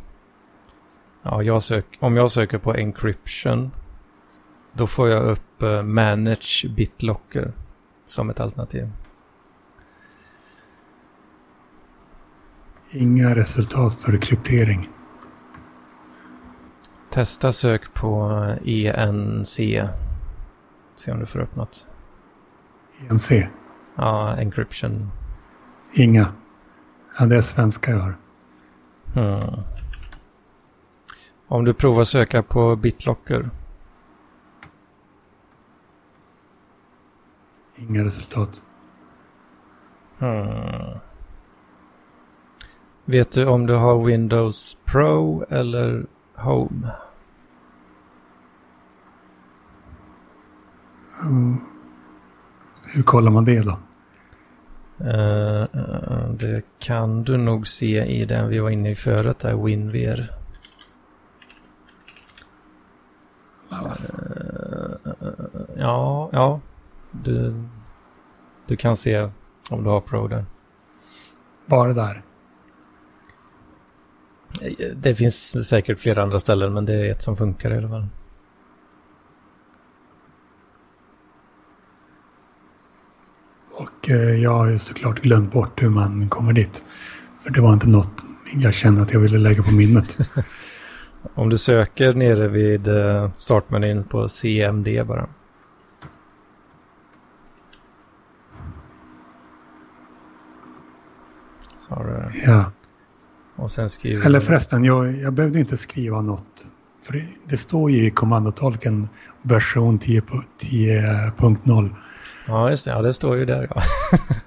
ja, 1.23 1.43
jag 1.43 1.63
sök, 1.63 1.87
om 2.01 2.17
jag 2.17 2.31
söker 2.31 2.59
på 2.59 2.75
encryption 2.75 3.71
då 4.73 4.87
får 4.87 5.09
jag 5.09 5.23
upp 5.23 5.52
manage 5.83 6.67
bitlocker 6.77 7.53
som 8.07 8.31
ett 8.31 8.41
alternativ. 8.41 8.91
Inga 12.91 13.35
resultat 13.37 13.95
för 13.95 14.17
kryptering. 14.17 14.91
Testa 17.11 17.53
sök 17.53 17.95
på 17.95 18.31
ENC. 18.65 19.57
Se 20.97 21.13
om 21.13 21.21
du 21.21 21.27
får 21.27 21.41
upp 21.41 21.57
något. 21.57 21.87
ENC? 23.11 23.33
Ja, 23.97 24.37
encryption. 24.37 25.11
Inga. 25.93 26.33
Ja, 27.19 27.27
det 27.27 27.37
är 27.37 27.43
svenska 27.43 27.91
jag 27.91 27.99
har. 27.99 28.17
Hmm. 29.15 29.63
Om 31.49 31.65
du 31.65 31.75
provar 31.75 32.05
söka 32.05 32.43
på 32.43 32.77
BitLocker. 32.77 33.51
Inga 37.89 38.05
resultat. 38.05 38.63
Hmm. 40.19 40.99
Vet 43.05 43.33
du 43.33 43.47
om 43.47 43.67
du 43.67 43.75
har 43.75 44.05
Windows 44.05 44.77
Pro 44.85 45.45
eller 45.49 46.07
Home? 46.35 46.91
Mm. 51.23 51.61
Hur 52.83 53.03
kollar 53.03 53.31
man 53.31 53.45
det 53.45 53.61
då? 53.61 53.79
Uh, 55.01 55.67
uh, 55.75 56.31
det 56.39 56.63
kan 56.79 57.23
du 57.23 57.37
nog 57.37 57.69
se 57.69 58.05
i 58.05 58.25
den 58.25 58.49
vi 58.49 58.59
var 58.59 58.71
inne 58.71 58.91
i 58.91 58.95
förut, 58.95 59.39
där 59.39 59.65
WinVer. 59.65 60.33
Uh, 63.73 64.97
ja, 65.77 66.31
ja. 66.33 66.61
Du, 67.13 67.55
du 68.67 68.77
kan 68.77 68.97
se 68.97 69.31
om 69.71 69.85
du 69.85 69.91
har 69.91 70.01
Pro 70.01 70.29
där. 70.29 70.45
Bara 71.67 71.93
där? 71.93 72.23
Det 74.95 75.15
finns 75.15 75.69
säkert 75.69 75.99
flera 75.99 76.23
andra 76.23 76.41
ställen, 76.41 76.75
men 76.75 76.85
det 76.85 76.95
är 76.95 77.11
ett 77.11 77.23
som 77.23 77.37
funkar 77.37 77.75
i 77.75 77.77
alla 77.77 77.89
fall. 77.89 78.07
Och 83.79 84.11
eh, 84.11 84.43
jag 84.43 84.51
har 84.51 84.71
ju 84.71 84.79
såklart 84.79 85.21
glömt 85.21 85.53
bort 85.53 85.83
hur 85.83 85.91
man 85.91 86.29
kommer 86.29 86.53
dit. 86.53 86.87
För 87.41 87.51
det 87.51 87.61
var 87.61 87.73
inte 87.73 87.89
något 87.89 88.25
jag 88.55 88.75
kände 88.75 89.03
att 89.03 89.13
jag 89.13 89.21
ville 89.21 89.39
lägga 89.39 89.63
på 89.63 89.71
minnet. 89.71 90.19
Om 91.35 91.49
du 91.49 91.59
söker 91.59 92.13
nere 92.13 92.49
vid 92.49 92.89
eh, 92.89 93.31
startmenyn 93.37 94.05
på 94.05 94.29
CMD 94.29 94.89
bara. 95.07 95.29
Så 101.89 101.95
har 101.95 102.05
du... 102.05 102.41
Ja. 102.51 102.73
Och 103.57 103.71
sen 103.71 103.91
skriver 103.91 104.27
Eller 104.27 104.41
förresten, 104.41 104.85
jag, 104.85 105.17
jag 105.17 105.33
behövde 105.33 105.59
inte 105.59 105.77
skriva 105.77 106.21
något. 106.21 106.67
För 107.03 107.25
det, 107.49 107.57
står 107.57 107.91
ju 107.91 108.07
i 108.07 108.11
kommandotolken 108.11 109.09
version 109.43 109.99
10.0. 109.99 110.43
10 110.59 111.91
ja, 112.47 112.71
just 112.71 112.85
det. 112.85 112.91
Ja, 112.91 113.03
det 113.03 113.13
står 113.13 113.37
ju 113.37 113.45
där. 113.45 113.69
Ja. 113.75 113.83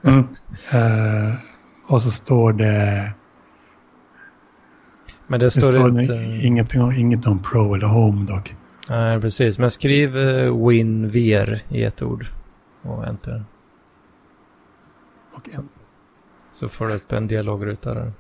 mm. 0.10 0.20
uh, 0.20 1.36
och 1.88 2.02
så 2.02 2.12
står 2.12 2.54
det... 2.54 3.12
Men 5.28 5.40
det 5.40 5.52
står, 5.52 5.68
det 5.68 5.74
står 5.74 6.00
inte... 6.00 6.46
Inget, 6.48 6.74
inget 6.74 7.28
om 7.28 7.40
Pro 7.40 7.74
eller 7.76 7.88
Home 7.88 8.26
dock. 8.26 8.56
Nej, 8.90 9.22
precis. 9.22 9.60
Men 9.60 9.72
skriv 9.72 10.18
uh, 10.18 10.68
WinVer 10.68 11.62
i 11.70 11.84
ett 11.84 12.02
ord 12.02 12.26
och 12.82 13.08
enter. 13.08 13.46
Och 15.34 15.50
så, 15.52 15.64
så 16.56 16.70
får 16.70 16.88
du 16.88 16.94
upp 16.94 17.12
en 17.12 17.28
dialogruta 17.28 17.94
där. 17.94 18.14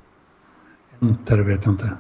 Enter 1.01 1.39
vet 1.39 1.65
jag 1.65 1.73
inte. 1.73 1.97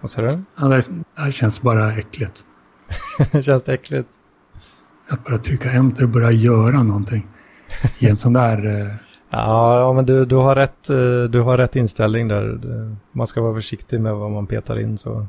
Vad 0.00 0.10
sa 0.10 0.22
du? 0.22 0.42
Ja, 0.58 0.68
det, 0.68 0.82
det 1.16 1.32
känns 1.32 1.62
bara 1.62 1.92
äckligt. 1.92 2.46
känns 3.42 3.62
det 3.62 3.74
äckligt? 3.74 4.08
Att 5.08 5.24
bara 5.24 5.38
trycka 5.38 5.70
enter 5.70 6.02
och 6.02 6.08
börja 6.08 6.30
göra 6.30 6.82
någonting. 6.82 7.26
I 7.98 8.08
en 8.08 8.16
sån 8.16 8.32
där... 8.32 8.66
Eh... 8.66 8.94
ja, 9.30 9.80
ja, 9.80 9.92
men 9.92 10.06
du, 10.06 10.24
du, 10.24 10.36
har 10.36 10.54
rätt, 10.54 10.90
eh, 10.90 11.22
du 11.30 11.40
har 11.40 11.58
rätt 11.58 11.76
inställning 11.76 12.28
där. 12.28 12.60
Man 13.12 13.26
ska 13.26 13.42
vara 13.42 13.54
försiktig 13.54 14.00
med 14.00 14.14
vad 14.14 14.30
man 14.30 14.46
petar 14.46 14.80
in. 14.80 14.98
så... 14.98 15.26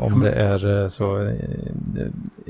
Om 0.00 0.20
det 0.20 0.32
är 0.32 0.82
eh, 0.82 0.88
så 0.88 1.26
eh, 1.26 1.34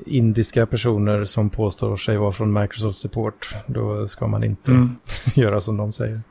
indiska 0.07 0.67
personer 0.67 1.25
som 1.25 1.51
påstår 1.51 1.97
sig 1.97 2.17
vara 2.17 2.33
från 2.33 2.53
Microsoft 2.53 2.99
Support, 2.99 3.55
då 3.67 4.07
ska 4.07 4.27
man 4.27 4.45
inte 4.45 4.71
mm. 4.71 4.97
göra 5.35 5.61
som 5.61 5.77
de 5.77 5.93
säger. 5.93 6.23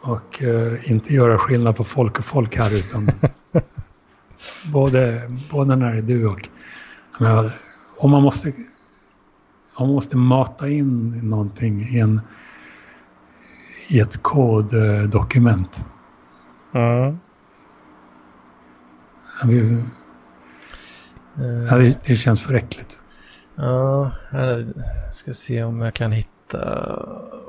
Och 0.00 0.42
uh, 0.42 0.90
inte 0.90 1.14
göra 1.14 1.38
skillnad 1.38 1.76
på 1.76 1.84
folk 1.84 2.18
och 2.18 2.24
folk 2.24 2.56
här 2.56 2.74
utan 2.74 3.10
både, 4.72 5.30
både 5.50 5.76
när 5.76 5.92
det 5.92 5.98
är 5.98 6.02
du 6.02 6.26
och... 6.26 6.48
Men, 7.20 7.50
om 7.98 8.10
man 8.10 8.22
måste, 8.22 8.48
om 9.74 9.86
man 9.86 9.94
måste 9.94 10.16
mata 10.16 10.68
in 10.68 11.20
någonting 11.22 11.82
i, 11.82 11.98
en, 11.98 12.20
i 13.88 14.00
ett 14.00 14.22
koddokument. 14.22 15.86
Mm. 16.74 17.18
Vi, 19.46 19.84
ja, 21.70 21.76
det, 21.78 21.98
det, 22.04 22.16
känns 22.16 22.42
för 22.42 22.54
äckligt. 22.54 23.00
Ja, 23.56 24.10
jag 24.30 24.74
ska 25.10 25.32
se 25.32 25.64
om 25.64 25.80
jag 25.80 25.94
kan 25.94 26.12
hitta 26.12 26.28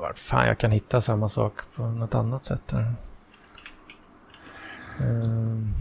vart 0.00 0.18
fan 0.18 0.46
jag 0.46 0.58
kan 0.58 0.70
hitta 0.70 1.00
samma 1.00 1.28
sak 1.28 1.60
på 1.76 1.82
något 1.82 2.14
annat 2.14 2.44
sätt. 2.44 2.72
Här. 2.72 2.94
Um. 5.00 5.74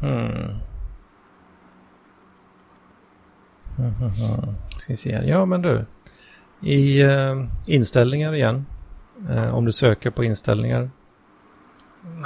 Hmm. 0.00 0.60
Ska 4.76 4.92
vi 4.92 4.96
se 4.96 5.16
här. 5.16 5.22
Ja 5.22 5.44
men 5.44 5.62
du. 5.62 5.84
I 6.60 7.04
uh, 7.04 7.46
inställningar 7.66 8.34
igen. 8.34 8.66
Uh, 9.30 9.54
om 9.54 9.64
du 9.64 9.72
söker 9.72 10.10
på 10.10 10.24
inställningar. 10.24 10.90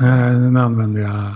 Nej, 0.01 0.33
den 0.33 0.57
använder 0.57 1.01
jag. 1.01 1.35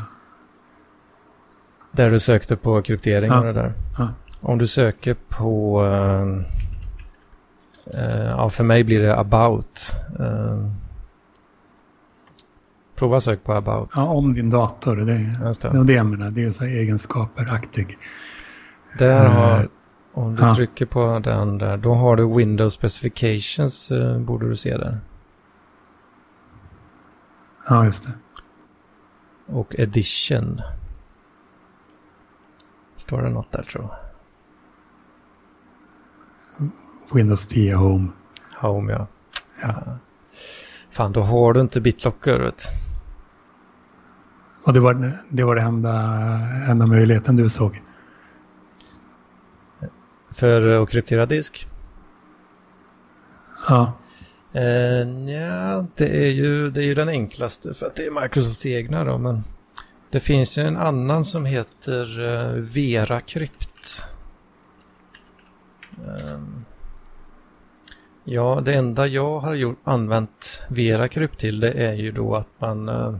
Där 1.98 2.10
du 2.10 2.20
sökte 2.20 2.56
på 2.56 2.82
kryptering 2.82 3.30
ja. 3.30 3.38
och 3.38 3.44
det 3.44 3.52
där. 3.52 3.72
Ja. 3.98 4.08
om 4.40 4.58
du 4.58 4.66
söker 4.66 5.16
på... 5.28 5.82
Uh, 5.82 6.38
uh, 7.94 8.28
ja, 8.28 8.50
för 8.50 8.64
mig 8.64 8.84
blir 8.84 9.00
det 9.00 9.16
about. 9.16 9.96
Uh, 10.20 10.70
prova 12.94 13.20
sök 13.20 13.44
på 13.44 13.52
about. 13.52 13.90
Ja, 13.94 14.08
om 14.08 14.34
din 14.34 14.50
dator. 14.50 14.96
Det, 14.96 15.04
det. 15.04 15.14
det 15.62 15.78
är 15.78 15.84
det 15.84 15.92
jag 15.92 16.06
menar. 16.06 16.30
Det 16.30 16.44
är 16.44 16.50
så 16.50 16.64
här 16.64 16.70
egenskaper-aktig. 16.70 17.98
Där 18.98 19.24
har... 19.28 19.68
Om 20.12 20.36
du 20.36 20.54
trycker 20.54 20.86
på 20.86 21.18
den 21.24 21.58
där, 21.58 21.76
då 21.76 21.94
har 21.94 22.16
du 22.16 22.36
Windows 22.36 22.74
Specifications, 22.74 23.92
borde 24.18 24.48
du 24.48 24.56
se 24.56 24.76
där. 24.76 24.98
Ja, 27.68 27.84
just 27.84 28.06
det. 28.06 28.12
Och 29.46 29.74
Edition. 29.78 30.60
Står 32.98 33.22
det 33.22 33.30
något 33.30 33.52
där 33.52 33.62
tror 33.62 33.84
jag. 33.84 33.98
Windows 37.16 37.46
10 37.46 37.74
Home. 37.74 38.08
Home 38.60 38.92
ja. 38.92 39.06
ja. 39.62 39.98
Fan, 40.90 41.12
då 41.12 41.22
har 41.22 41.52
du 41.52 41.60
inte 41.60 41.80
BitLocker. 41.80 42.38
Vet. 42.38 42.62
Och 44.64 44.72
det 44.72 44.80
var, 44.80 45.12
det 45.28 45.44
var 45.44 45.54
det 45.54 45.62
enda, 45.62 45.92
enda 46.68 46.86
möjligheten 46.86 47.36
du 47.36 47.50
såg? 47.50 47.82
För 50.30 50.82
att 50.82 50.90
kryptera 50.90 51.26
disk? 51.26 51.68
Ja. 53.68 53.92
Eh, 54.52 55.30
ja, 55.30 55.86
det 55.94 56.26
är, 56.26 56.30
ju, 56.30 56.70
det 56.70 56.80
är 56.80 56.84
ju 56.84 56.94
den 56.94 57.08
enklaste 57.08 57.74
för 57.74 57.86
att 57.86 57.96
det 57.96 58.06
är 58.06 58.22
Microsofts 58.22 58.66
egna 58.66 59.04
då, 59.04 59.18
men 59.18 59.42
det 60.10 60.20
finns 60.20 60.58
ju 60.58 60.62
en 60.62 60.76
annan 60.76 61.24
som 61.24 61.44
heter 61.44 62.20
uh, 62.20 62.52
VeraCrypt. 62.52 64.04
Um, 66.32 66.64
ja, 68.24 68.60
det 68.64 68.74
enda 68.74 69.06
jag 69.06 69.40
har 69.40 69.54
gjort, 69.54 69.78
använt 69.84 70.62
VeraCrypt 70.68 71.38
till 71.38 71.60
det 71.60 71.72
är 71.72 71.94
ju 71.94 72.12
då 72.12 72.36
att 72.36 72.48
man, 72.58 72.88
uh, 72.88 73.16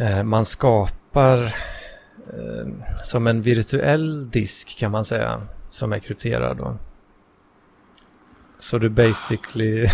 uh, 0.00 0.22
man 0.22 0.44
skapar 0.44 1.54
ehm, 2.32 2.82
som 3.04 3.26
en 3.26 3.42
virtuell 3.42 4.30
disk 4.30 4.78
kan 4.78 4.90
man 4.90 5.04
säga 5.04 5.46
som 5.70 5.92
är 5.92 5.98
krypterad. 5.98 6.56
Då. 6.56 6.76
Så 8.58 8.78
du 8.78 8.88
basically 8.88 9.88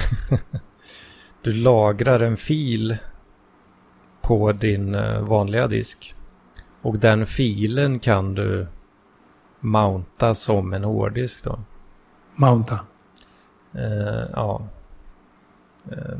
du 1.42 1.52
lagrar 1.52 2.20
en 2.20 2.36
fil 2.36 2.96
på 4.24 4.52
din 4.52 4.94
eh, 4.94 5.20
vanliga 5.20 5.66
disk. 5.66 6.14
Och 6.82 6.98
den 6.98 7.26
filen 7.26 7.98
kan 7.98 8.34
du 8.34 8.66
mounta 9.60 10.34
som 10.34 10.72
en 10.72 10.84
hårddisk 10.84 11.44
då. 11.44 11.58
Mounta? 12.34 12.80
Uh, 13.74 14.30
ja. 14.32 14.68
Uh, 15.92 16.18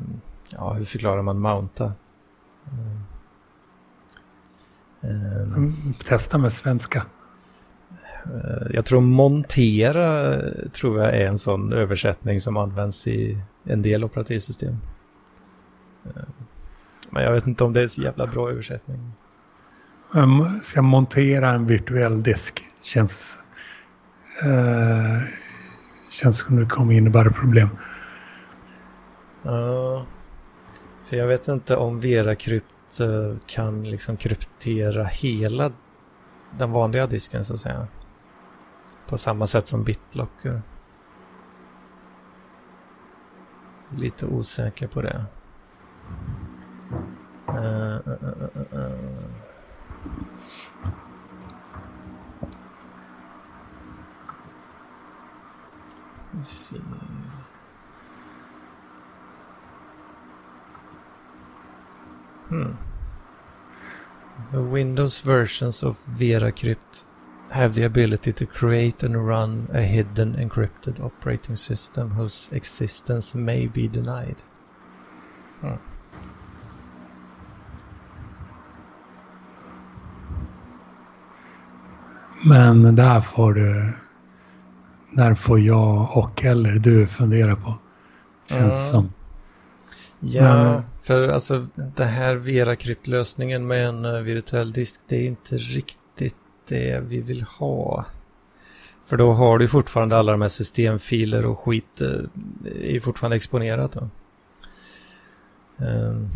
ja, 0.50 0.72
hur 0.72 0.84
förklarar 0.84 1.22
man 1.22 1.38
mounta? 1.38 1.92
Uh, 5.04 5.70
Testa 6.04 6.38
med 6.38 6.52
svenska. 6.52 7.06
Jag 8.70 8.84
tror 8.84 9.00
montera 9.00 10.40
tror 10.68 11.00
jag 11.00 11.14
är 11.14 11.26
en 11.26 11.38
sån 11.38 11.72
översättning 11.72 12.40
som 12.40 12.56
används 12.56 13.06
i 13.06 13.38
en 13.64 13.82
del 13.82 14.04
operativsystem. 14.04 14.76
Men 17.14 17.22
jag 17.22 17.32
vet 17.32 17.46
inte 17.46 17.64
om 17.64 17.72
det 17.72 17.82
är 17.82 17.88
så 17.88 18.02
jävla 18.02 18.26
bra 18.26 18.50
översättning. 18.50 19.12
Um, 20.12 20.60
ska 20.62 20.82
montera 20.82 21.50
en 21.50 21.66
virtuell 21.66 22.22
disk 22.22 22.64
känns, 22.80 23.38
uh, 24.44 25.22
känns 26.10 26.38
som 26.38 26.56
det 26.56 26.66
kommer 26.66 26.94
innebära 26.94 27.30
problem. 27.30 27.68
Ja, 29.42 30.06
för 31.04 31.16
jag 31.16 31.26
vet 31.26 31.48
inte 31.48 31.76
om 31.76 32.00
VeraCrypt 32.00 33.00
uh, 33.00 33.36
kan 33.46 33.90
liksom 33.90 34.16
kryptera 34.16 35.04
hela 35.04 35.72
den 36.58 36.70
vanliga 36.72 37.06
disken 37.06 37.44
så 37.44 37.54
att 37.54 37.60
säga. 37.60 37.86
På 39.08 39.18
samma 39.18 39.46
sätt 39.46 39.66
som 39.66 39.84
BitLocker. 39.84 40.62
Lite 43.96 44.26
osäker 44.26 44.86
på 44.86 45.02
det. 45.02 45.24
Uh, 47.54 48.02
uh, 48.06 48.76
uh, 48.76 48.92
Let's 56.36 56.50
see. 56.50 56.76
Hmm. 62.48 62.72
The 64.50 64.62
Windows 64.62 65.20
versions 65.20 65.82
of 65.82 65.96
VeraCrypt 66.12 67.04
have 67.50 67.74
the 67.74 67.84
ability 67.84 68.32
to 68.32 68.46
create 68.46 69.04
and 69.04 69.26
run 69.26 69.68
a 69.72 69.82
hidden 69.82 70.34
encrypted 70.34 70.98
operating 71.00 71.56
system 71.56 72.10
whose 72.10 72.50
existence 72.52 73.34
may 73.34 73.66
be 73.66 73.86
denied. 73.86 74.42
Hmm. 75.60 75.93
Men 82.46 82.96
där 82.96 83.20
får 83.20 83.54
du, 83.54 83.92
där 85.10 85.34
får 85.34 85.60
jag 85.60 86.16
och 86.16 86.44
eller 86.44 86.72
du 86.72 87.06
fundera 87.06 87.56
på. 87.56 87.74
Känns 88.46 88.74
mm. 88.74 88.90
som. 88.90 89.12
Ja, 90.20 90.56
Men, 90.56 90.82
för 91.02 91.28
alltså 91.28 91.66
det 91.74 92.04
här 92.04 92.34
VeraCrypt-lösningen 92.34 93.66
med 93.66 93.86
en 93.86 94.04
uh, 94.04 94.22
virtuell 94.22 94.72
disk, 94.72 95.00
det 95.08 95.16
är 95.16 95.26
inte 95.26 95.56
riktigt 95.56 96.36
det 96.68 97.00
vi 97.00 97.20
vill 97.20 97.42
ha. 97.42 98.04
För 99.06 99.16
då 99.16 99.32
har 99.32 99.58
du 99.58 99.68
fortfarande 99.68 100.16
alla 100.16 100.32
de 100.32 100.40
här 100.40 100.48
systemfiler 100.48 101.46
och 101.46 101.58
skit 101.58 102.02
uh, 102.02 102.26
är 102.82 103.00
fortfarande 103.00 103.36
exponerat. 103.36 103.92
Då. 103.92 104.08
Um, 105.86 106.28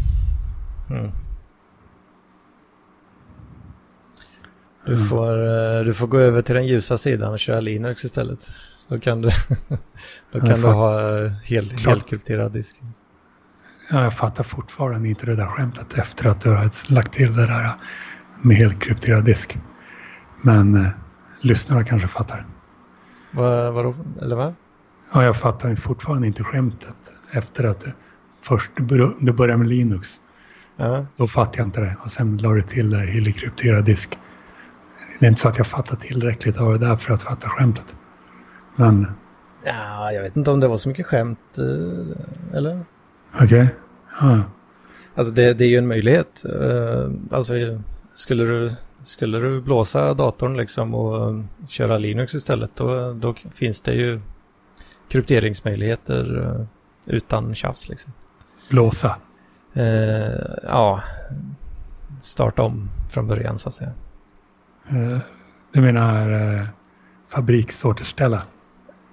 Du, 4.88 4.94
mm. 4.94 5.06
får, 5.06 5.38
uh, 5.38 5.84
du 5.84 5.94
får 5.94 6.06
gå 6.06 6.18
över 6.18 6.42
till 6.42 6.54
den 6.54 6.66
ljusa 6.66 6.98
sidan 6.98 7.32
och 7.32 7.38
köra 7.38 7.60
Linux 7.60 8.04
istället. 8.04 8.48
Då 8.88 9.00
kan 9.00 9.20
du, 9.20 9.30
då 10.32 10.40
kan 10.40 10.60
du 10.60 10.66
ha 10.66 11.00
uh, 11.00 11.32
hel, 11.44 11.70
helkrypterad 11.70 12.52
disk. 12.52 12.82
Ja, 13.90 14.02
jag 14.02 14.14
fattar 14.14 14.44
fortfarande 14.44 15.08
inte 15.08 15.26
det 15.26 15.36
där 15.36 15.46
skämtet 15.46 15.98
efter 15.98 16.28
att 16.28 16.40
du 16.40 16.50
har 16.50 16.92
lagt 16.92 17.12
till 17.12 17.36
det 17.36 17.46
där 17.46 17.70
med 18.42 18.56
helkrypterad 18.56 19.24
disk. 19.24 19.58
Men 20.42 20.76
eh, 20.76 20.90
lyssnarna 21.40 21.84
kanske 21.84 22.08
fattar. 22.08 22.46
Va, 23.30 23.70
vadå? 23.70 23.94
Eller 24.22 24.36
vad? 24.36 24.54
Ja, 25.12 25.24
jag 25.24 25.36
fattar 25.36 25.74
fortfarande 25.74 26.26
inte 26.26 26.44
skämtet 26.44 27.12
efter 27.32 27.64
att 27.64 27.80
du 27.80 27.92
först 28.40 28.70
du 28.76 29.32
började 29.32 29.56
med 29.56 29.68
Linux. 29.68 30.20
Ja. 30.76 31.06
Då 31.16 31.26
fattar 31.26 31.58
jag 31.58 31.66
inte 31.66 31.80
det. 31.80 31.96
Och 32.04 32.10
sen 32.10 32.38
la 32.38 32.52
du 32.52 32.62
till 32.62 32.94
helkrypterad 32.94 33.84
disk. 33.84 34.18
Det 35.18 35.26
är 35.26 35.28
inte 35.28 35.40
så 35.40 35.48
att 35.48 35.58
jag 35.58 35.66
fattar 35.66 35.96
tillräckligt 35.96 36.60
av 36.60 36.72
det 36.72 36.86
där 36.86 36.96
för 36.96 37.14
att 37.14 37.22
fatta 37.22 37.48
skämtet. 37.48 37.96
Men... 38.76 39.06
Ja, 39.64 40.12
jag 40.12 40.22
vet 40.22 40.36
inte 40.36 40.50
om 40.50 40.60
det 40.60 40.68
var 40.68 40.78
så 40.78 40.88
mycket 40.88 41.06
skämt, 41.06 41.58
eh, 41.58 42.56
eller? 42.56 42.84
Okej. 43.34 43.44
Okay. 43.44 43.66
Ja. 44.20 44.42
Alltså 45.14 45.32
det, 45.32 45.54
det, 45.54 45.64
är 45.64 45.68
ju 45.68 45.78
en 45.78 45.86
möjlighet. 45.86 46.44
Eh, 46.44 47.10
alltså 47.30 47.54
skulle 48.14 48.44
du, 48.44 48.70
skulle 49.04 49.38
du 49.38 49.60
blåsa 49.60 50.14
datorn 50.14 50.56
liksom 50.56 50.94
och 50.94 51.44
köra 51.68 51.98
Linux 51.98 52.34
istället 52.34 52.70
då, 52.74 53.12
då 53.12 53.34
finns 53.54 53.80
det 53.80 53.94
ju 53.94 54.20
krypteringsmöjligheter 55.08 56.44
eh, 56.44 56.66
utan 57.14 57.54
tjafs 57.54 57.88
liksom. 57.88 58.12
Blåsa? 58.70 59.16
Eh, 59.74 60.58
ja, 60.62 61.02
starta 62.22 62.62
om 62.62 62.88
från 63.10 63.26
början 63.26 63.58
så 63.58 63.68
att 63.68 63.74
säga. 63.74 63.92
Eh, 64.90 65.18
du 65.72 65.80
menar 65.80 66.32
eh, 66.32 66.64
fabriksåterställa? 67.28 68.42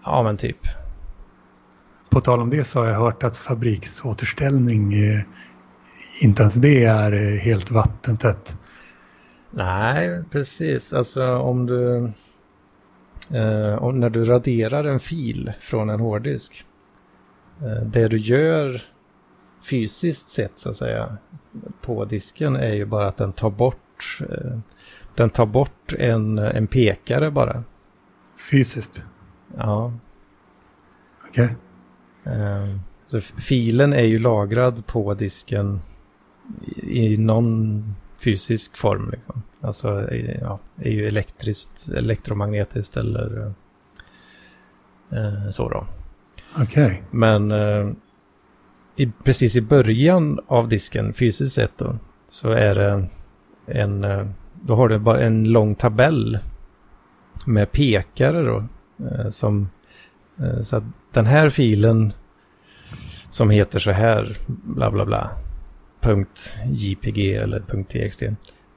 Ja, 0.05 0.23
men 0.23 0.37
typ. 0.37 0.57
På 2.09 2.21
tal 2.21 2.41
om 2.41 2.49
det 2.49 2.63
så 2.63 2.79
har 2.79 2.87
jag 2.87 2.99
hört 2.99 3.23
att 3.23 3.37
fabriksåterställning 3.37 4.93
eh, 4.93 5.21
inte 6.21 6.41
ens 6.41 6.55
det 6.55 6.85
är 6.85 7.37
helt 7.37 7.71
vattentätt. 7.71 8.57
Nej, 9.51 10.23
precis. 10.31 10.93
Alltså 10.93 11.37
om 11.37 11.65
du... 11.65 12.11
Eh, 13.29 13.83
om 13.83 13.99
när 13.99 14.09
du 14.09 14.23
raderar 14.23 14.83
en 14.83 14.99
fil 14.99 15.53
från 15.59 15.89
en 15.89 15.99
hårddisk. 15.99 16.65
Eh, 17.61 17.83
det 17.85 18.07
du 18.07 18.17
gör 18.17 18.81
fysiskt 19.69 20.29
sett 20.29 20.51
så 20.55 20.69
att 20.69 20.75
säga 20.75 21.17
på 21.81 22.05
disken 22.05 22.55
är 22.55 22.73
ju 22.73 22.85
bara 22.85 23.07
att 23.07 23.17
den 23.17 23.33
tar 23.33 23.49
bort 23.49 24.19
eh, 24.19 24.59
den 25.17 25.29
tar 25.29 25.45
bort 25.45 25.93
en, 25.93 26.37
en 26.37 26.67
pekare 26.67 27.31
bara. 27.31 27.63
Fysiskt? 28.51 29.03
Ja. 29.57 29.93
Okej. 31.27 31.55
Okay. 32.23 32.33
Eh, 32.33 32.77
så 33.07 33.21
filen 33.21 33.93
är 33.93 34.03
ju 34.03 34.19
lagrad 34.19 34.85
på 34.87 35.13
disken 35.13 35.79
i, 36.65 37.13
i 37.13 37.17
någon 37.17 37.95
fysisk 38.23 38.77
form. 38.77 39.09
Liksom. 39.11 39.41
Alltså 39.61 40.13
ja, 40.41 40.59
är 40.77 40.91
ju 40.91 41.07
elektriskt, 41.07 41.89
elektromagnetiskt 41.89 42.97
eller 42.97 43.53
eh, 45.11 45.49
så 45.49 45.69
då. 45.69 45.87
Okej. 46.57 46.85
Okay. 46.85 46.97
Men 47.11 47.51
eh, 47.51 47.89
i, 48.95 49.11
precis 49.23 49.55
i 49.55 49.61
början 49.61 50.39
av 50.47 50.69
disken, 50.69 51.13
fysiskt 51.13 51.55
sett 51.55 51.77
då, 51.77 51.95
så 52.29 52.49
är 52.49 52.75
det 52.75 53.07
en, 53.65 54.03
eh, 54.03 54.27
då 54.67 54.75
har 54.75 54.89
du 54.89 54.97
bara 54.97 55.21
en 55.21 55.43
lång 55.43 55.75
tabell 55.75 56.39
med 57.45 57.71
pekare 57.71 58.41
då. 58.41 58.63
Eh, 59.05 59.29
som, 59.29 59.69
eh, 60.39 60.61
så 60.61 60.77
att 60.77 60.83
den 61.11 61.25
här 61.25 61.49
filen 61.49 62.13
som 63.29 63.49
heter 63.49 63.79
så 63.79 63.91
här, 63.91 64.37
bla 64.47 64.91
bla 64.91 65.05
bla, 65.05 65.29
.jpg 66.65 67.35
eller 67.35 67.59
.txt. 67.59 68.23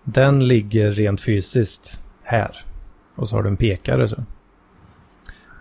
Den 0.04 0.48
ligger 0.48 0.92
rent 0.92 1.20
fysiskt 1.20 2.02
här. 2.22 2.64
Och 3.14 3.28
så 3.28 3.36
har 3.36 3.42
du 3.42 3.48
en 3.48 3.56
pekare 3.56 4.08
så. 4.08 4.24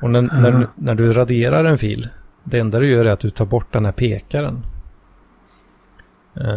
Och 0.02 0.10
när, 0.10 0.20
mm. 0.20 0.42
när, 0.42 0.68
när, 0.76 0.96
du 0.96 1.12
raderar 1.12 1.66
en 1.66 1.78
fil, 1.78 2.10
det 2.44 2.60
enda 2.60 2.80
du 2.80 2.90
gör 2.90 3.06
är 3.06 3.10
att 3.10 3.20
du 3.20 3.30
tar 3.30 3.46
bort 3.46 3.74
den 3.74 3.86
här 3.86 3.92
pekaren. 3.92 4.66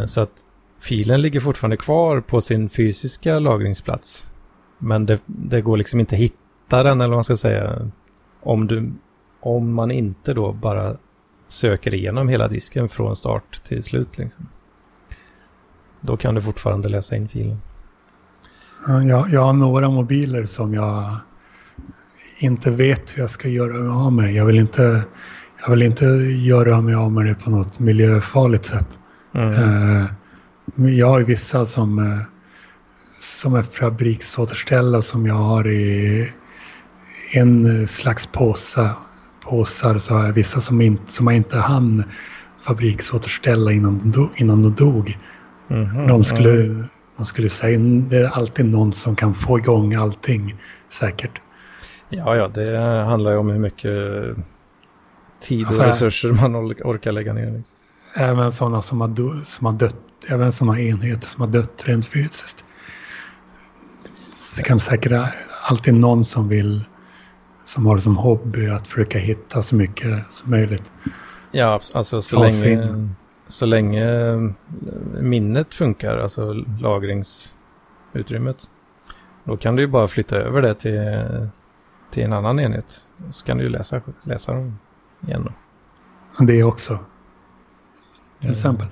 Så 0.06 0.22
att 0.22 0.44
filen 0.80 1.22
ligger 1.22 1.40
fortfarande 1.40 1.76
kvar 1.76 2.20
på 2.20 2.40
sin 2.40 2.68
fysiska 2.68 3.38
lagringsplats. 3.38 4.30
Men 4.78 5.06
det, 5.06 5.18
det 5.26 5.60
går 5.60 5.76
liksom 5.76 6.00
inte 6.00 6.14
att 6.14 6.20
hitta 6.20 6.82
den 6.82 7.00
eller 7.00 7.08
vad 7.08 7.16
man 7.16 7.24
ska 7.24 7.36
säga. 7.36 7.90
Om, 8.40 8.66
du, 8.66 8.92
om 9.40 9.72
man 9.74 9.90
inte 9.90 10.34
då 10.34 10.52
bara 10.52 10.96
söker 11.48 11.94
igenom 11.94 12.28
hela 12.28 12.48
disken 12.48 12.88
från 12.88 13.16
start 13.16 13.62
till 13.64 13.82
slut. 13.82 14.18
Liksom. 14.18 14.46
Då 16.00 16.16
kan 16.16 16.34
du 16.34 16.42
fortfarande 16.42 16.88
läsa 16.88 17.16
in 17.16 17.28
filen. 17.28 17.60
Jag, 18.86 19.30
jag 19.30 19.40
har 19.40 19.52
några 19.52 19.90
mobiler 19.90 20.44
som 20.44 20.74
jag 20.74 21.16
inte 22.38 22.70
vet 22.70 23.16
hur 23.16 23.22
jag 23.22 23.30
ska 23.30 23.48
göra 23.48 23.72
mig 23.72 23.88
av 23.88 24.12
med. 24.12 24.34
Jag 24.34 24.44
vill 24.44 24.58
inte, 24.58 25.04
jag 25.62 25.70
vill 25.70 25.82
inte 25.82 26.04
göra 26.04 26.80
mig 26.80 26.94
av 26.94 27.12
med 27.12 27.26
det 27.26 27.34
på 27.34 27.50
något 27.50 27.78
miljöfarligt 27.78 28.64
sätt. 28.64 28.98
Mm. 29.34 29.48
Uh, 29.48 30.06
jag 30.76 31.06
har 31.06 31.18
ju 31.18 31.24
vissa 31.24 31.66
som, 31.66 31.98
eh, 31.98 32.20
som 33.18 33.54
är 33.54 33.62
fabriksåterställda 33.62 35.02
som 35.02 35.26
jag 35.26 35.34
har 35.34 35.68
i 35.68 36.32
en 37.32 37.86
slags 37.86 38.26
påse, 38.26 38.90
påsar. 39.40 39.98
Så 39.98 40.14
har 40.14 40.26
jag 40.26 40.32
vissa 40.32 40.60
som, 40.60 40.80
inte, 40.80 41.12
som 41.12 41.26
jag 41.26 41.36
inte 41.36 41.58
hann 41.58 42.04
fabriksåterställa 42.60 43.72
innan 43.72 44.10
de, 44.10 44.30
innan 44.36 44.62
de 44.62 44.74
dog. 44.74 45.18
Mm 45.70 45.86
-hmm. 45.86 46.08
de, 46.08 46.24
skulle, 46.24 46.84
de 47.16 47.24
skulle 47.24 47.48
säga 47.48 47.78
det 47.78 48.16
är 48.16 48.28
alltid 48.28 48.66
någon 48.66 48.92
som 48.92 49.16
kan 49.16 49.34
få 49.34 49.58
igång 49.58 49.94
allting 49.94 50.56
säkert. 50.88 51.40
Ja, 52.08 52.36
ja, 52.36 52.48
det 52.48 52.78
handlar 53.04 53.30
ju 53.30 53.36
om 53.36 53.48
hur 53.48 53.58
mycket 53.58 53.92
tid 55.40 55.60
och 55.60 55.66
alltså, 55.66 55.84
resurser 55.84 56.32
man 56.32 56.56
orkar 56.56 57.12
lägga 57.12 57.32
ner. 57.32 57.52
Liksom. 57.52 57.76
Även 58.14 58.52
sådana 58.52 58.82
som 58.82 59.00
har, 59.00 59.44
som 59.44 59.66
har 59.66 59.72
dött 59.72 60.09
även 60.28 60.52
sådana 60.52 60.80
enheter 60.80 61.26
som 61.26 61.40
har 61.40 61.48
dött 61.48 61.82
rent 61.86 62.06
fysiskt. 62.06 62.64
Det 64.56 64.62
kan 64.62 64.80
säkert 64.80 65.32
alltid 65.68 65.94
någon 65.94 66.24
som 66.24 66.48
vill, 66.48 66.84
som 67.64 67.86
har 67.86 67.96
det 67.96 68.02
som 68.02 68.16
hobby 68.16 68.68
att 68.68 68.88
försöka 68.88 69.18
hitta 69.18 69.62
så 69.62 69.76
mycket 69.76 70.32
som 70.32 70.50
möjligt. 70.50 70.92
Ja, 71.50 71.80
alltså 71.92 72.22
så 72.22 72.40
länge, 72.44 73.08
så 73.48 73.66
länge 73.66 74.06
minnet 75.20 75.74
funkar, 75.74 76.18
alltså 76.18 76.52
lagringsutrymmet. 76.80 78.70
Då 79.44 79.56
kan 79.56 79.76
du 79.76 79.82
ju 79.82 79.88
bara 79.88 80.08
flytta 80.08 80.36
över 80.36 80.62
det 80.62 80.74
till, 80.74 81.00
till 82.10 82.22
en 82.22 82.32
annan 82.32 82.60
enhet. 82.60 83.00
Så 83.30 83.44
kan 83.44 83.58
du 83.58 83.64
ju 83.64 83.70
läsa, 83.70 84.00
läsa 84.22 84.52
dem 84.52 84.78
igen 85.26 85.44
då. 85.44 85.52
Det 86.44 86.64
också. 86.64 86.98
Till 88.38 88.48
mm. 88.48 88.52
exempel. 88.52 88.86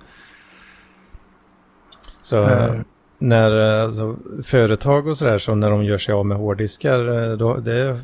Så 2.28 2.44
mm. 2.44 2.84
när 3.18 3.50
alltså, 3.80 4.16
företag 4.42 5.06
och 5.06 5.16
sådär, 5.16 5.38
så 5.38 5.54
när 5.54 5.70
de 5.70 5.84
gör 5.84 5.98
sig 5.98 6.14
av 6.14 6.26
med 6.26 6.36
hårddiskar, 6.36 7.36
då, 7.36 7.56
det, 7.56 8.00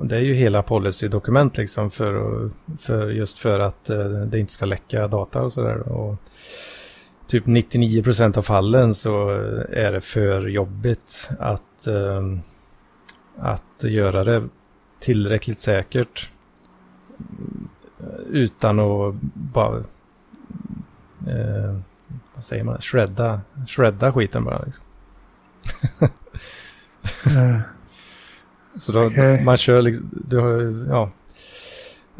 det 0.00 0.16
är 0.16 0.20
ju 0.20 0.34
hela 0.34 0.62
policydokument 0.62 1.56
liksom 1.56 1.90
för, 1.90 2.50
för 2.78 3.10
just 3.10 3.38
för 3.38 3.60
att 3.60 3.84
det 4.26 4.38
inte 4.38 4.52
ska 4.52 4.66
läcka 4.66 5.08
data 5.08 5.42
och 5.42 5.52
sådär. 5.52 5.82
Typ 7.26 7.46
99 7.46 8.02
procent 8.02 8.36
av 8.36 8.42
fallen 8.42 8.94
så 8.94 9.30
är 9.70 9.92
det 9.92 10.00
för 10.00 10.48
jobbigt 10.48 11.30
att, 11.38 11.88
att 13.36 13.84
göra 13.84 14.24
det 14.24 14.48
tillräckligt 15.00 15.60
säkert 15.60 16.30
utan 18.30 18.78
att 18.80 19.14
bara 19.34 19.84
vad 22.34 22.44
säger 22.44 22.64
man, 22.64 22.80
shredda, 22.80 23.40
shredda 23.66 24.12
skiten 24.12 24.44
bara. 24.44 24.62
Liksom. 24.62 24.84
uh, 27.26 27.60
så 28.78 28.92
då, 28.92 29.04
okay. 29.04 29.44
man 29.44 29.56
kör 29.56 29.82
liksom, 29.82 30.10
du 30.28 30.38
har, 30.38 30.86
ja. 30.88 31.10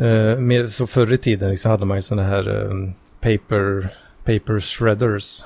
Uh, 0.01 0.39
med, 0.39 0.73
så 0.73 0.87
förr 0.87 1.13
i 1.13 1.19
tiden 1.19 1.51
liksom 1.51 1.71
hade 1.71 1.85
man 1.85 1.99
ju 1.99 2.03
sådana 2.03 2.29
här 2.29 2.49
um, 2.49 2.93
paper, 3.21 3.95
paper 4.25 4.61
shredders. 4.61 5.45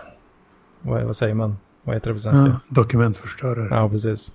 Vad, 0.81 1.03
vad, 1.03 1.17
säger 1.17 1.35
man? 1.35 1.57
Vad 1.83 1.97
heter 1.97 2.11
det 2.11 2.15
på 2.15 2.21
svenska? 2.21 2.47
Ja, 2.47 2.61
dokumentförstörare. 2.69 3.69
Ja, 3.71 3.89
precis. 3.89 4.33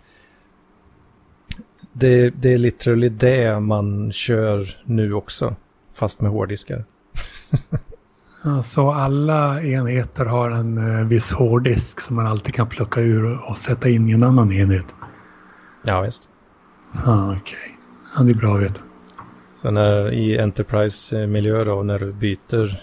Det, 1.91 2.29
det 2.29 2.53
är 2.53 2.57
literally 2.57 3.09
det 3.09 3.59
man 3.59 4.11
kör 4.11 4.77
nu 4.83 5.13
också, 5.13 5.55
fast 5.93 6.21
med 6.21 6.31
hårddiskar. 6.31 6.85
Så 8.63 8.91
alla 8.91 9.63
enheter 9.63 10.25
har 10.25 10.49
en 10.49 10.77
eh, 10.77 11.05
viss 11.05 11.31
hårddisk 11.31 11.99
som 12.01 12.15
man 12.15 12.27
alltid 12.27 12.53
kan 12.53 12.67
plocka 12.67 13.01
ur 13.01 13.49
och 13.49 13.57
sätta 13.57 13.89
in 13.89 14.09
i 14.09 14.11
en 14.11 14.23
annan 14.23 14.51
enhet. 14.51 14.95
Ja, 15.83 16.01
visst. 16.01 16.29
Ah, 17.05 17.25
Okej, 17.25 17.37
okay. 17.37 17.71
ja, 18.17 18.23
det 18.23 18.31
är 18.31 18.35
bra 18.35 18.55
att 18.55 18.61
veta. 18.61 18.81
Så 19.53 19.71
när, 19.71 20.13
i 20.13 20.37
Enterprise-miljö 20.39 21.63
då, 21.63 21.83
när 21.83 21.99
du 21.99 22.11
byter, 22.11 22.81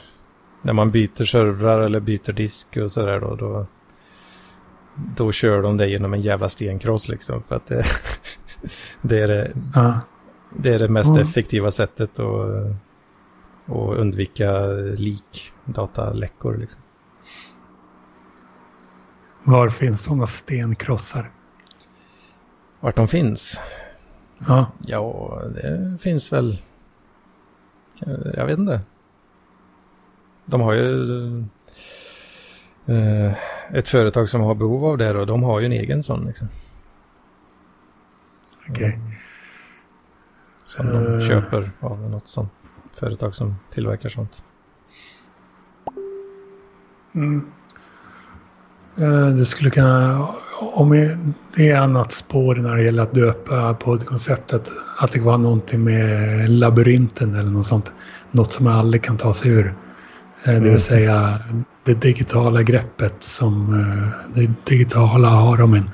när 0.62 0.72
man 0.72 0.90
byter 0.90 1.24
servrar 1.24 1.80
eller 1.80 2.00
byter 2.00 2.32
disk 2.32 2.76
och 2.76 2.92
sådär 2.92 3.20
då, 3.20 3.34
då, 3.34 3.66
då 5.16 5.32
kör 5.32 5.62
de 5.62 5.76
det 5.76 5.88
genom 5.88 6.14
en 6.14 6.20
jävla 6.20 6.48
stenkross 6.48 7.08
liksom. 7.08 7.42
För 7.42 7.56
att 7.56 7.66
det, 7.66 7.84
det 9.02 9.18
är 9.18 9.28
det, 9.28 9.52
ah. 9.74 9.92
det 10.56 10.74
är 10.74 10.78
det 10.78 10.88
mest 10.88 11.10
mm. 11.10 11.22
effektiva 11.22 11.70
sättet 11.70 12.18
att 12.18 12.76
och 13.66 13.98
undvika 13.98 14.66
lik, 14.96 15.52
dataläckor. 15.64 16.56
Liksom. 16.56 16.82
Var 19.44 19.68
finns 19.68 20.02
sådana 20.02 20.26
stenkrossar? 20.26 21.30
Vart 22.80 22.96
de 22.96 23.08
finns? 23.08 23.62
Ja. 24.38 24.66
Ja, 24.86 25.42
det 25.54 25.98
finns 26.00 26.32
väl. 26.32 26.62
Jag 28.34 28.46
vet 28.46 28.58
inte. 28.58 28.80
De 30.44 30.60
har 30.60 30.72
ju 30.72 31.38
eh, 32.86 33.32
ett 33.72 33.88
företag 33.88 34.28
som 34.28 34.40
har 34.40 34.54
behov 34.54 34.84
av 34.84 34.98
det 34.98 35.18
och 35.18 35.26
de 35.26 35.42
har 35.42 35.60
ju 35.60 35.66
en 35.66 35.72
egen 35.72 36.02
sån. 36.02 36.26
Liksom. 36.26 36.48
Okej. 38.68 38.88
Okay. 38.88 39.00
Som 40.64 40.86
de 40.86 41.06
uh... 41.06 41.28
köper 41.28 41.72
av 41.80 42.00
något 42.00 42.28
sånt 42.28 42.52
företag 42.94 43.34
som 43.34 43.56
tillverkar 43.70 44.08
sånt. 44.08 44.44
Mm. 47.14 47.46
Eh, 48.98 49.26
det 49.26 49.44
skulle 49.44 49.70
kunna, 49.70 50.26
om 50.60 50.90
det 51.56 51.70
är 51.70 51.80
annat 51.80 52.12
spår 52.12 52.54
när 52.54 52.76
det 52.76 52.82
gäller 52.82 53.02
att 53.02 53.14
döpa 53.14 53.74
poddkonceptet, 53.74 54.72
att 54.98 55.12
det 55.12 55.20
var 55.20 55.38
någonting 55.38 55.84
med 55.84 56.50
labyrinten 56.50 57.34
eller 57.34 57.50
något 57.50 57.66
sånt. 57.66 57.92
Något 58.30 58.52
som 58.52 58.64
man 58.64 58.74
aldrig 58.74 59.02
kan 59.02 59.16
ta 59.16 59.34
sig 59.34 59.50
ur. 59.50 59.74
Eh, 60.44 60.52
det 60.52 60.60
vill 60.60 60.68
mm. 60.68 60.78
säga 60.78 61.38
det 61.84 61.94
digitala 61.94 62.62
greppet 62.62 63.22
som 63.22 63.74
eh, 63.74 64.34
det 64.34 64.50
digitala 64.64 65.28
har 65.28 65.62
om 65.62 65.74
en. 65.74 65.90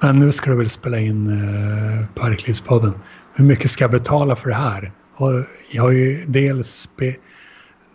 Men 0.00 0.18
nu 0.18 0.32
ska 0.32 0.50
du 0.50 0.56
väl 0.56 0.70
spela 0.70 0.98
in 0.98 1.30
Parklivspodden. 2.14 2.92
Hur 3.34 3.44
mycket 3.44 3.70
ska 3.70 3.84
jag 3.84 3.90
betala 3.90 4.36
för 4.36 4.48
det 4.48 4.54
här? 4.54 4.92
Och 5.16 5.32
jag 5.70 5.82
har 5.82 5.90
ju 5.90 6.24
dels, 6.26 6.66
spe, 6.68 7.16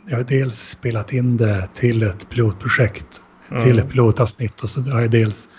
jag 0.06 0.18
har 0.18 0.24
dels 0.24 0.70
spelat 0.70 1.14
in 1.14 1.38
det 1.38 1.68
till 1.74 2.04
ett 2.04 2.30
pilotprojekt, 2.30 3.22
mm. 3.50 3.64
till 3.64 3.80
ett 3.80 3.90
pilotavsnitt 3.90 4.62
och 4.62 4.70
så 4.70 4.82
har 4.82 5.02
jag 5.02 5.12
dels 5.12 5.50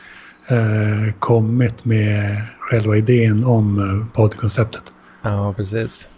eh, 0.49 1.15
kommit 1.19 1.85
med 1.85 2.43
själva 2.59 2.97
idén 2.97 3.45
om 3.45 3.79
eh, 3.79 4.15
poddkonceptet. 4.15 4.93
Ja, 5.23 5.55
precis. 5.57 6.09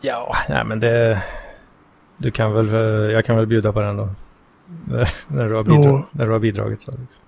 Ja, 0.00 0.36
nej 0.48 0.64
men 0.64 0.80
det... 0.80 1.22
Du 2.16 2.30
kan 2.30 2.52
väl, 2.52 2.68
jag 3.12 3.24
kan 3.24 3.36
väl 3.36 3.46
bjuda 3.46 3.72
på 3.72 3.80
den 3.80 3.96
då. 3.96 4.08
när, 5.28 5.48
du 5.48 5.54
har 5.54 5.62
bidra, 5.62 5.82
då, 5.82 6.06
när 6.12 6.26
du 6.26 6.32
har 6.32 6.38
bidragit 6.38 6.80
så. 6.80 6.90
Liksom. 6.90 7.24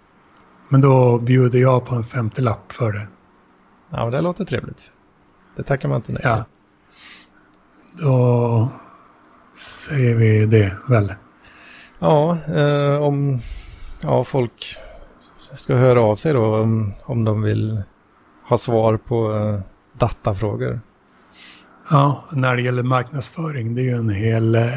Men 0.68 0.80
då 0.80 1.18
bjuder 1.18 1.58
jag 1.58 1.86
på 1.86 1.94
en 1.94 2.02
50-lapp 2.02 2.72
för 2.72 2.92
det. 2.92 3.06
Ja, 3.90 4.04
men 4.04 4.10
det 4.10 4.20
låter 4.20 4.44
trevligt. 4.44 4.92
Det 5.56 5.62
tackar 5.62 5.88
man 5.88 5.96
inte 5.96 6.12
nej 6.12 6.20
Ja. 6.24 6.44
Då 7.92 8.68
säger 9.54 10.14
vi 10.14 10.46
det 10.46 10.72
väl. 10.88 11.14
Ja, 11.98 12.38
eh, 12.56 13.02
om 13.02 13.38
ja, 14.00 14.24
folk 14.24 14.76
ska 15.54 15.74
höra 15.74 16.02
av 16.02 16.16
sig 16.16 16.32
då 16.32 16.56
om, 16.56 16.92
om 17.04 17.24
de 17.24 17.42
vill 17.42 17.82
ha 18.48 18.58
svar 18.58 18.96
på 18.96 19.34
eh, 19.34 19.60
datafrågor. 19.98 20.80
Ja, 21.90 22.24
när 22.32 22.56
det 22.56 22.62
gäller 22.62 22.82
marknadsföring, 22.82 23.74
det 23.74 23.80
är 23.80 23.84
ju 23.84 23.96
en 23.96 24.10
hel 24.10 24.54
eh, 24.54 24.70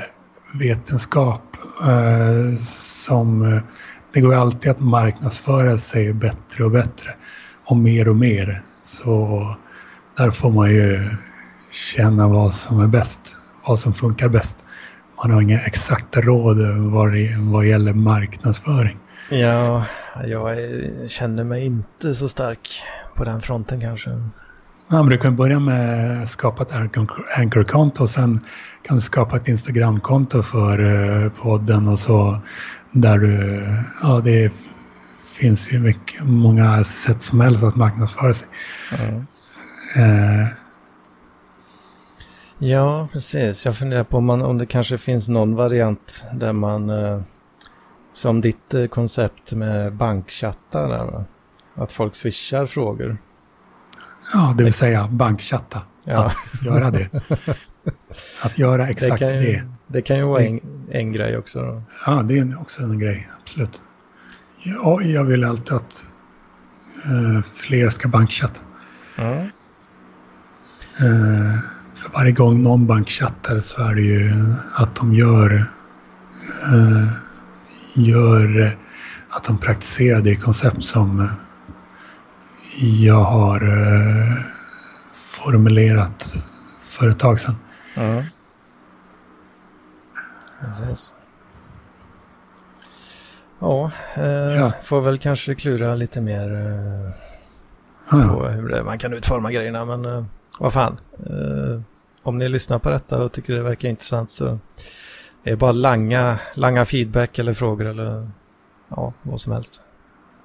vetenskap 0.60 1.58
eh, 1.84 2.58
som 2.60 3.42
eh, 3.54 3.62
det 4.14 4.22
går 4.22 4.34
alltid 4.34 4.72
att 4.72 4.80
marknadsföra 4.80 5.78
sig 5.78 6.14
bättre 6.14 6.64
och 6.64 6.72
bättre 6.72 7.10
och 7.66 7.78
mer 7.78 8.10
och 8.10 8.16
mer. 8.16 8.62
Så 8.84 9.56
där 10.18 10.32
får 10.32 10.52
man 10.52 10.72
ju 10.72 11.10
känna 11.76 12.28
vad 12.28 12.54
som 12.54 12.80
är 12.80 12.88
bäst, 12.88 13.36
vad 13.68 13.80
som 13.80 13.94
funkar 13.94 14.30
bäst. 14.30 14.58
Man 15.24 15.32
har 15.32 15.42
inga 15.42 15.60
exakta 15.60 16.22
råd 16.22 16.58
vad, 16.92 17.14
det, 17.14 17.36
vad 17.38 17.66
gäller 17.66 17.94
marknadsföring. 17.94 18.98
Ja, 19.30 19.86
jag 20.26 20.58
känner 21.08 21.44
mig 21.44 21.66
inte 21.66 22.16
så 22.16 22.30
stark 22.30 22.84
på 23.16 23.24
den 23.24 23.42
fronten 23.42 23.82
kanske. 23.82 24.10
Ja, 24.88 25.04
men 25.04 25.10
du 25.10 25.18
kan 25.18 25.36
börja 25.36 25.60
med 25.60 26.24
att 26.24 26.30
skapa 26.30 26.64
ett 26.64 26.74
Anchor-konto 27.38 28.04
och 28.04 28.10
sen 28.10 28.40
kan 28.82 28.96
du 28.96 29.02
skapa 29.02 29.38
ett 29.38 29.48
Instagram-konto 29.48 30.44
för 30.44 30.80
uh, 30.80 31.30
podden 31.30 31.88
och 31.88 32.00
så 32.00 32.42
där 32.92 33.18
du, 33.18 33.64
ja 34.02 34.22
det 34.24 34.54
finns 35.40 35.74
ju 35.74 35.80
mycket, 35.80 36.24
många 36.24 36.84
sätt 36.84 37.22
som 37.22 37.40
helst 37.40 37.64
att 37.64 37.76
marknadsföra 37.76 38.34
sig. 38.34 38.48
Mm. 39.00 39.16
Uh, 39.98 40.48
ja, 42.58 43.08
precis. 43.12 43.66
Jag 43.66 43.78
funderar 43.78 44.04
på 44.04 44.18
om, 44.18 44.26
man, 44.26 44.42
om 44.42 44.58
det 44.58 44.66
kanske 44.66 44.98
finns 44.98 45.28
någon 45.28 45.56
variant 45.56 46.26
där 46.34 46.54
man, 46.54 46.90
uh, 46.90 47.22
som 48.14 48.42
ditt 48.42 48.74
koncept 48.90 49.52
med 49.52 49.94
bankchattar 49.94 50.88
där? 50.88 51.26
Att 51.76 51.92
folk 51.92 52.16
swishar 52.16 52.66
frågor. 52.66 53.18
Ja, 54.34 54.54
det 54.58 54.64
vill 54.64 54.74
säga 54.74 55.08
bankchatta. 55.08 55.82
Ja. 56.04 56.26
Att 56.26 56.66
göra 56.66 56.92
det. 56.92 57.10
Att 58.42 58.58
göra 58.58 58.90
exakt 58.90 59.20
det. 59.20 59.28
Kan 59.28 59.34
ju, 59.34 59.52
det. 59.52 59.64
det 59.88 60.02
kan 60.02 60.18
ju 60.18 60.24
vara 60.24 60.44
en, 60.44 60.60
en 60.92 61.14
grej 61.14 61.38
också. 61.38 61.62
Då. 61.62 61.82
Ja, 62.06 62.22
det 62.24 62.38
är 62.38 62.62
också 62.62 62.84
en 62.84 63.00
grej, 63.00 63.30
absolut. 63.42 63.82
Ja, 64.64 65.02
jag 65.02 65.24
vill 65.24 65.44
alltid 65.44 65.74
att 65.74 66.06
uh, 67.06 67.42
fler 67.42 67.90
ska 67.90 68.10
bankchatta. 68.10 68.62
Mm. 69.18 69.48
Uh, 71.04 71.60
för 71.96 72.10
varje 72.10 72.32
gång 72.32 72.62
någon 72.62 72.88
bankchattar 72.88 73.60
så 73.60 73.82
är 73.82 73.96
det 73.96 74.02
ju 74.02 74.32
att 74.76 74.96
de 74.96 75.16
gör, 75.16 75.66
uh, 76.74 77.08
gör 77.94 78.78
att 79.30 79.44
de 79.44 79.58
praktiserar 79.58 80.22
det 80.22 80.36
koncept 80.36 80.84
som 80.84 81.30
jag 82.78 83.24
har 83.24 83.62
eh, 83.62 84.34
formulerat 85.14 86.36
för 86.82 87.08
ett 87.08 87.20
tag 87.20 87.40
sedan. 87.40 87.56
Mm. 87.96 88.24
Precis. 90.60 91.14
Ja, 93.60 93.92
eh, 94.16 94.26
ja, 94.26 94.72
får 94.84 95.02
väl 95.02 95.20
kanske 95.20 95.56
klura 95.56 95.96
lite 95.96 96.22
mer 96.22 96.56
eh, 96.56 97.12
ja. 98.12 98.28
på 98.30 98.48
hur 98.48 98.70
det, 98.70 98.84
man 98.84 99.00
kan 99.00 99.14
utforma 99.14 99.52
grejerna. 99.52 99.86
Men 99.86 100.06
eh, 100.06 100.26
vad 100.60 100.74
fan, 100.74 100.98
eh, 101.20 101.82
om 102.24 102.38
ni 102.38 102.50
lyssnar 102.50 102.80
på 102.80 102.90
detta 102.90 103.24
och 103.24 103.32
tycker 103.32 103.54
det 103.54 103.62
verkar 103.62 103.90
intressant 103.90 104.32
så 104.32 104.46
är 105.44 105.52
det 105.52 105.56
bara 105.56 105.72
langa, 105.72 106.40
langa 106.54 106.86
feedback 106.86 107.40
eller 107.40 107.54
frågor 107.54 107.86
eller 107.86 108.30
ja, 108.90 109.14
vad 109.22 109.42
som 109.42 109.54
helst. 109.54 109.82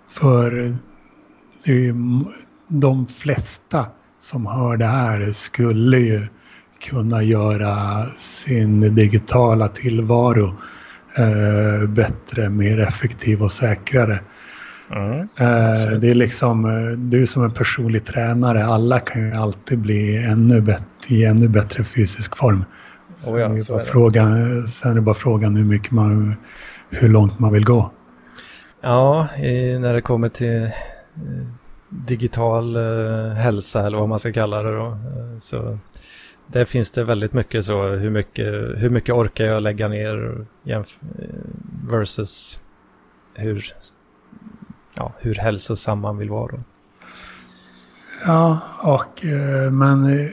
För 0.09 0.51
det 1.65 1.73
är 1.73 1.77
ju 1.77 1.95
de 2.69 3.07
flesta 3.07 3.87
som 4.19 4.47
hör 4.47 4.77
det 4.77 4.87
här 4.87 5.33
skulle 5.33 5.99
ju 5.99 6.27
kunna 6.81 7.23
göra 7.23 8.07
sin 8.17 8.95
digitala 8.95 9.69
tillvaro 9.69 10.55
eh, 11.19 11.89
bättre, 11.89 12.49
mer 12.49 12.81
effektiv 12.81 13.43
och 13.43 13.53
säkrare. 13.53 14.21
Mm. 14.91 15.21
Eh, 15.21 15.99
det 15.99 16.11
är 16.11 16.15
liksom, 16.15 16.65
eh, 16.65 16.99
du 16.99 17.27
som 17.27 17.45
en 17.45 17.51
personlig 17.51 18.05
tränare, 18.05 18.65
alla 18.65 18.99
kan 18.99 19.27
ju 19.27 19.33
alltid 19.33 19.79
bli 19.79 20.17
ännu 20.17 20.61
bättre, 20.61 20.85
i 21.09 21.25
ännu 21.25 21.49
bättre 21.49 21.85
fysisk 21.85 22.37
form. 22.37 22.65
Sen, 23.17 23.35
oh 23.35 23.41
ja, 23.41 23.47
är 23.47 23.69
bara 23.69 23.81
frågan, 23.81 24.67
sen 24.67 24.91
är 24.91 24.95
det 24.95 25.01
bara 25.01 25.15
frågan 25.15 25.57
hur 25.57 25.65
mycket 25.65 25.91
man, 25.91 26.35
hur 26.91 27.09
långt 27.09 27.39
man 27.39 27.53
vill 27.53 27.65
gå. 27.65 27.93
Ja, 28.81 29.29
i, 29.37 29.79
när 29.79 29.95
det 29.95 30.01
kommer 30.01 30.29
till 30.29 30.71
digital 31.89 32.77
eh, 32.77 33.33
hälsa 33.33 33.87
eller 33.87 33.99
vad 33.99 34.09
man 34.09 34.19
ska 34.19 34.33
kalla 34.33 34.63
det 34.63 34.77
då. 34.77 34.87
Eh, 34.87 35.39
så 35.39 35.79
där 36.47 36.65
finns 36.65 36.91
det 36.91 37.05
väldigt 37.05 37.33
mycket 37.33 37.65
så 37.65 37.87
hur 37.87 38.11
mycket, 38.11 38.47
hur 38.77 38.91
mycket 38.91 39.15
orkar 39.15 39.45
jag 39.45 39.63
lägga 39.63 39.89
ner 39.89 40.47
eh, 40.67 40.83
versus 41.91 42.61
hur, 43.35 43.65
ja, 45.01 45.13
hur 45.19 45.35
hälsosam 45.35 45.99
man 45.99 46.19
vill 46.19 46.31
vara. 46.31 46.53
Då. 46.53 46.59
Ja, 48.27 48.59
och 48.83 49.25
men 49.73 50.31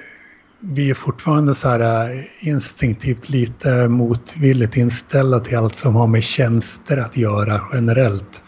vi 0.60 0.90
är 0.90 0.94
fortfarande 0.94 1.56
så 1.56 1.70
här 1.70 2.28
instinktivt 2.40 3.30
lite 3.30 3.88
motvilligt 3.88 4.78
inställda 4.78 5.40
till 5.40 5.58
allt 5.58 5.76
som 5.76 5.96
har 5.96 6.08
med 6.08 6.24
tjänster 6.24 6.98
att 6.98 7.18
göra 7.18 7.62
generellt 7.74 8.44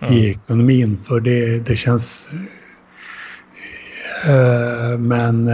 mm. 0.00 0.14
i 0.14 0.30
ekonomin. 0.30 0.96
För 0.96 1.20
det, 1.20 1.58
det 1.58 1.76
känns... 1.76 2.30
Uh, 4.28 4.98
men, 4.98 5.50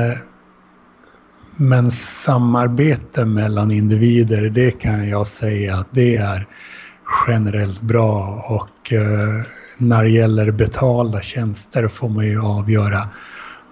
men 1.57 1.91
samarbete 1.91 3.25
mellan 3.25 3.71
individer, 3.71 4.51
det 4.51 4.71
kan 4.71 5.09
jag 5.09 5.27
säga 5.27 5.77
att 5.77 5.89
det 5.91 6.17
är 6.17 6.47
generellt 7.29 7.83
bra. 7.83 8.45
Och 8.49 8.93
uh, 8.93 9.43
när 9.79 10.05
det 10.05 10.11
gäller 10.11 10.51
betalda 10.51 11.21
tjänster 11.21 11.89
får 11.89 12.09
man 12.09 12.25
ju 12.25 12.41
avgöra 12.41 13.09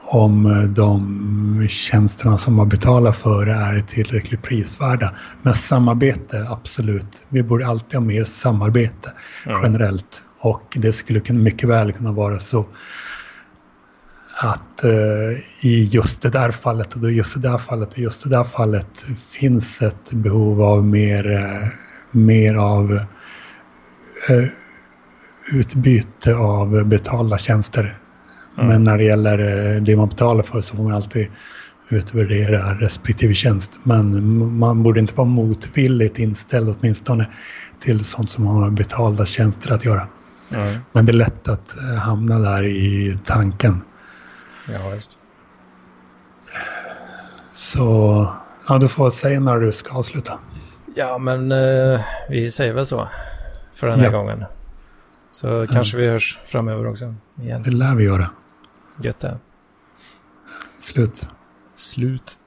om 0.05 0.69
de 0.75 1.67
tjänsterna 1.69 2.37
som 2.37 2.55
man 2.55 2.69
betalar 2.69 3.13
för 3.13 3.47
är 3.47 3.81
tillräckligt 3.81 4.43
prisvärda. 4.43 5.15
Men 5.43 5.55
samarbete, 5.55 6.47
absolut. 6.51 7.25
Vi 7.29 7.43
borde 7.43 7.67
alltid 7.67 7.95
ha 7.95 8.07
mer 8.07 8.25
samarbete 8.25 9.13
mm. 9.47 9.63
generellt. 9.63 10.23
Och 10.39 10.77
det 10.77 10.93
skulle 10.93 11.21
mycket 11.29 11.69
väl 11.69 11.93
kunna 11.93 12.13
vara 12.13 12.39
så 12.39 12.67
att 14.41 14.85
uh, 14.85 15.39
i 15.61 15.85
just 15.85 16.23
det 16.23 16.31
där 16.31 16.51
fallet 16.51 16.95
och 16.95 17.13
just 17.13 17.35
det 17.35 17.49
där 17.49 17.59
fallet 17.59 17.93
och 17.93 17.99
just 17.99 18.25
det 18.25 18.31
där 18.31 18.45
fallet 18.45 19.07
finns 19.33 19.83
ett 19.83 20.13
behov 20.13 20.63
av 20.63 20.85
mer, 20.85 21.31
uh, 21.31 21.69
mer 22.11 22.55
av 22.55 22.93
uh, 24.31 24.47
utbyte 25.53 26.35
av 26.35 26.85
betalda 26.85 27.39
tjänster. 27.39 27.99
Mm. 28.59 28.69
Men 28.69 28.85
när 28.85 28.99
det 28.99 29.05
gäller 29.05 29.39
det 29.81 29.97
man 29.97 30.09
betalar 30.09 30.43
för 30.43 30.61
så 30.61 30.77
får 30.77 30.83
man 30.83 30.93
alltid 30.93 31.29
utvärdera 31.89 32.75
respektive 32.75 33.35
tjänst. 33.35 33.79
Men 33.83 34.59
man 34.59 34.83
borde 34.83 35.01
inte 35.01 35.15
vara 35.15 35.29
motvilligt 35.29 36.19
inställd 36.19 36.77
åtminstone 36.79 37.29
till 37.81 38.05
sånt 38.05 38.31
som 38.31 38.47
har 38.47 38.61
med 38.61 38.73
betalda 38.73 39.27
tjänster 39.27 39.73
att 39.73 39.85
göra. 39.85 40.09
Mm. 40.51 40.79
Men 40.93 41.07
det 41.07 41.13
är 41.13 41.15
lätt 41.15 41.49
att 41.49 41.77
eh, 41.77 41.99
hamna 41.99 42.39
där 42.39 42.65
i 42.65 43.19
tanken. 43.25 43.83
Ja, 44.69 44.95
just 44.95 45.19
Så 47.53 48.29
ja, 48.69 48.79
du 48.79 48.89
får 48.89 49.11
säga 49.11 49.41
när 49.41 49.57
du 49.57 49.73
ska 49.73 49.95
avsluta. 49.95 50.39
Ja, 50.95 51.19
men 51.19 51.53
eh, 51.53 52.01
vi 52.29 52.51
säger 52.51 52.73
väl 52.73 52.87
så 52.87 53.09
för 53.75 53.87
den 53.87 54.01
här 54.01 54.13
ja. 54.13 54.19
gången. 54.19 54.45
Så 55.33 55.67
kanske 55.71 55.97
vi 55.97 56.09
hörs 56.09 56.39
framöver 56.47 56.87
också. 56.87 57.15
Igen. 57.43 57.63
Det 57.63 57.71
lär 57.71 57.95
vi 57.95 58.05
göra. 58.05 58.31
Gött 58.99 59.21
det. 59.21 59.39
Slut. 60.79 61.29
Slut. 61.77 62.39